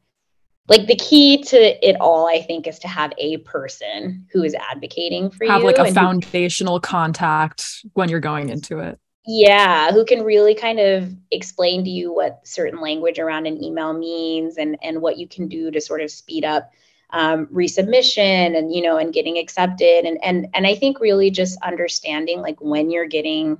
like 0.67 0.87
the 0.87 0.95
key 0.95 1.41
to 1.43 1.87
it 1.87 1.95
all 1.99 2.27
i 2.27 2.41
think 2.41 2.67
is 2.67 2.79
to 2.79 2.87
have 2.87 3.11
a 3.17 3.37
person 3.37 4.25
who 4.31 4.43
is 4.43 4.55
advocating 4.71 5.29
for 5.29 5.43
you. 5.45 5.51
have 5.51 5.63
like 5.63 5.77
a 5.77 5.81
and 5.81 5.89
who- 5.89 5.93
foundational 5.95 6.79
contact 6.79 7.85
when 7.93 8.09
you're 8.09 8.19
going 8.19 8.49
into 8.49 8.79
it 8.79 8.99
yeah 9.25 9.91
who 9.91 10.03
can 10.05 10.23
really 10.23 10.55
kind 10.55 10.79
of 10.79 11.09
explain 11.31 11.83
to 11.83 11.89
you 11.89 12.13
what 12.13 12.45
certain 12.45 12.81
language 12.81 13.19
around 13.19 13.45
an 13.45 13.61
email 13.63 13.93
means 13.93 14.57
and 14.57 14.77
and 14.81 15.01
what 15.01 15.17
you 15.17 15.27
can 15.27 15.47
do 15.47 15.71
to 15.71 15.79
sort 15.79 16.01
of 16.01 16.11
speed 16.11 16.43
up 16.43 16.71
um, 17.11 17.45
resubmission 17.47 18.57
and 18.57 18.73
you 18.73 18.81
know 18.81 18.97
and 18.97 19.13
getting 19.13 19.37
accepted 19.37 20.05
and 20.05 20.17
and 20.23 20.47
and 20.53 20.65
i 20.65 20.73
think 20.73 20.99
really 20.99 21.29
just 21.29 21.61
understanding 21.61 22.41
like 22.41 22.59
when 22.59 22.89
you're 22.89 23.05
getting 23.05 23.57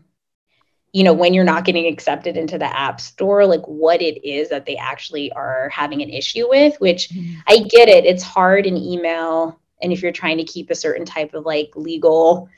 you 0.93 1.03
know 1.03 1.13
when 1.13 1.33
you're 1.33 1.43
not 1.43 1.65
getting 1.65 1.87
accepted 1.87 2.37
into 2.37 2.57
the 2.57 2.77
app 2.77 3.01
store 3.01 3.45
like 3.45 3.63
what 3.65 4.01
it 4.01 4.25
is 4.25 4.49
that 4.49 4.65
they 4.65 4.77
actually 4.77 5.31
are 5.33 5.69
having 5.69 6.01
an 6.01 6.09
issue 6.09 6.47
with 6.47 6.79
which 6.79 7.11
I 7.47 7.57
get 7.57 7.89
it. 7.89 8.05
It's 8.05 8.23
hard 8.23 8.65
in 8.65 8.77
email. 8.77 9.59
And 9.81 9.91
if 9.91 10.01
you're 10.01 10.11
trying 10.11 10.37
to 10.37 10.43
keep 10.43 10.69
a 10.69 10.75
certain 10.75 11.05
type 11.05 11.33
of 11.33 11.45
like 11.45 11.71
legal 11.75 12.49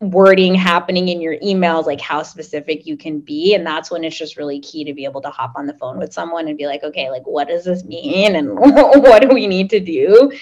wording 0.00 0.54
happening 0.54 1.08
in 1.08 1.20
your 1.20 1.38
emails, 1.38 1.86
like 1.86 2.00
how 2.00 2.22
specific 2.22 2.86
you 2.86 2.96
can 2.96 3.20
be. 3.20 3.54
And 3.54 3.66
that's 3.66 3.90
when 3.90 4.04
it's 4.04 4.18
just 4.18 4.36
really 4.36 4.60
key 4.60 4.84
to 4.84 4.92
be 4.92 5.04
able 5.04 5.20
to 5.22 5.30
hop 5.30 5.52
on 5.56 5.66
the 5.66 5.74
phone 5.74 5.98
with 5.98 6.12
someone 6.12 6.48
and 6.48 6.58
be 6.58 6.66
like, 6.66 6.82
okay, 6.82 7.10
like 7.10 7.26
what 7.26 7.48
does 7.48 7.64
this 7.64 7.84
mean? 7.84 8.34
And 8.36 8.50
what 8.58 9.22
do 9.22 9.28
we 9.32 9.46
need 9.46 9.70
to 9.70 9.80
do? 9.80 10.32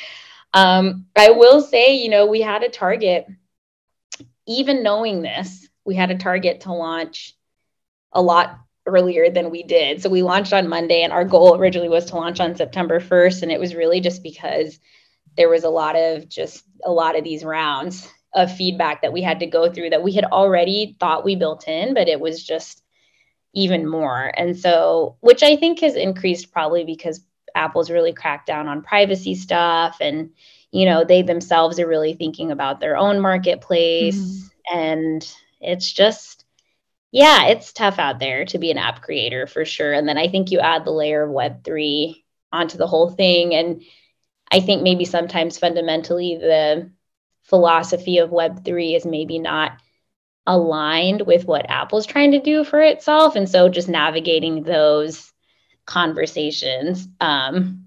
Um, 0.54 1.06
I 1.16 1.30
will 1.30 1.60
say, 1.60 1.96
you 1.96 2.08
know, 2.08 2.26
we 2.26 2.40
had 2.40 2.62
a 2.62 2.68
target, 2.68 3.26
even 4.46 4.82
knowing 4.82 5.22
this, 5.22 5.68
we 5.84 5.94
had 5.94 6.10
a 6.10 6.18
target 6.18 6.62
to 6.62 6.72
launch 6.72 7.34
a 8.12 8.22
lot 8.22 8.58
earlier 8.86 9.30
than 9.30 9.50
we 9.50 9.62
did. 9.62 10.02
So 10.02 10.10
we 10.10 10.22
launched 10.22 10.52
on 10.52 10.68
Monday, 10.68 11.02
and 11.02 11.12
our 11.12 11.24
goal 11.24 11.56
originally 11.56 11.88
was 11.88 12.06
to 12.06 12.16
launch 12.16 12.40
on 12.40 12.56
September 12.56 13.00
1st. 13.00 13.42
And 13.42 13.52
it 13.52 13.60
was 13.60 13.74
really 13.74 14.00
just 14.00 14.22
because 14.22 14.78
there 15.36 15.48
was 15.48 15.64
a 15.64 15.70
lot 15.70 15.96
of 15.96 16.28
just 16.28 16.64
a 16.84 16.90
lot 16.90 17.16
of 17.16 17.24
these 17.24 17.44
rounds 17.44 18.08
of 18.34 18.54
feedback 18.54 19.02
that 19.02 19.12
we 19.12 19.22
had 19.22 19.40
to 19.40 19.46
go 19.46 19.70
through 19.70 19.90
that 19.90 20.02
we 20.02 20.12
had 20.12 20.24
already 20.24 20.96
thought 20.98 21.24
we 21.24 21.36
built 21.36 21.68
in, 21.68 21.94
but 21.94 22.08
it 22.08 22.20
was 22.20 22.42
just 22.42 22.82
even 23.54 23.86
more. 23.86 24.32
And 24.36 24.56
so, 24.56 25.16
which 25.20 25.42
I 25.42 25.56
think 25.56 25.80
has 25.80 25.94
increased 25.94 26.52
probably 26.52 26.84
because 26.84 27.24
Apple's 27.54 27.90
really 27.90 28.12
cracked 28.12 28.46
down 28.46 28.68
on 28.68 28.82
privacy 28.82 29.34
stuff 29.34 29.98
and 30.00 30.30
you 30.70 30.86
know 30.86 31.04
they 31.04 31.20
themselves 31.20 31.78
are 31.78 31.86
really 31.86 32.14
thinking 32.14 32.50
about 32.50 32.80
their 32.80 32.96
own 32.96 33.20
marketplace 33.20 34.16
Mhm. 34.16 34.50
and 34.72 35.34
it's 35.62 35.90
just 35.90 36.44
yeah 37.10 37.46
it's 37.46 37.72
tough 37.72 37.98
out 37.98 38.18
there 38.18 38.44
to 38.44 38.58
be 38.58 38.70
an 38.70 38.78
app 38.78 39.02
creator 39.02 39.46
for 39.46 39.64
sure. 39.64 39.92
And 39.92 40.08
then 40.08 40.18
i 40.18 40.28
think 40.28 40.50
you 40.50 40.60
add 40.60 40.84
the 40.84 40.90
layer 40.90 41.22
of 41.22 41.30
web3 41.30 42.16
onto 42.52 42.76
the 42.76 42.86
whole 42.86 43.10
thing. 43.10 43.54
And 43.54 43.82
i 44.50 44.60
think 44.60 44.82
maybe 44.82 45.04
sometimes 45.04 45.58
fundamentally 45.58 46.36
the 46.36 46.90
philosophy 47.42 48.18
of 48.18 48.30
web3 48.30 48.96
is 48.96 49.06
maybe 49.06 49.38
not 49.38 49.72
aligned 50.46 51.22
with 51.22 51.44
what 51.44 51.70
apple's 51.70 52.06
trying 52.06 52.32
to 52.32 52.40
do 52.40 52.64
for 52.64 52.80
itself. 52.80 53.36
And 53.36 53.48
so 53.48 53.68
just 53.68 53.88
navigating 53.88 54.64
those 54.64 55.32
conversations 55.86 57.08
um, 57.20 57.86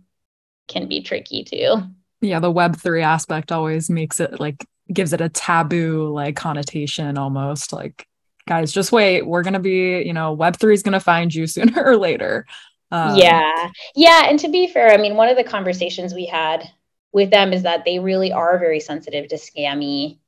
can 0.67 0.87
be 0.87 1.01
tricky 1.01 1.43
too. 1.43 1.75
Yeah 2.21 2.39
the 2.39 2.51
web 2.51 2.77
3 2.77 3.01
aspect 3.01 3.51
always 3.51 3.89
makes 3.89 4.19
it 4.19 4.39
like 4.39 4.65
gives 4.91 5.13
it 5.13 5.21
a 5.21 5.29
taboo 5.29 6.09
like 6.13 6.35
connotation 6.35 7.17
almost 7.17 7.73
like 7.73 8.07
guys 8.47 8.71
just 8.71 8.91
wait. 8.91 9.25
We're 9.25 9.43
gonna 9.43 9.59
be 9.59 10.03
you 10.03 10.13
know 10.13 10.33
web 10.33 10.57
3 10.57 10.73
is 10.73 10.83
gonna 10.83 10.99
find 10.99 11.33
you 11.33 11.47
sooner 11.47 11.83
or 11.83 11.97
later. 11.97 12.45
Um, 12.91 13.17
yeah. 13.17 13.71
Yeah 13.95 14.29
and 14.29 14.39
to 14.39 14.47
be 14.47 14.67
fair 14.67 14.91
i 14.91 14.97
mean 14.97 15.15
one 15.15 15.27
of 15.27 15.37
the 15.37 15.43
conversations 15.43 16.13
we 16.13 16.25
had 16.25 16.69
with 17.11 17.31
them 17.31 17.51
is 17.51 17.63
that 17.63 17.83
they 17.83 17.97
really 17.97 18.31
are 18.31 18.59
very 18.59 18.79
sensitive 18.79 19.27
to 19.29 19.35
scammy 19.37 20.19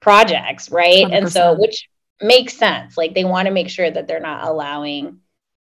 projects 0.00 0.70
right? 0.70 1.06
And 1.10 1.30
so 1.30 1.54
which 1.58 1.88
makes 2.20 2.56
sense. 2.56 2.96
Like 2.96 3.14
they 3.14 3.24
want 3.24 3.46
to 3.46 3.54
make 3.54 3.68
sure 3.68 3.90
that 3.90 4.06
they're 4.06 4.20
not 4.20 4.46
allowing 4.46 5.20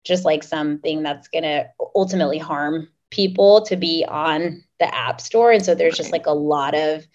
just 0.03 0.25
like 0.25 0.43
something 0.43 1.03
that's 1.03 1.27
going 1.27 1.43
to 1.43 1.69
ultimately 1.95 2.37
harm 2.37 2.89
people 3.09 3.61
to 3.65 3.75
be 3.75 4.05
on 4.07 4.63
the 4.79 4.93
app 4.93 5.21
store. 5.21 5.51
And 5.51 5.63
so 5.63 5.75
there's 5.75 5.97
just 5.97 6.11
like 6.11 6.25
a 6.25 6.33
lot 6.33 6.73
of 6.73 7.05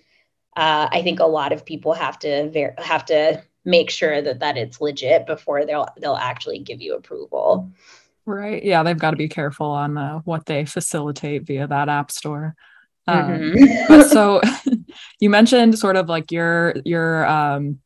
uh, 0.56 0.88
i 0.90 1.02
think 1.02 1.20
a 1.20 1.26
lot 1.26 1.52
of 1.52 1.64
people 1.64 1.92
have 1.92 2.18
to 2.18 2.50
ver- 2.50 2.74
have 2.78 3.04
to 3.04 3.42
make 3.64 3.90
sure 3.90 4.22
that 4.22 4.40
that 4.40 4.56
it's 4.56 4.80
legit 4.80 5.26
before 5.26 5.66
they'll 5.66 5.88
they'll 6.00 6.14
actually 6.16 6.60
give 6.60 6.80
you 6.80 6.94
approval. 6.94 7.70
Right. 8.24 8.62
Yeah 8.64 8.82
they've 8.82 8.98
got 8.98 9.10
to 9.12 9.16
be 9.16 9.28
careful 9.28 9.66
on 9.66 9.96
uh, 9.98 10.18
what 10.20 10.46
they 10.46 10.64
facilitate 10.64 11.44
via 11.46 11.66
that 11.66 11.88
app 11.88 12.10
store. 12.10 12.54
Um, 13.08 13.52
Mhm. 13.52 13.88
but 13.88 14.08
so 14.08 14.40
you 15.20 15.30
mentioned 15.30 15.78
sort 15.78 15.96
of 15.96 16.08
like 16.08 16.32
your 16.32 16.74
your 16.84 17.26
um 17.26 17.78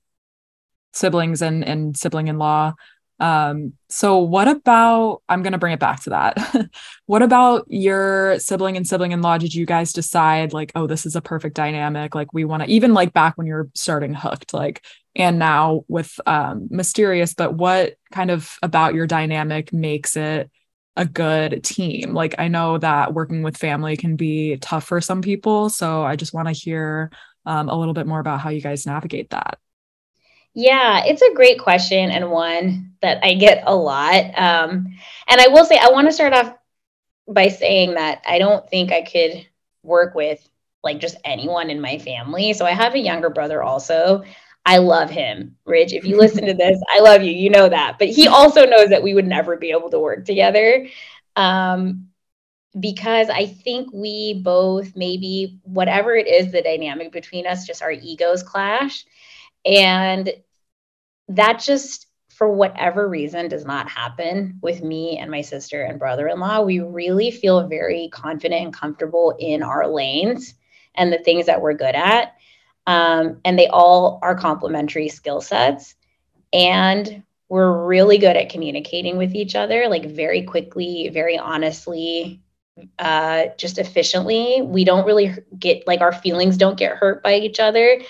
siblings 0.92 1.42
and 1.42 1.64
and 1.64 1.96
sibling 1.96 2.28
in 2.28 2.38
law 2.38 2.74
um 3.20 3.72
so 3.88 4.18
what 4.18 4.48
about 4.48 5.22
i'm 5.28 5.42
going 5.42 5.52
to 5.52 5.58
bring 5.58 5.72
it 5.72 5.80
back 5.80 6.02
to 6.02 6.10
that 6.10 6.70
what 7.06 7.22
about 7.22 7.64
your 7.68 8.38
sibling 8.38 8.76
and 8.76 8.86
sibling 8.86 9.12
in 9.12 9.22
law 9.22 9.38
did 9.38 9.54
you 9.54 9.66
guys 9.66 9.92
decide 9.92 10.52
like 10.52 10.72
oh 10.74 10.86
this 10.86 11.06
is 11.06 11.14
a 11.14 11.20
perfect 11.20 11.54
dynamic 11.54 12.14
like 12.14 12.32
we 12.32 12.44
want 12.44 12.62
to 12.62 12.68
even 12.68 12.94
like 12.94 13.12
back 13.12 13.36
when 13.36 13.46
you're 13.46 13.68
starting 13.74 14.14
hooked 14.14 14.52
like 14.54 14.84
and 15.14 15.38
now 15.38 15.84
with 15.88 16.18
um 16.26 16.66
mysterious 16.70 17.34
but 17.34 17.54
what 17.54 17.94
kind 18.10 18.30
of 18.30 18.56
about 18.62 18.94
your 18.94 19.06
dynamic 19.06 19.72
makes 19.72 20.16
it 20.16 20.50
a 20.96 21.06
good 21.06 21.64
team. 21.64 22.12
Like 22.12 22.34
I 22.38 22.48
know 22.48 22.76
that 22.76 23.14
working 23.14 23.42
with 23.42 23.56
family 23.56 23.96
can 23.96 24.16
be 24.16 24.58
tough 24.58 24.84
for 24.84 25.00
some 25.00 25.22
people, 25.22 25.70
so 25.70 26.02
I 26.02 26.16
just 26.16 26.34
want 26.34 26.48
to 26.48 26.52
hear 26.52 27.10
um, 27.46 27.68
a 27.68 27.74
little 27.74 27.94
bit 27.94 28.06
more 28.06 28.20
about 28.20 28.40
how 28.40 28.50
you 28.50 28.60
guys 28.60 28.86
navigate 28.86 29.30
that. 29.30 29.58
Yeah, 30.54 31.04
it's 31.06 31.22
a 31.22 31.34
great 31.34 31.60
question 31.60 32.10
and 32.10 32.30
one 32.30 32.94
that 33.02 33.24
I 33.24 33.34
get 33.34 33.62
a 33.66 33.74
lot. 33.74 34.24
Um, 34.38 34.86
and 35.28 35.40
I 35.40 35.48
will 35.48 35.64
say, 35.64 35.78
I 35.80 35.90
want 35.90 36.08
to 36.08 36.12
start 36.12 36.32
off 36.32 36.54
by 37.28 37.48
saying 37.48 37.94
that 37.94 38.22
I 38.26 38.38
don't 38.38 38.68
think 38.68 38.92
I 38.92 39.02
could 39.02 39.46
work 39.82 40.14
with 40.14 40.46
like 40.82 40.98
just 40.98 41.16
anyone 41.24 41.70
in 41.70 41.80
my 41.80 41.98
family. 41.98 42.52
So 42.52 42.66
I 42.66 42.72
have 42.72 42.94
a 42.94 42.98
younger 42.98 43.30
brother 43.30 43.62
also. 43.62 44.24
I 44.66 44.78
love 44.78 45.10
him, 45.10 45.56
Rich. 45.64 45.92
If 45.92 46.04
you 46.04 46.18
listen 46.18 46.46
to 46.46 46.54
this, 46.58 46.80
I 46.92 47.00
love 47.00 47.22
you. 47.22 47.32
You 47.32 47.50
know 47.50 47.68
that. 47.68 47.98
But 47.98 48.08
he 48.08 48.26
also 48.26 48.66
knows 48.66 48.88
that 48.90 49.02
we 49.02 49.14
would 49.14 49.26
never 49.26 49.56
be 49.56 49.70
able 49.70 49.90
to 49.90 49.98
work 50.00 50.24
together. 50.24 50.86
Um, 51.36 52.08
because 52.78 53.28
I 53.30 53.46
think 53.46 53.92
we 53.92 54.40
both, 54.44 54.94
maybe 54.96 55.58
whatever 55.64 56.14
it 56.14 56.28
is, 56.28 56.52
the 56.52 56.62
dynamic 56.62 57.12
between 57.12 57.46
us, 57.46 57.66
just 57.66 57.82
our 57.82 57.90
egos 57.90 58.42
clash. 58.42 59.04
And 59.64 60.30
that 61.28 61.60
just, 61.60 62.06
for 62.28 62.48
whatever 62.48 63.08
reason, 63.08 63.48
does 63.48 63.64
not 63.64 63.88
happen 63.88 64.58
with 64.62 64.82
me 64.82 65.18
and 65.18 65.30
my 65.30 65.42
sister 65.42 65.82
and 65.82 65.98
brother 65.98 66.28
in 66.28 66.40
law. 66.40 66.62
We 66.62 66.80
really 66.80 67.30
feel 67.30 67.66
very 67.68 68.08
confident 68.12 68.64
and 68.64 68.72
comfortable 68.72 69.36
in 69.38 69.62
our 69.62 69.86
lanes 69.86 70.54
and 70.94 71.12
the 71.12 71.18
things 71.18 71.46
that 71.46 71.60
we're 71.60 71.74
good 71.74 71.94
at. 71.94 72.34
Um, 72.86 73.40
and 73.44 73.58
they 73.58 73.68
all 73.68 74.18
are 74.22 74.34
complementary 74.34 75.08
skill 75.08 75.40
sets. 75.40 75.94
And 76.52 77.22
we're 77.48 77.86
really 77.86 78.18
good 78.18 78.36
at 78.36 78.48
communicating 78.48 79.16
with 79.16 79.34
each 79.34 79.54
other, 79.54 79.88
like 79.88 80.06
very 80.06 80.42
quickly, 80.42 81.10
very 81.12 81.36
honestly, 81.36 82.40
uh, 82.98 83.46
just 83.58 83.78
efficiently. 83.78 84.62
We 84.62 84.84
don't 84.84 85.04
really 85.04 85.34
get 85.58 85.86
like 85.86 86.00
our 86.00 86.12
feelings 86.12 86.56
don't 86.56 86.78
get 86.78 86.96
hurt 86.96 87.22
by 87.22 87.34
each 87.34 87.60
other. 87.60 88.00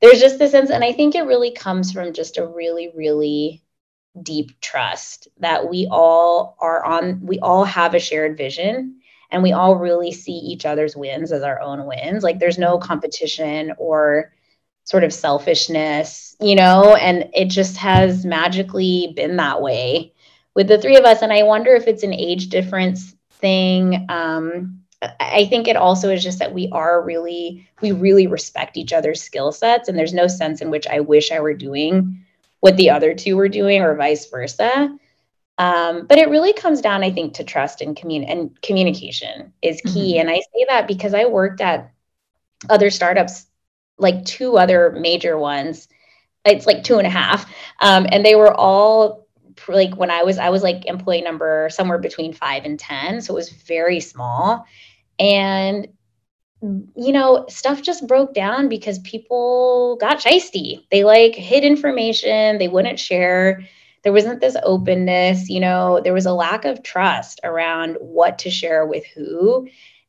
There's 0.00 0.20
just 0.20 0.38
this 0.38 0.50
sense, 0.50 0.70
and 0.70 0.84
I 0.84 0.92
think 0.92 1.14
it 1.14 1.22
really 1.22 1.50
comes 1.50 1.92
from 1.92 2.12
just 2.12 2.36
a 2.36 2.46
really, 2.46 2.92
really 2.94 3.62
deep 4.22 4.58
trust 4.60 5.28
that 5.38 5.68
we 5.68 5.86
all 5.90 6.56
are 6.60 6.84
on, 6.84 7.20
we 7.22 7.38
all 7.40 7.64
have 7.64 7.94
a 7.94 7.98
shared 7.98 8.36
vision 8.36 9.00
and 9.30 9.42
we 9.42 9.52
all 9.52 9.76
really 9.76 10.12
see 10.12 10.32
each 10.32 10.64
other's 10.64 10.96
wins 10.96 11.32
as 11.32 11.42
our 11.42 11.60
own 11.60 11.86
wins. 11.86 12.22
Like 12.22 12.38
there's 12.38 12.58
no 12.58 12.78
competition 12.78 13.72
or 13.78 14.32
sort 14.84 15.04
of 15.04 15.12
selfishness, 15.12 16.36
you 16.40 16.54
know, 16.54 16.94
and 16.94 17.28
it 17.34 17.46
just 17.46 17.76
has 17.76 18.24
magically 18.24 19.12
been 19.16 19.36
that 19.36 19.60
way 19.60 20.12
with 20.54 20.68
the 20.68 20.78
three 20.78 20.96
of 20.96 21.04
us. 21.04 21.22
And 21.22 21.32
I 21.32 21.42
wonder 21.42 21.74
if 21.74 21.88
it's 21.88 22.04
an 22.04 22.14
age 22.14 22.48
difference 22.48 23.14
thing. 23.32 24.06
Um, 24.08 24.82
I 25.20 25.46
think 25.46 25.68
it 25.68 25.76
also 25.76 26.10
is 26.10 26.22
just 26.22 26.38
that 26.38 26.54
we 26.54 26.68
are 26.72 27.02
really, 27.02 27.68
we 27.82 27.92
really 27.92 28.26
respect 28.26 28.76
each 28.76 28.92
other's 28.92 29.22
skill 29.22 29.52
sets. 29.52 29.88
And 29.88 29.98
there's 29.98 30.14
no 30.14 30.26
sense 30.26 30.60
in 30.60 30.70
which 30.70 30.86
I 30.86 31.00
wish 31.00 31.30
I 31.30 31.40
were 31.40 31.54
doing 31.54 32.24
what 32.60 32.76
the 32.76 32.90
other 32.90 33.14
two 33.14 33.36
were 33.36 33.48
doing 33.48 33.82
or 33.82 33.94
vice 33.94 34.28
versa. 34.30 34.96
Um, 35.58 36.06
but 36.06 36.18
it 36.18 36.30
really 36.30 36.52
comes 36.52 36.80
down, 36.80 37.02
I 37.02 37.10
think, 37.10 37.34
to 37.34 37.44
trust 37.44 37.80
and 37.80 37.96
commun- 37.96 38.24
and 38.24 38.60
communication 38.62 39.52
is 39.62 39.80
key. 39.82 40.14
Mhm. 40.14 40.20
And 40.20 40.30
I 40.30 40.40
say 40.40 40.66
that 40.68 40.88
because 40.88 41.14
I 41.14 41.26
worked 41.26 41.60
at 41.60 41.90
other 42.68 42.90
startups, 42.90 43.46
like 43.98 44.24
two 44.24 44.58
other 44.58 44.90
major 44.92 45.38
ones. 45.38 45.88
It's 46.44 46.66
like 46.66 46.84
two 46.84 46.98
and 46.98 47.06
a 47.06 47.10
half, 47.10 47.44
um, 47.80 48.06
and 48.10 48.24
they 48.24 48.36
were 48.36 48.54
all 48.54 49.26
like 49.68 49.96
when 49.96 50.10
I 50.10 50.22
was 50.22 50.38
I 50.38 50.50
was 50.50 50.62
like 50.62 50.86
employee 50.86 51.22
number 51.22 51.68
somewhere 51.70 51.98
between 51.98 52.32
five 52.32 52.64
and 52.64 52.78
ten, 52.78 53.20
so 53.20 53.32
it 53.32 53.36
was 53.36 53.48
very 53.48 54.00
small. 54.00 54.64
And 55.18 55.88
you 56.96 57.12
know, 57.12 57.44
stuff 57.48 57.82
just 57.82 58.06
broke 58.06 58.34
down 58.34 58.68
because 58.68 58.98
people 59.00 59.96
got 60.00 60.18
shisty. 60.18 60.84
They 60.90 61.04
like 61.04 61.34
hid 61.34 61.64
information, 61.64 62.58
they 62.58 62.68
wouldn't 62.68 62.98
share. 62.98 63.62
There 64.02 64.12
wasn't 64.12 64.40
this 64.40 64.56
openness, 64.62 65.48
you 65.48 65.58
know, 65.58 66.00
there 66.02 66.12
was 66.12 66.26
a 66.26 66.32
lack 66.32 66.64
of 66.64 66.82
trust 66.82 67.40
around 67.42 67.96
what 68.00 68.38
to 68.40 68.50
share 68.50 68.86
with 68.86 69.04
who. 69.06 69.68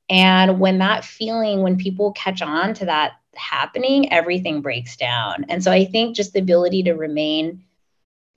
And 0.09 0.59
when 0.59 0.77
that 0.77 1.03
feeling, 1.03 1.63
when 1.63 1.77
people 1.77 2.11
catch 2.13 2.41
on 2.41 2.73
to 2.75 2.85
that 2.85 3.13
happening, 3.35 4.11
everything 4.11 4.61
breaks 4.61 4.95
down. 4.95 5.45
And 5.49 5.63
so 5.63 5.71
I 5.71 5.85
think 5.85 6.15
just 6.15 6.33
the 6.33 6.39
ability 6.39 6.83
to 6.83 6.93
remain 6.93 7.63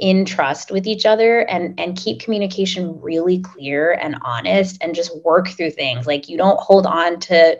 in 0.00 0.24
trust 0.24 0.70
with 0.70 0.86
each 0.86 1.06
other 1.06 1.40
and 1.40 1.78
and 1.78 1.96
keep 1.96 2.20
communication 2.20 3.00
really 3.00 3.38
clear 3.40 3.92
and 3.92 4.16
honest 4.22 4.78
and 4.82 4.94
just 4.94 5.22
work 5.24 5.48
through 5.48 5.70
things. 5.70 6.06
Like 6.06 6.28
you 6.28 6.36
don't 6.36 6.58
hold 6.58 6.86
on 6.86 7.20
to 7.20 7.58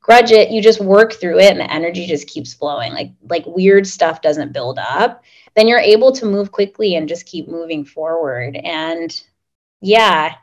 grudge 0.00 0.30
it 0.30 0.50
you 0.50 0.62
just 0.62 0.80
work 0.80 1.12
through 1.14 1.38
it 1.38 1.50
and 1.50 1.60
the 1.60 1.72
energy 1.72 2.06
just 2.06 2.28
keeps 2.28 2.54
flowing. 2.54 2.92
Like 2.92 3.12
like 3.28 3.44
weird 3.46 3.86
stuff 3.86 4.22
doesn't 4.22 4.52
build 4.52 4.78
up 4.78 5.24
then 5.56 5.66
you're 5.66 5.80
able 5.80 6.12
to 6.12 6.26
move 6.26 6.52
quickly 6.52 6.94
and 6.94 7.08
just 7.08 7.26
keep 7.26 7.48
moving 7.48 7.84
forward. 7.84 8.56
And 8.56 9.20
yeah 9.80 10.34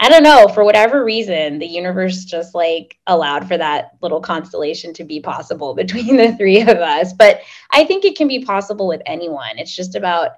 i 0.00 0.08
don't 0.08 0.24
know 0.24 0.48
for 0.48 0.64
whatever 0.64 1.04
reason 1.04 1.60
the 1.60 1.66
universe 1.66 2.24
just 2.24 2.56
like 2.56 2.98
allowed 3.06 3.46
for 3.46 3.56
that 3.56 3.92
little 4.02 4.20
constellation 4.20 4.92
to 4.92 5.04
be 5.04 5.20
possible 5.20 5.74
between 5.76 6.16
the 6.16 6.34
three 6.36 6.60
of 6.60 6.68
us. 6.68 7.12
But 7.12 7.40
i 7.70 7.84
think 7.84 8.04
it 8.04 8.16
can 8.16 8.28
be 8.28 8.44
possible 8.44 8.88
with 8.88 9.02
anyone. 9.06 9.58
It's 9.58 9.74
just 9.74 9.94
about 9.94 10.32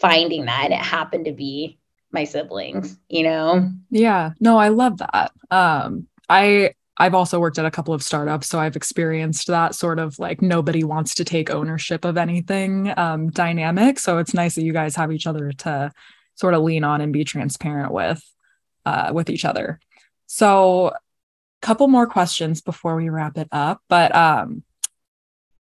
finding 0.00 0.46
that 0.46 0.70
it 0.70 0.78
happened 0.78 1.26
to 1.26 1.32
be 1.32 1.78
my 2.12 2.24
siblings 2.24 2.98
you 3.08 3.22
know 3.22 3.70
yeah 3.90 4.32
no 4.40 4.58
i 4.58 4.68
love 4.68 4.98
that 4.98 5.32
um 5.50 6.06
i 6.28 6.72
I've 7.00 7.14
also 7.14 7.40
worked 7.40 7.58
at 7.58 7.64
a 7.64 7.70
couple 7.70 7.94
of 7.94 8.02
startups, 8.02 8.46
so 8.46 8.58
I've 8.60 8.76
experienced 8.76 9.46
that 9.46 9.74
sort 9.74 9.98
of 9.98 10.18
like 10.18 10.42
nobody 10.42 10.84
wants 10.84 11.14
to 11.14 11.24
take 11.24 11.48
ownership 11.48 12.04
of 12.04 12.18
anything 12.18 12.92
um, 12.94 13.30
dynamic. 13.30 13.98
So 13.98 14.18
it's 14.18 14.34
nice 14.34 14.54
that 14.56 14.64
you 14.64 14.74
guys 14.74 14.96
have 14.96 15.10
each 15.10 15.26
other 15.26 15.50
to 15.50 15.92
sort 16.34 16.52
of 16.52 16.62
lean 16.62 16.84
on 16.84 17.00
and 17.00 17.10
be 17.10 17.24
transparent 17.24 17.90
with 17.90 18.22
uh, 18.84 19.12
with 19.14 19.30
each 19.30 19.46
other. 19.46 19.80
So, 20.26 20.88
a 20.88 20.98
couple 21.62 21.88
more 21.88 22.06
questions 22.06 22.60
before 22.60 22.96
we 22.96 23.08
wrap 23.08 23.38
it 23.38 23.48
up. 23.50 23.80
But 23.88 24.14
um, 24.14 24.62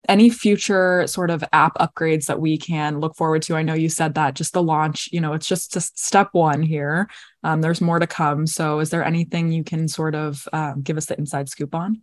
any 0.07 0.29
future 0.29 1.05
sort 1.07 1.29
of 1.29 1.43
app 1.53 1.75
upgrades 1.75 2.25
that 2.25 2.39
we 2.41 2.57
can 2.57 2.99
look 2.99 3.15
forward 3.15 3.41
to? 3.43 3.55
I 3.55 3.63
know 3.63 3.73
you 3.73 3.89
said 3.89 4.15
that 4.15 4.35
just 4.35 4.53
the 4.53 4.63
launch, 4.63 5.09
you 5.11 5.21
know, 5.21 5.33
it's 5.33 5.47
just, 5.47 5.79
step 5.97 6.29
one 6.31 6.61
here. 6.61 7.09
Um, 7.43 7.61
there's 7.61 7.81
more 7.81 7.99
to 7.99 8.07
come. 8.07 8.47
So, 8.47 8.79
is 8.79 8.89
there 8.89 9.03
anything 9.03 9.51
you 9.51 9.63
can 9.63 9.87
sort 9.87 10.15
of 10.15 10.47
um, 10.53 10.81
give 10.81 10.97
us 10.97 11.05
the 11.05 11.17
inside 11.17 11.49
scoop 11.49 11.75
on? 11.75 12.01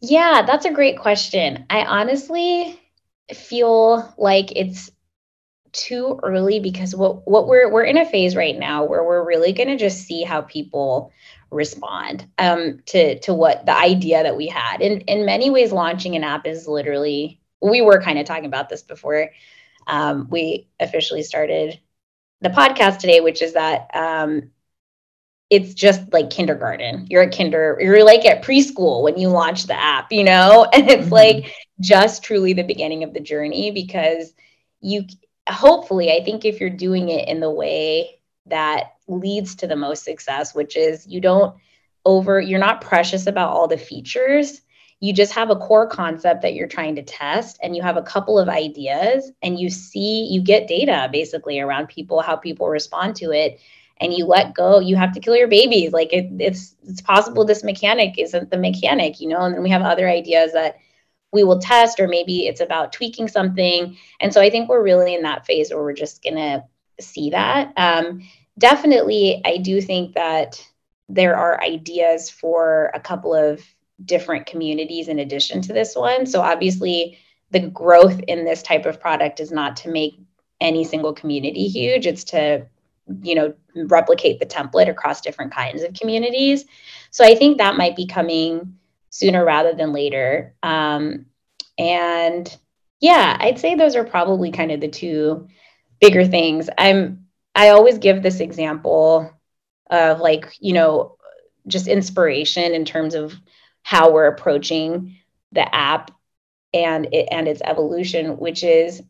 Yeah, 0.00 0.44
that's 0.46 0.66
a 0.66 0.72
great 0.72 0.98
question. 0.98 1.64
I 1.70 1.84
honestly 1.84 2.78
feel 3.32 4.14
like 4.18 4.52
it's 4.54 4.90
too 5.72 6.18
early 6.22 6.60
because 6.60 6.94
what 6.94 7.28
what 7.28 7.46
we're 7.48 7.70
we're 7.70 7.84
in 7.84 7.98
a 7.98 8.06
phase 8.06 8.34
right 8.34 8.58
now 8.58 8.84
where 8.84 9.04
we're 9.04 9.26
really 9.26 9.52
going 9.52 9.68
to 9.68 9.76
just 9.76 10.06
see 10.06 10.22
how 10.22 10.40
people 10.40 11.12
respond 11.50 12.26
um, 12.38 12.80
to 12.86 13.18
to 13.20 13.34
what 13.34 13.66
the 13.66 13.76
idea 13.76 14.22
that 14.22 14.36
we 14.36 14.46
had. 14.46 14.80
In 14.80 15.00
in 15.02 15.26
many 15.26 15.50
ways, 15.50 15.72
launching 15.72 16.16
an 16.16 16.24
app 16.24 16.46
is 16.46 16.66
literally. 16.66 17.40
We 17.62 17.80
were 17.80 18.02
kind 18.02 18.18
of 18.18 18.26
talking 18.26 18.44
about 18.44 18.68
this 18.68 18.82
before 18.82 19.30
um, 19.86 20.28
we 20.30 20.68
officially 20.78 21.22
started 21.22 21.80
the 22.40 22.50
podcast 22.50 22.98
today, 22.98 23.20
which 23.20 23.40
is 23.40 23.54
that 23.54 23.90
um, 23.94 24.50
it's 25.48 25.74
just 25.74 26.12
like 26.12 26.30
kindergarten. 26.30 27.06
You're 27.08 27.22
at 27.22 27.36
kinder, 27.36 27.78
you're 27.80 28.04
like 28.04 28.24
at 28.24 28.42
preschool 28.42 29.02
when 29.02 29.18
you 29.18 29.28
launch 29.28 29.64
the 29.66 29.80
app, 29.80 30.12
you 30.12 30.24
know, 30.24 30.68
and 30.72 30.88
it's 30.88 31.04
mm-hmm. 31.04 31.12
like 31.12 31.54
just 31.80 32.22
truly 32.22 32.52
the 32.52 32.62
beginning 32.62 33.04
of 33.04 33.14
the 33.14 33.20
journey 33.20 33.70
because 33.70 34.32
you 34.80 35.04
hopefully, 35.48 36.12
I 36.12 36.24
think 36.24 36.44
if 36.44 36.60
you're 36.60 36.70
doing 36.70 37.08
it 37.08 37.28
in 37.28 37.40
the 37.40 37.50
way 37.50 38.20
that 38.46 38.95
leads 39.08 39.54
to 39.56 39.66
the 39.66 39.76
most 39.76 40.04
success, 40.04 40.54
which 40.54 40.76
is 40.76 41.06
you 41.06 41.20
don't 41.20 41.56
over, 42.04 42.40
you're 42.40 42.60
not 42.60 42.80
precious 42.80 43.26
about 43.26 43.50
all 43.50 43.66
the 43.66 43.76
features. 43.76 44.60
You 45.00 45.12
just 45.12 45.32
have 45.32 45.50
a 45.50 45.56
core 45.56 45.86
concept 45.86 46.42
that 46.42 46.54
you're 46.54 46.68
trying 46.68 46.94
to 46.96 47.02
test, 47.02 47.58
and 47.62 47.76
you 47.76 47.82
have 47.82 47.98
a 47.98 48.02
couple 48.02 48.38
of 48.38 48.48
ideas, 48.48 49.30
and 49.42 49.58
you 49.58 49.68
see, 49.68 50.26
you 50.30 50.40
get 50.40 50.68
data 50.68 51.08
basically 51.12 51.60
around 51.60 51.88
people, 51.88 52.22
how 52.22 52.36
people 52.36 52.68
respond 52.68 53.16
to 53.16 53.32
it, 53.32 53.60
and 53.98 54.14
you 54.14 54.24
let 54.24 54.54
go. 54.54 54.78
You 54.78 54.96
have 54.96 55.12
to 55.12 55.20
kill 55.20 55.36
your 55.36 55.48
babies. 55.48 55.92
Like 55.92 56.12
it, 56.12 56.30
it's 56.38 56.76
it's 56.82 57.02
possible 57.02 57.44
this 57.44 57.64
mechanic 57.64 58.18
isn't 58.18 58.50
the 58.50 58.58
mechanic, 58.58 59.20
you 59.20 59.28
know. 59.28 59.40
And 59.40 59.54
then 59.54 59.62
we 59.62 59.70
have 59.70 59.82
other 59.82 60.08
ideas 60.08 60.52
that 60.52 60.76
we 61.32 61.44
will 61.44 61.58
test, 61.58 62.00
or 62.00 62.08
maybe 62.08 62.46
it's 62.46 62.60
about 62.60 62.92
tweaking 62.92 63.28
something. 63.28 63.96
And 64.20 64.32
so 64.32 64.40
I 64.40 64.48
think 64.48 64.68
we're 64.68 64.82
really 64.82 65.14
in 65.14 65.22
that 65.22 65.44
phase 65.44 65.70
where 65.70 65.82
we're 65.82 65.92
just 65.92 66.22
gonna 66.22 66.64
see 67.00 67.30
that. 67.30 67.72
Um, 67.76 68.22
definitely, 68.58 69.42
I 69.44 69.58
do 69.58 69.80
think 69.80 70.14
that 70.14 70.64
there 71.08 71.36
are 71.36 71.62
ideas 71.62 72.30
for 72.30 72.90
a 72.94 73.00
couple 73.00 73.34
of 73.34 73.62
different 74.04 74.46
communities 74.46 75.08
in 75.08 75.18
addition 75.18 75.62
to 75.62 75.72
this 75.72 75.94
one. 75.94 76.26
So 76.26 76.40
obviously, 76.40 77.18
the 77.50 77.60
growth 77.60 78.20
in 78.26 78.44
this 78.44 78.62
type 78.62 78.86
of 78.86 79.00
product 79.00 79.40
is 79.40 79.52
not 79.52 79.76
to 79.78 79.90
make 79.90 80.18
any 80.60 80.84
single 80.84 81.12
community 81.12 81.68
huge. 81.68 82.06
It's 82.06 82.24
to 82.24 82.66
you 83.22 83.34
know 83.34 83.54
replicate 83.74 84.40
the 84.40 84.46
template 84.46 84.88
across 84.88 85.20
different 85.20 85.52
kinds 85.52 85.82
of 85.82 85.94
communities. 85.94 86.64
So 87.10 87.24
I 87.24 87.34
think 87.34 87.58
that 87.58 87.76
might 87.76 87.96
be 87.96 88.06
coming 88.06 88.76
sooner 89.10 89.44
rather 89.44 89.74
than 89.74 89.92
later. 89.92 90.54
Um, 90.62 91.26
and 91.78 92.54
yeah, 93.00 93.36
I'd 93.38 93.58
say 93.58 93.74
those 93.74 93.96
are 93.96 94.04
probably 94.04 94.50
kind 94.50 94.72
of 94.72 94.80
the 94.80 94.88
two 94.88 95.48
bigger 96.00 96.24
things. 96.24 96.68
I'm 96.76 97.25
I 97.56 97.70
always 97.70 97.96
give 97.98 98.22
this 98.22 98.40
example 98.40 99.32
of 99.88 100.20
like, 100.20 100.56
you 100.60 100.74
know, 100.74 101.16
just 101.66 101.88
inspiration 101.88 102.74
in 102.74 102.84
terms 102.84 103.14
of 103.14 103.34
how 103.82 104.12
we're 104.12 104.26
approaching 104.26 105.16
the 105.52 105.74
app 105.74 106.10
and 106.74 107.08
it 107.12 107.28
and 107.32 107.48
its 107.48 107.62
evolution, 107.64 108.36
which 108.36 108.62
is 108.62 109.02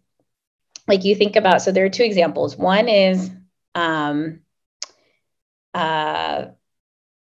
like 0.87 1.05
you 1.05 1.17
think 1.17 1.35
about 1.35 1.61
so 1.61 1.73
there 1.73 1.85
are 1.85 1.91
two 1.91 2.05
examples. 2.05 2.57
One 2.57 2.89
is 2.89 3.31
um 3.75 4.41
uh 5.75 6.45
oh 6.47 6.55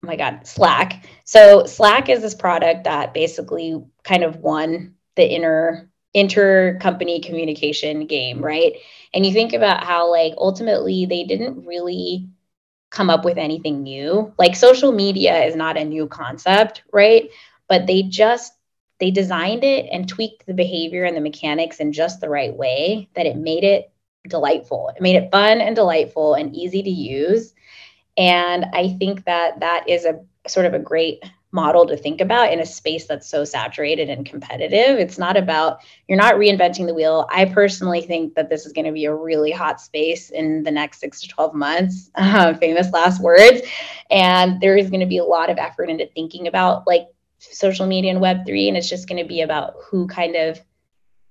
my 0.06 0.16
god, 0.16 0.46
Slack. 0.46 1.06
So 1.24 1.64
Slack 1.64 2.10
is 2.10 2.20
this 2.20 2.34
product 2.34 2.84
that 2.84 3.14
basically 3.14 3.82
kind 4.02 4.24
of 4.24 4.36
won 4.36 4.96
the 5.16 5.26
inner 5.26 5.90
inter-company 6.14 7.20
communication 7.20 8.06
game, 8.06 8.40
right? 8.40 8.74
And 9.12 9.26
you 9.26 9.32
think 9.32 9.52
about 9.52 9.84
how 9.84 10.10
like 10.10 10.34
ultimately 10.38 11.06
they 11.06 11.24
didn't 11.24 11.66
really 11.66 12.28
come 12.90 13.10
up 13.10 13.24
with 13.24 13.36
anything 13.36 13.82
new. 13.82 14.32
Like 14.38 14.54
social 14.54 14.92
media 14.92 15.44
is 15.44 15.56
not 15.56 15.76
a 15.76 15.84
new 15.84 16.06
concept, 16.06 16.82
right? 16.92 17.28
But 17.68 17.86
they 17.86 18.02
just 18.02 18.52
they 19.00 19.10
designed 19.10 19.64
it 19.64 19.88
and 19.90 20.08
tweaked 20.08 20.46
the 20.46 20.54
behavior 20.54 21.04
and 21.04 21.16
the 21.16 21.20
mechanics 21.20 21.80
in 21.80 21.92
just 21.92 22.20
the 22.20 22.28
right 22.28 22.54
way 22.56 23.08
that 23.16 23.26
it 23.26 23.36
made 23.36 23.64
it 23.64 23.92
delightful. 24.28 24.90
It 24.96 25.02
made 25.02 25.16
it 25.16 25.32
fun 25.32 25.60
and 25.60 25.74
delightful 25.74 26.34
and 26.34 26.54
easy 26.54 26.82
to 26.82 26.90
use. 26.90 27.52
And 28.16 28.66
I 28.72 28.96
think 28.98 29.24
that 29.24 29.60
that 29.60 29.88
is 29.88 30.04
a 30.04 30.20
sort 30.46 30.66
of 30.66 30.74
a 30.74 30.78
great 30.78 31.24
model 31.54 31.86
to 31.86 31.96
think 31.96 32.20
about 32.20 32.52
in 32.52 32.58
a 32.58 32.66
space 32.66 33.06
that's 33.06 33.28
so 33.28 33.44
saturated 33.44 34.10
and 34.10 34.26
competitive. 34.26 34.98
It's 34.98 35.18
not 35.18 35.36
about, 35.36 35.78
you're 36.08 36.18
not 36.18 36.34
reinventing 36.34 36.86
the 36.86 36.94
wheel. 36.94 37.28
I 37.30 37.44
personally 37.44 38.02
think 38.02 38.34
that 38.34 38.50
this 38.50 38.66
is 38.66 38.72
going 38.72 38.86
to 38.86 38.92
be 38.92 39.04
a 39.04 39.14
really 39.14 39.52
hot 39.52 39.80
space 39.80 40.30
in 40.30 40.64
the 40.64 40.72
next 40.72 40.98
six 40.98 41.20
to 41.22 41.28
12 41.28 41.54
months, 41.54 42.10
uh, 42.16 42.54
famous 42.54 42.90
last 42.90 43.22
words. 43.22 43.62
And 44.10 44.60
there 44.60 44.76
is 44.76 44.90
going 44.90 45.00
to 45.00 45.06
be 45.06 45.18
a 45.18 45.24
lot 45.24 45.48
of 45.48 45.56
effort 45.56 45.88
into 45.88 46.06
thinking 46.08 46.48
about 46.48 46.88
like 46.88 47.06
social 47.38 47.86
media 47.86 48.10
and 48.10 48.20
Web3. 48.20 48.68
And 48.68 48.76
it's 48.76 48.90
just 48.90 49.08
going 49.08 49.22
to 49.22 49.28
be 49.28 49.40
about 49.40 49.76
who 49.88 50.08
kind 50.08 50.34
of 50.34 50.60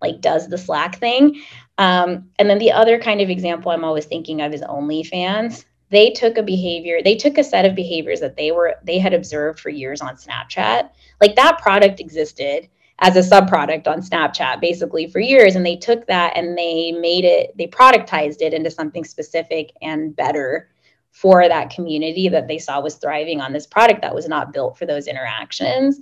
like 0.01 0.21
does 0.21 0.47
the 0.47 0.57
Slack 0.57 0.95
thing. 0.95 1.41
Um, 1.77 2.29
and 2.39 2.49
then 2.49 2.59
the 2.59 2.71
other 2.71 2.97
kind 2.97 3.19
of 3.19 3.29
example 3.29 3.71
I'm 3.71 3.83
always 3.83 4.05
thinking 4.05 4.41
of 4.41 4.53
is 4.53 4.61
OnlyFans 4.61 5.65
they 5.93 6.09
took 6.09 6.37
a 6.37 6.43
behavior 6.43 7.01
they 7.03 7.15
took 7.15 7.37
a 7.37 7.43
set 7.43 7.65
of 7.65 7.75
behaviors 7.75 8.19
that 8.19 8.35
they 8.35 8.51
were 8.51 8.75
they 8.83 8.97
had 8.97 9.13
observed 9.13 9.59
for 9.59 9.69
years 9.69 10.01
on 10.01 10.15
snapchat. 10.15 10.89
Like 11.21 11.35
that 11.35 11.59
product 11.59 11.99
existed 11.99 12.67
as 12.99 13.15
a 13.15 13.19
subproduct 13.19 13.87
on 13.87 14.01
snapchat 14.01 14.59
basically 14.59 15.07
for 15.07 15.19
years 15.19 15.55
and 15.55 15.65
they 15.65 15.75
took 15.75 16.05
that 16.07 16.35
and 16.35 16.57
they 16.57 16.91
made 16.91 17.23
it 17.23 17.55
they 17.57 17.67
productized 17.67 18.41
it 18.41 18.53
into 18.53 18.71
something 18.71 19.03
specific 19.03 19.71
and 19.81 20.15
better 20.15 20.69
for 21.11 21.47
that 21.47 21.69
community 21.69 22.27
that 22.27 22.47
they 22.47 22.57
saw 22.57 22.81
was 22.81 22.95
thriving 22.95 23.39
on 23.39 23.53
this 23.53 23.67
product 23.67 24.01
that 24.01 24.15
was 24.15 24.27
not 24.27 24.51
built 24.51 24.77
for 24.77 24.87
those 24.87 25.07
interactions. 25.07 25.99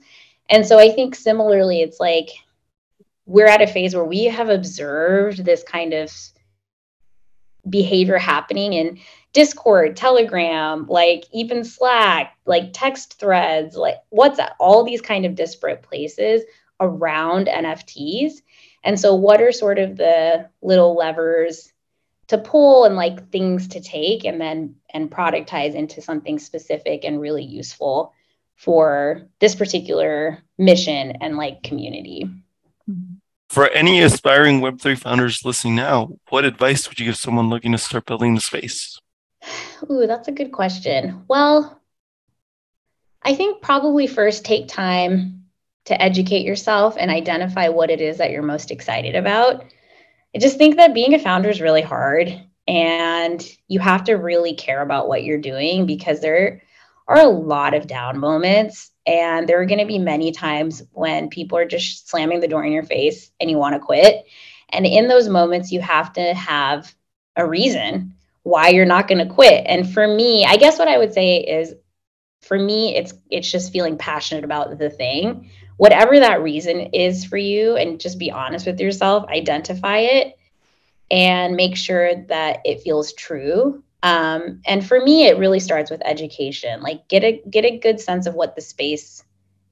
And 0.50 0.66
so 0.66 0.80
i 0.80 0.90
think 0.90 1.16
similarly 1.16 1.82
it's 1.82 2.00
like 2.00 2.30
we're 3.26 3.48
at 3.48 3.62
a 3.62 3.68
phase 3.68 3.94
where 3.94 4.06
we 4.06 4.26
have 4.26 4.50
observed 4.50 5.46
this 5.46 5.64
kind 5.64 5.94
of 5.94 6.10
behavior 7.70 8.18
happening 8.18 8.74
in 8.74 9.00
Discord, 9.34 9.96
Telegram, 9.96 10.86
like 10.88 11.26
even 11.32 11.64
Slack, 11.64 12.38
like 12.46 12.72
text 12.74 13.20
threads, 13.20 13.76
like 13.76 13.96
WhatsApp, 14.14 14.52
all 14.60 14.84
these 14.84 15.02
kind 15.02 15.26
of 15.26 15.36
disparate 15.36 15.82
places 15.82 16.44
around 16.80 17.48
NFTs. 17.48 18.42
And 18.84 19.00
so, 19.00 19.16
what 19.16 19.42
are 19.42 19.52
sort 19.52 19.80
of 19.80 19.96
the 19.96 20.50
little 20.62 20.96
levers 20.96 21.72
to 22.28 22.38
pull 22.38 22.86
and 22.86 22.96
like 22.96 23.30
things 23.32 23.68
to 23.70 23.82
take 23.82 24.26
and 24.26 24.42
then 24.42 24.76
and 24.94 25.10
productize 25.10 25.76
into 25.76 26.02
something 26.02 26.40
specific 26.40 27.04
and 27.06 27.22
really 27.22 27.44
useful 27.44 28.14
for 28.56 29.28
this 29.40 29.56
particular 29.56 30.40
mission 30.58 31.12
and 31.22 31.38
like 31.38 31.64
community? 31.64 32.26
Mm-hmm. 32.90 33.16
For 33.52 33.68
any 33.68 34.02
aspiring 34.02 34.62
Web3 34.62 34.98
founders 34.98 35.44
listening 35.44 35.76
now, 35.76 36.14
what 36.30 36.46
advice 36.46 36.88
would 36.88 37.02
you 37.02 37.08
give 37.08 37.18
someone 37.18 37.50
looking 37.50 37.74
to 37.74 37.78
start 37.78 38.06
building 38.06 38.34
the 38.34 38.40
space? 38.40 38.98
Ooh, 39.90 40.08
that's 40.08 40.30
a 40.30 40.32
good 40.32 40.54
question. 40.54 41.26
Well, 41.28 41.82
I 43.22 43.36
think 43.36 43.62
probably 43.62 44.08
first 44.08 44.46
take 44.46 44.70
time 44.70 45.44
to 45.84 46.02
educate 46.02 46.46
yourself 46.46 46.96
and 46.98 47.12
identify 47.12 47.68
what 47.68 47.90
it 47.90 48.00
is 48.00 48.20
that 48.20 48.32
you're 48.32 48.42
most 48.42 48.72
excited 48.72 49.18
about. 49.18 49.66
I 50.34 50.40
just 50.40 50.58
think 50.58 50.78
that 50.78 50.94
being 50.94 51.14
a 51.14 51.20
founder 51.20 51.50
is 51.50 51.60
really 51.60 51.82
hard 51.82 52.34
and 52.70 53.46
you 53.68 53.82
have 53.82 54.06
to 54.06 54.14
really 54.14 54.54
care 54.54 54.82
about 54.82 55.10
what 55.10 55.26
you're 55.26 55.38
doing 55.38 55.86
because 55.86 56.22
there 56.22 56.64
are 57.10 57.20
a 57.20 57.28
lot 57.28 57.74
of 57.74 57.86
down 57.86 58.18
moments 58.18 58.91
and 59.06 59.48
there 59.48 59.60
are 59.62 59.66
going 59.66 59.80
to 59.80 59.86
be 59.86 60.00
many 60.00 60.32
times 60.32 60.84
when 60.92 61.30
people 61.30 61.58
are 61.58 61.66
just 61.66 62.10
slamming 62.10 62.40
the 62.40 62.48
door 62.48 62.64
in 62.64 62.72
your 62.72 62.84
face 62.84 63.32
and 63.40 63.50
you 63.50 63.58
want 63.58 63.74
to 63.74 63.80
quit. 63.80 64.26
And 64.70 64.86
in 64.86 65.08
those 65.08 65.28
moments, 65.28 65.72
you 65.72 65.82
have 65.82 66.14
to 66.14 66.34
have 66.34 66.94
a 67.36 67.48
reason 67.48 68.14
why 68.44 68.70
you're 68.70 68.86
not 68.86 69.08
going 69.08 69.26
to 69.26 69.34
quit. 69.34 69.66
And 69.68 69.92
for 69.92 70.08
me, 70.08 70.46
I 70.46 70.58
guess 70.58 70.80
what 70.80 70.88
I 70.88 70.98
would 70.98 71.14
say 71.14 71.38
is 71.38 71.76
for 72.42 72.58
me, 72.58 72.96
it's 72.96 73.14
it's 73.30 73.52
just 73.52 73.72
feeling 73.72 73.98
passionate 73.98 74.44
about 74.44 74.78
the 74.78 74.90
thing. 74.90 75.50
Whatever 75.78 76.20
that 76.20 76.42
reason 76.42 76.80
is 76.94 77.26
for 77.26 77.38
you, 77.38 77.76
and 77.76 78.00
just 78.00 78.20
be 78.20 78.32
honest 78.32 78.66
with 78.66 78.80
yourself, 78.80 79.26
identify 79.30 80.00
it 80.00 80.38
and 81.10 81.56
make 81.56 81.76
sure 81.76 82.16
that 82.28 82.60
it 82.66 82.82
feels 82.82 83.14
true. 83.14 83.84
Um, 84.04 84.62
and 84.66 84.86
for 84.86 85.00
me, 85.00 85.28
it 85.28 85.38
really 85.38 85.60
starts 85.60 85.92
with 85.92 86.02
education. 86.06 86.82
Like 86.82 87.08
get 87.08 87.24
a 87.24 87.42
get 87.50 87.66
a 87.66 87.78
good 87.78 88.00
sense 88.00 88.26
of 88.26 88.34
what 88.34 88.56
the 88.56 88.62
space 88.62 89.24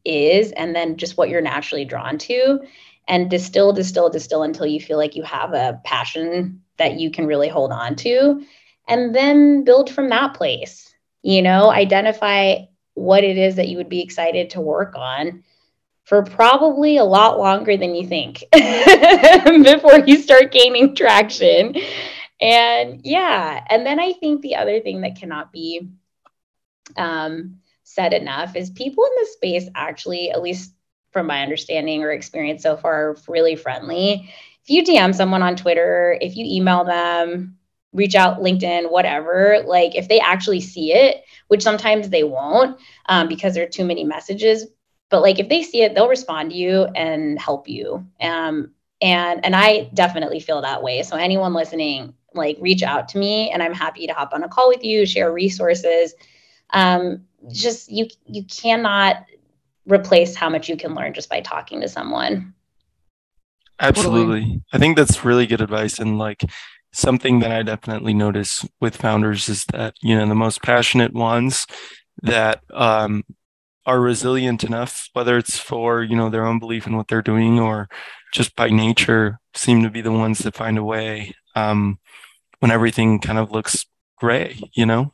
is, 0.06 0.52
and 0.52 0.76
then 0.76 0.98
just 0.98 1.18
what 1.18 1.30
you're 1.30 1.42
naturally 1.42 1.86
drawn 1.86 2.18
to, 2.20 2.60
and 3.08 3.30
distill, 3.30 3.74
distill, 3.74 4.10
distill 4.10 4.44
until 4.44 4.66
you 4.66 4.80
feel 4.80 4.98
like 4.98 5.16
you 5.16 5.24
have 5.24 5.54
a 5.54 5.82
passion 5.84 6.62
that 6.78 7.00
you 7.00 7.12
can 7.12 7.26
really 7.26 7.50
hold 7.50 7.72
on 7.72 7.96
to, 7.98 8.44
and 8.88 9.16
then 9.16 9.64
build 9.64 9.90
from 9.90 10.10
that 10.10 10.36
place. 10.36 10.94
You 11.22 11.42
know, 11.42 11.70
identify 11.72 12.60
what 12.94 13.24
it 13.24 13.38
is 13.38 13.56
that 13.56 13.68
you 13.68 13.78
would 13.78 13.90
be 13.90 14.02
excited 14.02 14.52
to 14.52 14.62
work 14.62 14.96
on 14.96 15.44
for 16.10 16.24
probably 16.24 16.98
a 16.98 17.04
lot 17.04 17.38
longer 17.38 17.78
than 17.78 17.94
you 17.94 18.08
think 18.08 18.44
before 18.52 20.00
you 20.06 20.18
start 20.18 20.52
gaining 20.52 20.96
traction. 20.96 21.76
And 22.42 23.02
yeah, 23.04 23.64
and 23.70 23.86
then 23.86 24.00
I 24.00 24.14
think 24.14 24.42
the 24.42 24.56
other 24.56 24.80
thing 24.80 25.02
that 25.02 25.20
cannot 25.20 25.52
be 25.52 25.90
um, 26.96 27.60
said 27.84 28.14
enough 28.14 28.56
is 28.56 28.70
people 28.70 29.04
in 29.06 29.12
the 29.22 29.28
space 29.28 29.70
actually, 29.76 30.32
at 30.32 30.42
least 30.42 30.74
from 31.12 31.28
my 31.28 31.42
understanding 31.42 32.04
or 32.04 32.12
experience 32.12 32.64
so 32.64 32.78
far, 32.78 33.12
are 33.12 33.18
really 33.28 33.56
friendly. 33.56 34.30
If 34.64 34.70
you 34.70 34.84
DM 34.84 35.14
someone 35.14 35.42
on 35.42 35.56
Twitter, 35.56 36.18
if 36.22 36.36
you 36.36 36.46
email 36.48 36.84
them, 36.84 37.58
reach 37.92 38.16
out 38.16 38.40
LinkedIn, 38.40 38.92
whatever, 38.92 39.64
like 39.66 39.96
if 39.96 40.08
they 40.08 40.20
actually 40.20 40.62
see 40.62 40.94
it, 40.94 41.24
which 41.48 41.64
sometimes 41.64 42.10
they 42.10 42.24
won't 42.24 42.80
um, 43.08 43.28
because 43.28 43.56
there 43.56 43.64
are 43.64 43.70
too 43.70 43.86
many 43.86 44.04
messages, 44.04 44.68
but 45.10 45.22
like 45.22 45.40
if 45.40 45.50
they 45.50 45.64
see 45.64 45.82
it 45.82 45.96
they'll 45.96 46.08
respond 46.08 46.52
to 46.52 46.58
you 46.58 46.84
and 46.96 47.40
help 47.40 47.68
you 47.68 48.06
um, 48.22 48.72
and 49.02 49.44
and 49.46 49.56
i 49.56 49.90
definitely 49.94 50.40
feel 50.40 50.62
that 50.62 50.84
way. 50.84 51.04
So 51.04 51.16
anyone 51.16 51.54
listening 51.54 52.14
like 52.34 52.58
reach 52.60 52.84
out 52.84 53.10
to 53.10 53.18
me 53.18 53.50
and 53.50 53.64
i'm 53.64 53.74
happy 53.74 54.06
to 54.06 54.14
hop 54.14 54.34
on 54.34 54.44
a 54.44 54.48
call 54.48 54.68
with 54.68 54.84
you 54.84 55.06
share 55.06 55.32
resources. 55.32 56.14
Um, 56.72 57.26
just 57.52 57.92
you 57.92 58.08
you 58.26 58.44
cannot 58.44 59.26
replace 59.86 60.36
how 60.36 60.50
much 60.50 60.70
you 60.70 60.78
can 60.78 60.94
learn 60.94 61.14
just 61.14 61.30
by 61.30 61.42
talking 61.42 61.82
to 61.82 61.88
someone. 61.88 62.54
Absolutely. 63.80 64.62
I 64.74 64.78
think 64.78 64.98
that's 64.98 65.24
really 65.24 65.48
good 65.48 65.62
advice. 65.62 66.00
And 66.00 66.20
like 66.20 66.44
something 66.92 67.40
that 67.40 67.52
i 67.52 67.62
definitely 67.62 68.14
notice 68.14 68.66
with 68.82 68.98
founders 68.98 69.48
is 69.48 69.64
that 69.66 69.94
you 70.02 70.18
know 70.18 70.28
the 70.28 70.34
most 70.34 70.64
passionate 70.64 71.14
ones 71.14 71.68
that 72.24 72.62
um, 72.74 73.24
are 73.90 74.00
resilient 74.00 74.64
enough, 74.64 75.10
whether 75.14 75.36
it's 75.36 75.58
for, 75.58 76.04
you 76.04 76.16
know, 76.16 76.30
their 76.30 76.46
own 76.46 76.60
belief 76.60 76.86
in 76.86 76.96
what 76.96 77.08
they're 77.08 77.24
doing 77.24 77.60
or 77.60 77.90
just 78.32 78.56
by 78.56 78.70
nature 78.70 79.40
seem 79.56 79.82
to 79.82 79.90
be 79.90 80.00
the 80.00 80.12
ones 80.12 80.40
that 80.40 80.56
find 80.56 80.78
a 80.78 80.84
way 80.84 81.34
um, 81.56 81.98
when 82.60 82.70
everything 82.70 83.18
kind 83.20 83.40
of 83.40 83.50
looks 83.50 83.88
gray, 84.20 84.60
you 84.74 84.86
know? 84.86 85.12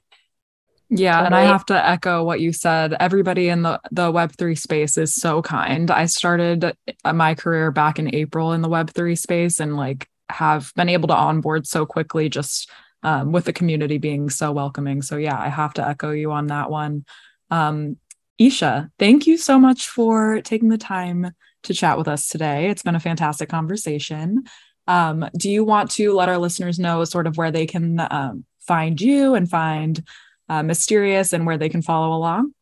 Yeah, 0.90 1.26
and 1.26 1.34
I 1.34 1.44
have 1.44 1.66
to 1.68 1.90
echo 1.90 2.26
what 2.26 2.42
you 2.42 2.52
said. 2.52 2.94
Everybody 3.00 3.48
in 3.48 3.64
the 3.64 3.80
the 3.92 4.12
Web3 4.12 4.58
space 4.60 4.98
is 4.98 5.16
so 5.16 5.42
kind. 5.42 5.90
I 5.90 6.06
started 6.06 6.76
uh, 7.04 7.14
my 7.14 7.34
career 7.34 7.72
back 7.72 7.98
in 7.98 8.14
April 8.14 8.52
in 8.52 8.62
the 8.62 8.70
Web3 8.70 9.18
space 9.18 9.60
and 9.62 9.78
like 9.78 10.08
have 10.30 10.72
been 10.76 10.90
able 10.90 11.08
to 11.08 11.16
onboard 11.16 11.66
so 11.66 11.86
quickly 11.86 12.28
just 12.30 12.70
um, 13.04 13.32
with 13.32 13.46
the 13.46 13.54
community 13.54 13.98
being 13.98 14.30
so 14.30 14.52
welcoming. 14.52 15.02
So 15.02 15.16
yeah, 15.16 15.40
I 15.40 15.48
have 15.48 15.74
to 15.76 15.88
echo 15.88 16.12
you 16.12 16.32
on 16.32 16.48
that 16.48 16.70
one. 16.70 17.06
Um, 17.50 17.98
Esha, 18.40 18.90
thank 19.00 19.28
you 19.28 19.38
so 19.38 19.58
much 19.58 19.88
for 19.88 20.42
taking 20.42 20.70
the 20.70 20.78
time 20.78 21.32
to 21.64 21.74
chat 21.74 21.98
with 21.98 22.08
us 22.08 22.28
today. 22.28 22.70
It's 22.70 22.84
been 22.84 22.96
a 22.96 23.00
fantastic 23.00 23.50
conversation. 23.50 24.44
Um, 24.88 25.28
do 25.38 25.50
you 25.50 25.64
want 25.64 25.92
to 25.92 26.14
let 26.14 26.30
our 26.30 26.38
listeners 26.38 26.78
know 26.78 27.04
sort 27.06 27.28
of 27.28 27.38
where 27.38 27.52
they 27.52 27.66
can 27.66 28.00
um, 28.12 28.46
find 28.60 29.00
you 29.00 29.36
and 29.36 29.50
find 29.50 30.04
uh, 30.50 30.64
Mysterious 30.64 31.34
and 31.34 31.46
where 31.46 31.58
they 31.58 31.70
can 31.70 31.82
follow 31.82 32.16
along? 32.16 32.54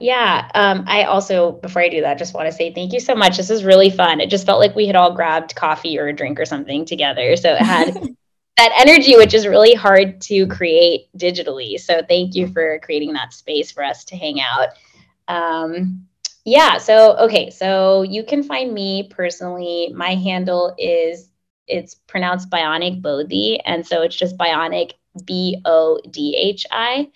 Yeah. 0.00 0.50
Um, 0.54 0.84
I 0.86 1.04
also, 1.04 1.52
before 1.52 1.82
I 1.82 1.88
do 1.88 2.00
that, 2.00 2.18
just 2.18 2.34
want 2.34 2.46
to 2.46 2.52
say 2.52 2.72
thank 2.72 2.92
you 2.92 3.00
so 3.00 3.14
much. 3.14 3.36
This 3.36 3.50
is 3.50 3.64
really 3.64 3.90
fun. 3.90 4.20
It 4.20 4.30
just 4.30 4.46
felt 4.46 4.58
like 4.58 4.74
we 4.74 4.86
had 4.86 4.96
all 4.96 5.14
grabbed 5.14 5.54
coffee 5.54 5.98
or 5.98 6.08
a 6.08 6.12
drink 6.12 6.40
or 6.40 6.46
something 6.46 6.84
together. 6.84 7.36
So 7.36 7.54
it 7.54 7.62
had 7.62 7.96
that 8.58 8.72
energy, 8.76 9.16
which 9.16 9.34
is 9.34 9.46
really 9.46 9.72
hard 9.72 10.20
to 10.22 10.46
create 10.48 11.08
digitally. 11.16 11.78
So 11.78 12.02
thank 12.06 12.34
you 12.34 12.48
for 12.48 12.80
creating 12.80 13.12
that 13.12 13.32
space 13.32 13.70
for 13.70 13.84
us 13.84 14.04
to 14.06 14.16
hang 14.16 14.40
out. 14.40 14.70
Um, 15.28 16.06
yeah. 16.44 16.78
So, 16.78 17.16
okay. 17.18 17.50
So 17.50 18.02
you 18.02 18.24
can 18.24 18.42
find 18.42 18.74
me 18.74 19.08
personally. 19.10 19.92
My 19.94 20.14
handle 20.14 20.74
is, 20.76 21.30
it's 21.68 21.94
pronounced 21.94 22.50
Bionic 22.50 23.00
Bodhi. 23.00 23.60
And 23.60 23.86
so 23.86 24.02
it's 24.02 24.16
just 24.16 24.36
Bionic, 24.36 24.92
B 25.24 25.60
O 25.64 26.00
D 26.10 26.36
H 26.36 26.66
I. 26.72 27.10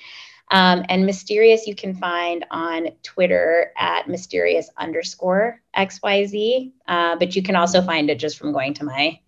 Um, 0.53 0.84
and 0.88 1.07
Mysterious, 1.07 1.66
you 1.66 1.74
can 1.74 1.95
find 1.95 2.45
on 2.51 2.88
Twitter 3.03 3.72
at 3.76 4.07
mysterious 4.07 4.68
underscore 4.76 5.61
XYZ. 5.76 6.72
Uh, 6.86 7.16
but 7.16 7.34
you 7.34 7.43
can 7.43 7.57
also 7.57 7.82
find 7.82 8.11
it 8.11 8.18
just 8.18 8.38
from 8.38 8.53
going 8.53 8.74
to 8.74 8.84
my 8.84 9.18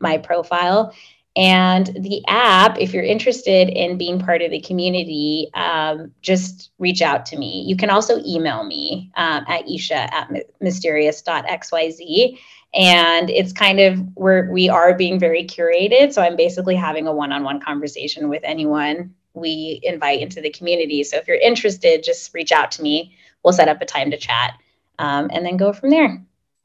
my 0.00 0.16
profile. 0.16 0.94
And 1.38 1.86
the 2.00 2.20
app, 2.26 2.80
if 2.80 2.92
you're 2.92 3.04
interested 3.04 3.68
in 3.68 3.96
being 3.96 4.18
part 4.18 4.42
of 4.42 4.50
the 4.50 4.60
community, 4.60 5.48
um, 5.54 6.10
just 6.20 6.72
reach 6.80 7.00
out 7.00 7.26
to 7.26 7.38
me. 7.38 7.62
You 7.64 7.76
can 7.76 7.90
also 7.90 8.20
email 8.26 8.64
me 8.64 9.12
um, 9.16 9.44
at 9.46 9.64
esha 9.66 10.12
at 10.12 10.32
mysterious.xyz. 10.60 12.38
And 12.74 13.30
it's 13.30 13.52
kind 13.52 13.78
of 13.78 14.00
where 14.14 14.50
we 14.50 14.68
are 14.68 14.94
being 14.94 15.20
very 15.20 15.44
curated. 15.44 16.12
So 16.12 16.22
I'm 16.22 16.34
basically 16.34 16.74
having 16.74 17.06
a 17.06 17.12
one 17.12 17.30
on 17.30 17.44
one 17.44 17.60
conversation 17.60 18.28
with 18.28 18.42
anyone 18.42 19.14
we 19.32 19.78
invite 19.84 20.20
into 20.20 20.40
the 20.40 20.50
community. 20.50 21.04
So 21.04 21.18
if 21.18 21.28
you're 21.28 21.36
interested, 21.36 22.02
just 22.02 22.34
reach 22.34 22.50
out 22.50 22.72
to 22.72 22.82
me. 22.82 23.14
We'll 23.44 23.54
set 23.54 23.68
up 23.68 23.80
a 23.80 23.86
time 23.86 24.10
to 24.10 24.16
chat 24.16 24.54
um, 24.98 25.30
and 25.32 25.46
then 25.46 25.56
go 25.56 25.72
from 25.72 25.90
there. 25.90 26.20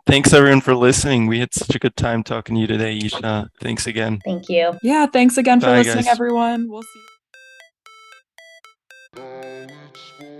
Thanks 0.06 0.34
everyone 0.34 0.62
for 0.62 0.76
listening. 0.76 1.28
We 1.28 1.40
had 1.40 1.54
such 1.54 1.76
a 1.76 1.80
good 1.80 1.96
time 1.96 2.24
talking 2.24 2.56
to 2.56 2.62
you 2.62 2.68
today, 2.68 3.00
Esha. 3.00 3.48
Thanks 3.62 3.88
again. 3.88 4.20
Thank 4.26 4.50
you. 4.50 4.74
Yeah, 4.84 5.06
thanks 5.06 5.38
again 5.38 5.60
Bye, 5.60 5.68
for 5.68 5.78
listening, 5.78 6.06
guys. 6.06 6.14
everyone. 6.14 6.70
We'll 6.70 6.84
see 6.84 7.00
you. 9.20 10.33